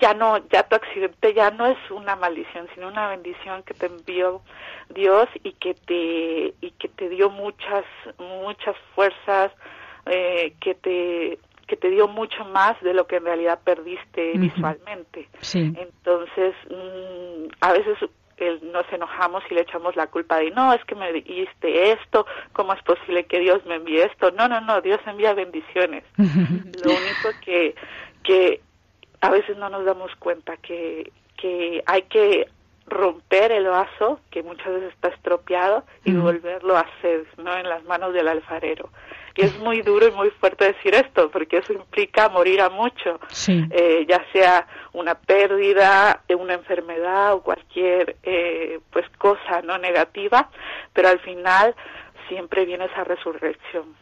ya 0.00 0.14
no 0.14 0.38
ya 0.48 0.62
tu 0.64 0.76
accidente 0.76 1.34
ya 1.34 1.50
no 1.50 1.66
es 1.66 1.78
una 1.90 2.16
maldición 2.16 2.66
sino 2.74 2.88
una 2.88 3.08
bendición 3.08 3.62
que 3.62 3.74
te 3.74 3.86
envió 3.86 4.42
Dios 4.88 5.28
y 5.42 5.52
que 5.52 5.74
te 5.74 6.54
y 6.60 6.70
que 6.78 6.88
te 6.88 7.08
dio 7.08 7.30
muchas 7.30 7.84
muchas 8.18 8.76
fuerzas 8.94 9.52
eh, 10.06 10.54
que 10.60 10.74
te 10.74 11.38
que 11.66 11.76
te 11.76 11.90
dio 11.90 12.08
mucho 12.08 12.44
más 12.46 12.80
de 12.80 12.94
lo 12.94 13.06
que 13.06 13.16
en 13.16 13.24
realidad 13.24 13.60
perdiste 13.62 14.32
visualmente. 14.32 15.28
Sí. 15.40 15.72
entonces 15.78 16.54
mm, 16.68 17.46
a 17.60 17.72
veces 17.72 17.98
nos 18.72 18.90
enojamos 18.90 19.44
y 19.50 19.54
le 19.54 19.60
echamos 19.60 19.94
la 19.96 20.06
culpa 20.06 20.38
de 20.38 20.50
no 20.50 20.72
es 20.72 20.82
que 20.86 20.94
me 20.94 21.12
diste 21.12 21.92
esto 21.92 22.26
cómo 22.54 22.72
es 22.72 22.82
posible 22.82 23.26
que 23.26 23.38
Dios 23.38 23.64
me 23.66 23.74
envíe 23.74 24.00
esto 24.00 24.30
no 24.30 24.48
no 24.48 24.60
no 24.62 24.80
Dios 24.80 24.98
envía 25.06 25.34
bendiciones. 25.34 26.04
Lo 26.16 26.90
único 26.90 27.28
que 27.44 27.74
que 28.22 28.60
a 29.20 29.30
veces 29.30 29.56
no 29.56 29.68
nos 29.68 29.84
damos 29.84 30.14
cuenta 30.16 30.56
que 30.56 31.10
que 31.36 31.82
hay 31.86 32.02
que 32.02 32.48
romper 32.86 33.52
el 33.52 33.66
vaso 33.66 34.20
que 34.30 34.42
muchas 34.42 34.66
veces 34.74 34.92
está 34.92 35.08
estropeado 35.08 35.84
y 36.04 36.12
volverlo 36.12 36.76
a 36.76 36.80
hacer 36.80 37.24
no 37.38 37.56
en 37.56 37.68
las 37.68 37.84
manos 37.84 38.12
del 38.12 38.28
alfarero 38.28 38.90
y 39.36 39.42
es 39.42 39.58
muy 39.58 39.80
duro 39.82 40.08
y 40.08 40.10
muy 40.10 40.30
fuerte 40.30 40.66
decir 40.66 40.94
esto 40.94 41.30
porque 41.30 41.58
eso 41.58 41.72
implica 41.72 42.28
morir 42.28 42.60
a 42.60 42.68
mucho 42.68 43.20
Sí. 43.28 43.64
eh, 43.70 44.04
ya 44.08 44.24
sea 44.32 44.66
una 44.92 45.14
pérdida, 45.14 46.22
una 46.36 46.54
enfermedad 46.54 47.34
o 47.34 47.42
cualquier 47.42 48.16
eh, 48.22 48.80
pues 48.90 49.08
cosa 49.18 49.62
no 49.62 49.78
negativa, 49.78 50.50
pero 50.92 51.08
al 51.08 51.20
final 51.20 51.74
siempre 52.28 52.64
viene 52.64 52.86
esa 52.86 53.04
resurrección. 53.04 53.94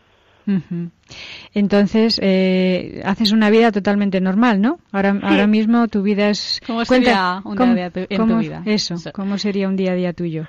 Entonces, 1.55 2.19
eh, 2.23 3.01
haces 3.05 3.33
una 3.33 3.51
vida 3.51 3.73
totalmente 3.73 4.21
normal, 4.21 4.61
¿no? 4.61 4.79
Ahora, 4.93 5.17
ahora 5.23 5.47
mismo 5.47 5.89
tu 5.89 6.03
vida 6.03 6.29
es... 6.31 6.61
¿Cómo 6.67 6.85
Cuenta, 6.87 6.95
sería 7.11 7.43
un 7.45 7.57
¿cómo- 7.57 7.75
día 7.75 7.87
a 7.87 7.91
día 7.91 8.07
tu- 8.07 8.15
en 8.15 8.21
tu 8.21 8.27
cómo- 8.29 8.39
vida? 8.39 8.63
Eso, 8.67 8.95
¿cómo 9.13 9.39
sería 9.39 9.69
un 9.69 9.77
día 9.77 9.93
a 9.93 9.95
día 9.95 10.13
tuyo? 10.13 10.47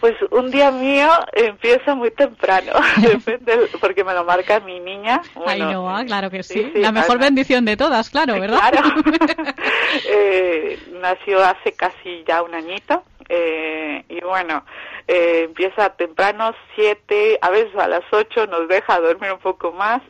Pues 0.00 0.14
un 0.30 0.50
día 0.50 0.70
mío 0.70 1.08
empieza 1.34 1.94
muy 1.94 2.10
temprano, 2.12 2.72
depende, 3.02 3.52
porque 3.82 4.02
me 4.02 4.14
lo 4.14 4.24
marca 4.24 4.58
mi 4.60 4.80
niña. 4.80 5.20
Ay, 5.46 5.60
Bueno, 5.60 5.72
no, 5.72 5.90
ah, 5.94 6.02
claro 6.06 6.30
que 6.30 6.42
sí. 6.42 6.54
sí, 6.54 6.70
sí, 6.74 6.80
La 6.80 6.90
mejor 6.90 7.18
bendición 7.18 7.66
de 7.66 7.76
todas, 7.76 8.08
claro, 8.08 8.40
¿verdad? 8.40 8.58
Claro. 8.70 8.88
Eh, 10.08 10.78
nació 11.02 11.42
hace 11.44 11.72
casi 11.72 12.22
ya 12.26 12.42
un 12.42 12.54
añito 12.54 13.02
eh, 13.28 14.04
y 14.08 14.20
bueno, 14.24 14.64
eh, 15.12 15.42
empieza 15.42 15.96
temprano, 15.96 16.54
siete, 16.76 17.36
a 17.42 17.50
veces 17.50 17.74
a 17.74 17.88
las 17.88 18.04
ocho 18.12 18.46
nos 18.46 18.68
deja 18.68 19.00
dormir 19.00 19.32
un 19.32 19.40
poco 19.40 19.72
más, 19.72 20.00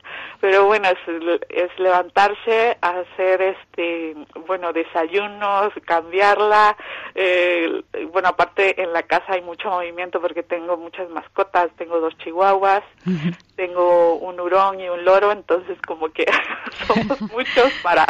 pero 0.40 0.66
bueno, 0.66 0.88
es, 0.88 0.98
es 1.50 1.78
levantarse, 1.78 2.78
hacer 2.80 3.42
este, 3.42 4.16
bueno, 4.46 4.72
desayunos, 4.72 5.72
cambiarla, 5.84 6.76
eh, 7.14 7.82
bueno, 8.12 8.28
aparte 8.28 8.82
en 8.82 8.92
la 8.92 9.02
casa 9.02 9.34
hay 9.34 9.42
mucho 9.42 9.68
movimiento 9.68 10.20
porque 10.20 10.42
tengo 10.42 10.76
muchas 10.76 11.08
mascotas, 11.10 11.70
tengo 11.76 12.00
dos 12.00 12.16
chihuahuas, 12.18 12.82
tengo 13.56 14.14
un 14.14 14.40
hurón 14.40 14.80
y 14.80 14.88
un 14.88 15.04
loro, 15.04 15.30
entonces 15.32 15.78
como 15.86 16.08
que 16.08 16.26
somos 16.86 17.20
muchos 17.32 17.72
para 17.82 18.06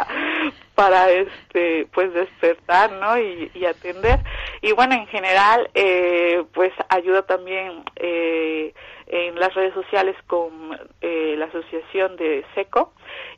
para 0.75 1.11
este 1.11 1.87
pues 1.93 2.13
despertar, 2.15 2.93
¿no? 2.93 3.19
Y, 3.19 3.51
y 3.55 3.67
atender. 3.67 4.21
Y 4.63 4.73
bueno, 4.73 4.95
en 4.95 5.07
general 5.09 5.69
eh, 5.75 6.43
pues 6.55 6.73
ayuda 6.89 7.23
también 7.23 7.83
eh, 7.97 8.73
en 9.11 9.35
las 9.35 9.53
redes 9.55 9.75
sociales 9.75 10.17
con 10.27 10.79
eh, 11.01 11.35
la 11.37 11.47
asociación 11.47 12.17
de 12.17 12.45
SECO. 12.55 12.93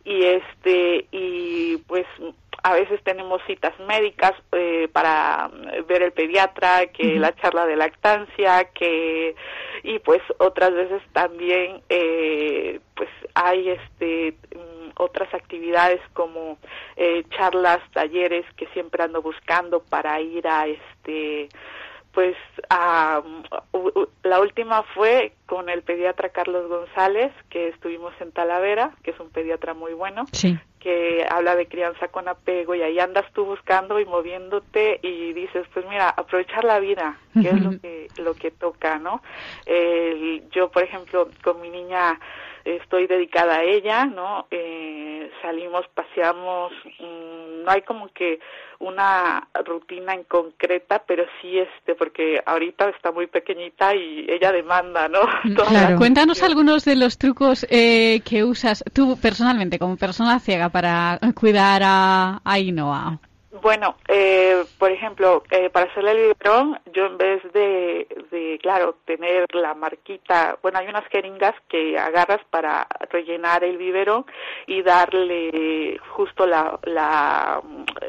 Y 0.04 0.24
este 0.24 1.06
y 1.10 1.78
pues 1.88 2.06
a 2.62 2.74
veces 2.74 3.02
tenemos 3.02 3.42
citas 3.46 3.72
médicas 3.80 4.32
eh, 4.52 4.88
para 4.92 5.50
ver 5.88 6.02
el 6.02 6.12
pediatra, 6.12 6.86
que 6.86 7.18
la 7.18 7.34
charla 7.34 7.66
de 7.66 7.76
lactancia, 7.76 8.64
que 8.72 9.34
y 9.82 9.98
pues 9.98 10.20
otras 10.38 10.72
veces 10.72 11.02
también 11.12 11.82
eh, 11.88 12.78
pues 12.94 13.08
hay 13.34 13.70
este 13.70 14.36
mm, 14.54 14.90
otras 14.96 15.32
actividades 15.34 16.00
como 16.12 16.58
eh, 16.96 17.24
charlas, 17.30 17.80
talleres 17.92 18.44
que 18.56 18.66
siempre 18.68 19.02
ando 19.02 19.22
buscando 19.22 19.80
para 19.82 20.20
ir 20.20 20.46
a 20.46 20.66
este 20.68 21.48
pues 22.12 22.36
la 24.22 24.40
última 24.40 24.82
fue 24.94 25.32
con 25.46 25.68
el 25.68 25.82
pediatra 25.82 26.28
Carlos 26.30 26.68
González 26.68 27.32
que 27.50 27.68
estuvimos 27.68 28.12
en 28.20 28.32
Talavera 28.32 28.92
que 29.02 29.10
es 29.12 29.20
un 29.20 29.30
pediatra 29.30 29.74
muy 29.74 29.92
bueno 29.94 30.24
Sí. 30.32 30.58
que 30.78 31.24
habla 31.28 31.54
de 31.56 31.66
crianza 31.66 32.08
con 32.08 32.28
apego 32.28 32.74
y 32.74 32.82
ahí 32.82 32.98
andas 32.98 33.24
tú 33.32 33.44
buscando 33.44 33.98
y 34.00 34.04
moviéndote 34.04 34.98
y 35.02 35.32
dices 35.32 35.66
pues 35.72 35.86
mira 35.88 36.08
aprovechar 36.10 36.64
la 36.64 36.78
vida 36.80 37.16
que 37.40 37.48
es 37.50 37.60
lo 37.60 37.70
que 37.80 38.10
lo 38.18 38.34
que 38.34 38.50
toca 38.50 38.98
no 38.98 39.22
El- 39.66 40.44
yo 40.50 40.70
por 40.70 40.82
ejemplo 40.82 41.28
con 41.42 41.60
mi 41.60 41.70
niña 41.70 42.18
estoy 42.64 43.06
dedicada 43.06 43.56
a 43.56 43.64
ella 43.64 44.04
no 44.06 44.46
Eh, 44.50 45.30
salimos 45.40 45.86
paseamos 45.94 46.72
mm, 47.00 47.64
no 47.64 47.70
hay 47.70 47.82
como 47.82 48.08
que 48.08 48.40
una 48.78 49.48
rutina 49.64 50.14
en 50.14 50.24
concreta 50.24 51.02
pero 51.06 51.24
sí 51.40 51.58
este 51.58 51.94
porque 51.94 52.42
ahorita 52.44 52.88
está 52.90 53.12
muy 53.12 53.26
pequeñita 53.26 53.94
y 53.94 54.26
ella 54.28 54.52
demanda 54.52 55.08
no 55.08 55.20
Toda 55.56 55.90
la 55.90 55.96
Cuéntanos 55.96 56.42
algunos 56.42 56.84
de 56.84 56.96
los 56.96 57.18
trucos 57.18 57.66
eh, 57.70 58.20
que 58.24 58.44
usas 58.44 58.84
tú 58.92 59.18
personalmente, 59.20 59.78
como 59.78 59.96
persona 59.96 60.38
ciega, 60.40 60.68
para 60.68 61.18
cuidar 61.34 61.82
a, 61.82 62.40
a 62.44 62.52
Ainhoa. 62.52 63.18
Bueno, 63.60 63.96
eh, 64.08 64.64
por 64.78 64.90
ejemplo, 64.90 65.42
eh, 65.50 65.68
para 65.68 65.90
hacerle 65.90 66.12
el 66.12 66.16
biberón, 66.28 66.80
yo 66.94 67.04
en 67.04 67.18
vez 67.18 67.42
de, 67.52 68.06
de, 68.30 68.58
claro, 68.62 68.96
tener 69.04 69.44
la 69.54 69.74
marquita, 69.74 70.56
bueno, 70.62 70.78
hay 70.78 70.88
unas 70.88 71.06
jeringas 71.08 71.54
que 71.68 71.98
agarras 71.98 72.40
para 72.48 72.86
rellenar 73.10 73.62
el 73.62 73.76
biberón 73.76 74.24
y 74.66 74.80
darle 74.80 76.00
justo 76.12 76.46
la, 76.46 76.78
la, 76.84 77.60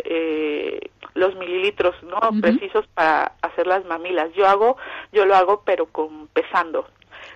eh, 0.06 0.80
los 1.14 1.36
mililitros 1.36 2.02
no 2.04 2.22
precisos 2.42 2.88
para 2.94 3.34
hacer 3.42 3.68
las 3.68 3.84
mamilas. 3.84 4.32
Yo 4.36 4.48
hago, 4.48 4.78
yo 5.12 5.26
lo 5.26 5.36
hago 5.36 5.64
pero 5.66 5.88
con 5.88 6.28
pesando. 6.28 6.88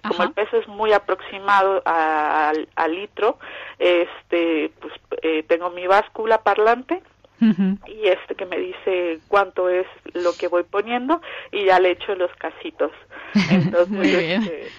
Como 0.07 0.23
el 0.23 0.31
peso 0.31 0.57
es 0.57 0.67
muy 0.69 0.93
aproximado 0.93 1.81
al, 1.83 2.69
al 2.75 2.95
litro, 2.95 3.37
este, 3.79 4.71
pues 4.79 4.93
eh, 5.21 5.43
tengo 5.43 5.71
mi 5.71 5.87
báscula 5.87 6.37
parlante 6.43 7.01
y 7.39 8.07
este 8.07 8.35
que 8.35 8.45
me 8.45 8.57
dice 8.57 9.19
cuánto 9.27 9.69
es 9.69 9.85
lo 10.13 10.33
que 10.33 10.47
voy 10.47 10.63
poniendo 10.63 11.21
y 11.51 11.65
ya 11.65 11.79
le 11.79 11.91
echo 11.91 12.15
los 12.15 12.31
casitos. 12.35 12.91
Entonces, 13.51 13.89
Muy 13.89 14.09
bien. 14.09 14.43
este, 14.43 14.69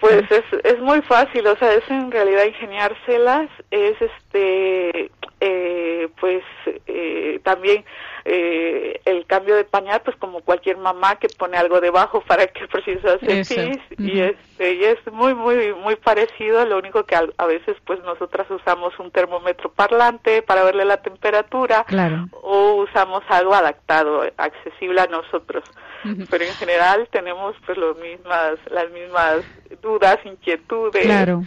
pues 0.00 0.24
es, 0.30 0.44
es 0.64 0.80
muy 0.80 1.02
fácil, 1.02 1.46
o 1.46 1.56
sea, 1.56 1.74
es 1.74 1.88
en 1.90 2.10
realidad 2.10 2.46
ingeniárselas, 2.46 3.50
es 3.70 3.96
este, 4.00 5.10
eh, 5.40 6.08
pues 6.18 6.42
eh, 6.86 7.38
también 7.44 7.84
eh, 8.24 9.00
el 9.04 9.26
cambio 9.26 9.56
de 9.56 9.64
pañal, 9.64 10.02
pues 10.04 10.16
como 10.16 10.40
cualquier 10.40 10.76
mamá 10.76 11.16
que 11.16 11.28
pone 11.28 11.56
algo 11.56 11.80
debajo 11.80 12.20
para 12.26 12.46
que 12.46 12.60
el 12.60 12.68
proceso 12.68 13.18
se 13.20 13.44
pis, 13.44 13.78
y 13.98 14.20
este, 14.20 14.74
y 14.74 14.84
es 14.84 14.98
muy, 15.12 15.34
muy, 15.34 15.72
muy 15.74 15.96
parecido, 15.96 16.64
lo 16.66 16.78
único 16.78 17.04
que 17.04 17.14
al- 17.16 17.34
a, 17.38 17.46
veces 17.46 17.76
pues 17.86 18.00
nosotras 18.04 18.50
usamos 18.50 18.98
un 18.98 19.10
termómetro 19.10 19.70
parlante 19.72 20.42
para 20.42 20.64
verle 20.64 20.84
la 20.84 20.98
temperatura, 21.02 21.84
Claro. 21.84 22.28
o 22.42 22.74
usamos 22.82 23.22
algo 23.28 23.54
adaptado, 23.54 24.22
accesible 24.36 25.00
a 25.00 25.06
nosotros. 25.06 25.64
Pero 26.30 26.44
en 26.44 26.54
general 26.54 27.08
tenemos 27.12 27.54
pues 27.66 27.76
los 27.76 27.94
mismas, 27.98 28.54
las 28.70 28.90
mismas 28.90 29.44
dudas, 29.82 30.16
inquietudes. 30.24 31.02
Claro. 31.04 31.42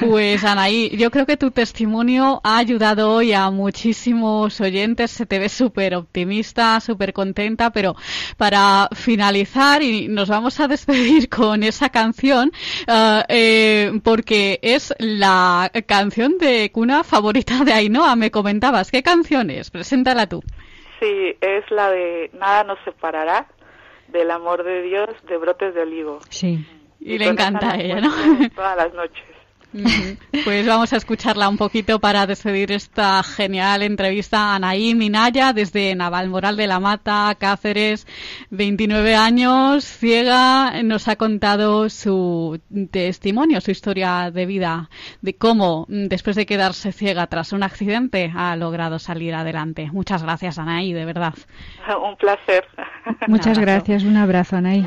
Pues 0.00 0.42
Anaí, 0.42 0.88
yo 0.96 1.10
creo 1.10 1.26
que 1.26 1.36
tu 1.36 1.50
testimonio 1.50 2.40
ha 2.42 2.56
ayudado 2.56 3.10
hoy 3.12 3.34
a 3.34 3.50
muchísimos 3.50 4.58
oyentes. 4.62 5.10
Se 5.10 5.26
te 5.26 5.38
ve 5.38 5.50
súper 5.50 5.94
optimista, 5.94 6.09
súper 6.80 7.12
contenta, 7.12 7.70
pero 7.70 7.94
para 8.36 8.88
finalizar 8.94 9.82
y 9.82 10.08
nos 10.08 10.28
vamos 10.28 10.60
a 10.60 10.68
despedir 10.68 11.28
con 11.30 11.62
esa 11.62 11.88
canción, 11.90 12.52
ah, 12.86 13.24
eh, 13.28 13.92
porque 14.02 14.58
es 14.62 14.94
la 14.98 15.70
canción 15.86 16.38
de 16.38 16.70
cuna 16.72 17.04
favorita 17.04 17.64
de 17.64 17.72
Ainhoa. 17.72 18.16
Me 18.16 18.30
comentabas, 18.30 18.90
¿qué 18.90 19.02
canción 19.02 19.50
es? 19.50 19.70
Preséntala 19.70 20.26
tú. 20.26 20.42
Sí, 21.00 21.36
es 21.40 21.70
la 21.70 21.90
de 21.90 22.30
Nada 22.34 22.64
nos 22.64 22.78
separará 22.84 23.46
del 24.08 24.30
amor 24.30 24.64
de 24.64 24.82
Dios 24.82 25.08
de 25.28 25.36
brotes 25.38 25.74
de 25.74 25.82
olivo. 25.82 26.18
Sí. 26.28 26.66
Y, 27.00 27.18
le 27.18 27.24
con 27.26 27.38
esa 27.38 27.48
encanta 27.48 27.70
a 27.70 27.76
la 27.76 27.82
ella, 27.82 28.00
¿no? 28.00 28.10
Todas 28.54 28.76
las 28.76 28.92
noches. 28.92 29.39
Pues 30.44 30.66
vamos 30.66 30.92
a 30.92 30.96
escucharla 30.96 31.48
un 31.48 31.56
poquito 31.56 32.00
para 32.00 32.26
despedir 32.26 32.72
esta 32.72 33.22
genial 33.22 33.82
entrevista 33.82 34.38
a 34.38 34.56
Anaí 34.56 34.94
Minaya 34.94 35.52
desde 35.52 35.94
Navalmoral 35.94 36.56
de 36.56 36.66
la 36.66 36.80
Mata, 36.80 37.34
Cáceres, 37.38 38.06
29 38.50 39.14
años, 39.14 39.84
ciega, 39.84 40.82
nos 40.82 41.08
ha 41.08 41.16
contado 41.16 41.88
su 41.88 42.60
testimonio, 42.90 43.60
su 43.60 43.70
historia 43.70 44.30
de 44.32 44.46
vida, 44.46 44.90
de 45.20 45.36
cómo 45.36 45.86
mm, 45.88 46.06
después 46.06 46.36
de 46.36 46.46
quedarse 46.46 46.92
ciega 46.92 47.26
tras 47.28 47.52
un 47.52 47.62
accidente 47.62 48.32
ha 48.34 48.56
logrado 48.56 48.98
salir 48.98 49.34
adelante. 49.34 49.88
Muchas 49.92 50.22
gracias 50.22 50.58
Anaí, 50.58 50.92
de 50.92 51.04
verdad. 51.04 51.34
Un 52.02 52.16
placer. 52.16 52.66
Muchas 53.28 53.58
gracias. 53.58 54.02
Un 54.02 54.16
abrazo, 54.16 54.56
Anaí. 54.56 54.86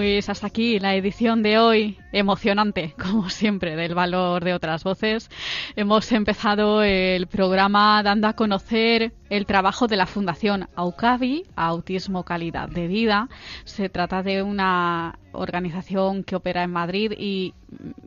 Pues 0.00 0.30
hasta 0.30 0.46
aquí 0.46 0.78
la 0.78 0.94
edición 0.94 1.42
de 1.42 1.58
hoy, 1.58 1.98
emocionante, 2.10 2.94
como 3.02 3.28
siempre, 3.28 3.76
del 3.76 3.94
valor 3.94 4.42
de 4.42 4.54
otras 4.54 4.82
voces. 4.82 5.30
Hemos 5.76 6.10
empezado 6.12 6.82
el 6.82 7.26
programa 7.26 8.02
dando 8.02 8.26
a 8.26 8.32
conocer 8.32 9.12
el 9.28 9.44
trabajo 9.44 9.88
de 9.88 9.98
la 9.98 10.06
Fundación 10.06 10.70
AUCAVI, 10.74 11.44
Autismo 11.54 12.24
Calidad 12.24 12.70
de 12.70 12.88
Vida. 12.88 13.28
Se 13.64 13.90
trata 13.90 14.22
de 14.22 14.42
una 14.42 15.18
organización 15.32 16.24
que 16.24 16.36
opera 16.36 16.62
en 16.62 16.70
Madrid 16.70 17.12
y, 17.18 17.52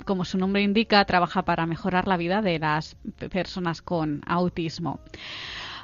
como 0.04 0.26
su 0.26 0.40
nombre 0.40 0.64
indica, 0.64 1.06
trabaja 1.06 1.44
para 1.44 1.68
mejorar 1.68 2.08
la 2.08 2.18
vida 2.18 2.42
de 2.42 2.58
las 2.58 2.98
personas 3.30 3.84
con 3.84 4.24
autismo. 4.26 5.00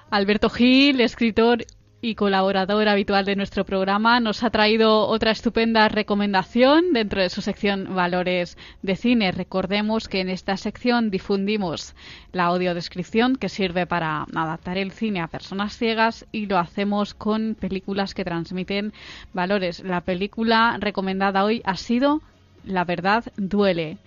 Alberto 0.10 0.50
Gil, 0.50 1.02
escritor 1.02 1.66
y 2.02 2.16
colaborador 2.16 2.88
habitual 2.88 3.26
de 3.26 3.36
nuestro 3.36 3.66
programa, 3.66 4.20
nos 4.20 4.44
ha 4.44 4.50
traído 4.50 5.08
otra 5.08 5.32
estupenda 5.32 5.90
recomendación 5.90 6.94
dentro 6.94 7.22
de 7.22 7.30
su 7.30 7.42
sección 7.42 7.94
Valores 7.94 8.58
de 8.82 8.96
Cine. 8.96 9.32
Recordemos 9.32 10.08
que 10.08 10.22
en 10.22 10.30
esta 10.30 10.56
sección 10.56 11.10
difundimos 11.12 11.96
la 12.32 12.46
audiodescripción 12.46 13.36
que 13.36 13.50
sirve 13.50 13.86
para 13.86 14.26
adaptar 14.34 14.78
el 14.78 14.92
cine 14.92 15.22
a 15.22 15.28
personas 15.28 15.78
ciegas 15.78 16.26
y 16.32 16.46
lo 16.46 16.58
hacemos 16.58 17.14
con 17.14 17.56
películas 17.60 18.14
que 18.14 18.24
transmiten 18.24 18.94
valores. 19.34 19.82
La 19.82 20.02
película 20.02 20.78
recomendada 20.80 21.44
hoy 21.44 21.62
ha 21.66 21.76
sido 21.76 22.22
La 22.64 22.84
verdad 22.84 23.24
duele. 23.38 23.98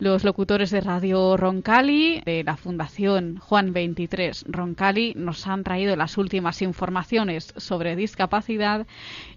Los 0.00 0.22
locutores 0.22 0.70
de 0.70 0.80
Radio 0.80 1.36
Roncali, 1.36 2.22
de 2.24 2.44
la 2.44 2.56
Fundación 2.56 3.38
Juan 3.38 3.72
23 3.72 4.44
Roncali, 4.46 5.12
nos 5.16 5.46
han 5.46 5.64
traído 5.64 5.96
las 5.96 6.16
últimas 6.18 6.62
informaciones 6.62 7.52
sobre 7.56 7.96
discapacidad 7.96 8.86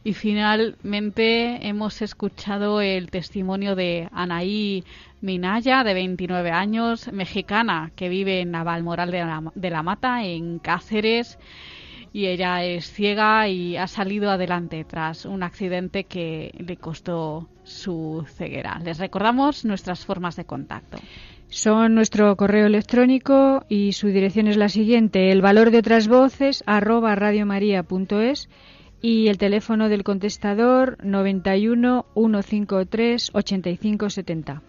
y 0.04 0.14
finalmente 0.14 1.68
hemos 1.68 2.02
escuchado 2.04 2.80
el 2.80 3.10
testimonio 3.10 3.76
de 3.76 4.08
Anaí 4.12 4.84
Minaya, 5.20 5.84
de 5.84 5.96
29 5.96 6.52
años, 6.52 7.12
mexicana, 7.12 7.92
que 7.96 8.10
vive 8.10 8.42
en 8.42 8.52
Navalmoral 8.52 9.10
de 9.12 9.20
la, 9.20 9.44
de 9.54 9.70
la 9.70 9.84
Mata, 9.84 10.24
en 10.24 10.60
Cáceres 10.60 11.40
y 12.14 12.28
ella 12.28 12.64
es 12.64 12.92
ciega 12.92 13.48
y 13.48 13.78
ha 13.78 13.88
salido 13.88 14.30
adelante 14.30 14.84
tras 14.84 15.26
un 15.26 15.44
accidente 15.44 16.04
que 16.04 16.52
le 16.58 16.78
costó 16.78 17.48
su 17.64 18.26
ceguera. 18.36 18.80
Les 18.84 18.98
recordamos 18.98 19.64
nuestras 19.66 20.06
formas 20.06 20.36
de 20.36 20.46
contacto. 20.46 20.98
Son 21.48 21.96
nuestro 21.96 22.36
correo 22.38 22.66
electrónico 22.66 23.66
y 23.68 23.92
su 23.92 24.08
dirección 24.08 24.48
es 24.48 24.58
la 24.58 24.70
siguiente, 24.70 25.32
el 25.32 25.42
valor 25.42 25.72
de 25.72 25.80
otras 25.80 26.08
voces 26.08 26.64
arroba 26.66 27.16
radiomaria.es 27.16 28.50
y 29.02 29.28
el 29.28 29.38
teléfono 29.38 29.90
del 29.90 30.04
contestador 30.04 30.98
91 31.04 32.06
153 32.14 33.32
8570. 33.34 34.62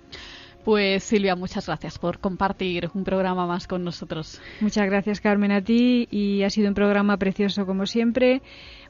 Pues 0.64 1.02
Silvia, 1.02 1.34
muchas 1.34 1.66
gracias 1.66 1.98
por 1.98 2.18
compartir 2.18 2.88
un 2.94 3.02
programa 3.02 3.46
más 3.46 3.66
con 3.66 3.82
nosotros. 3.82 4.40
Muchas 4.60 4.86
gracias 4.86 5.20
Carmen 5.20 5.50
a 5.50 5.60
ti 5.60 6.06
y 6.10 6.44
ha 6.44 6.50
sido 6.50 6.68
un 6.68 6.74
programa 6.74 7.16
precioso 7.16 7.66
como 7.66 7.84
siempre, 7.86 8.42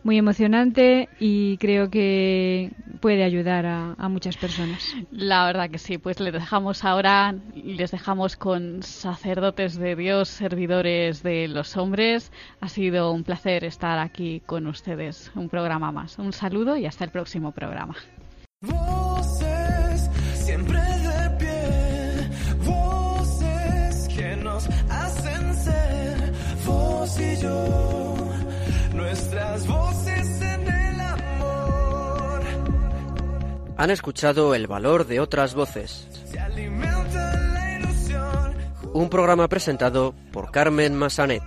muy 0.02 0.18
emocionante 0.18 1.08
y 1.18 1.56
creo 1.56 1.88
que 1.88 2.72
puede 3.00 3.24
ayudar 3.24 3.64
a, 3.64 3.94
a 3.96 4.08
muchas 4.10 4.36
personas. 4.36 4.94
La 5.10 5.46
verdad 5.46 5.70
que 5.70 5.78
sí, 5.78 5.96
pues 5.96 6.20
les 6.20 6.34
dejamos 6.34 6.84
ahora, 6.84 7.34
les 7.54 7.90
dejamos 7.90 8.36
con 8.36 8.82
sacerdotes 8.82 9.78
de 9.78 9.96
Dios, 9.96 10.28
servidores 10.28 11.22
de 11.22 11.48
los 11.48 11.78
hombres. 11.78 12.32
Ha 12.60 12.68
sido 12.68 13.12
un 13.12 13.24
placer 13.24 13.64
estar 13.64 13.98
aquí 13.98 14.40
con 14.44 14.66
ustedes, 14.66 15.32
un 15.34 15.48
programa 15.48 15.90
más. 15.90 16.18
Un 16.18 16.34
saludo 16.34 16.76
y 16.76 16.84
hasta 16.84 17.04
el 17.04 17.10
próximo 17.10 17.52
programa. 17.52 17.96
Vos 27.12 27.20
y 27.20 27.36
yo, 27.36 28.14
nuestras 28.94 29.66
voces 29.66 30.40
en 30.40 30.68
el 30.68 31.00
amor. 31.00 32.42
Han 33.76 33.90
escuchado 33.90 34.54
El 34.54 34.66
valor 34.66 35.06
de 35.06 35.20
otras 35.20 35.54
voces, 35.54 36.08
un 38.92 39.08
programa 39.08 39.48
presentado 39.48 40.14
por 40.32 40.50
Carmen 40.50 40.94
Massanet. 40.94 41.42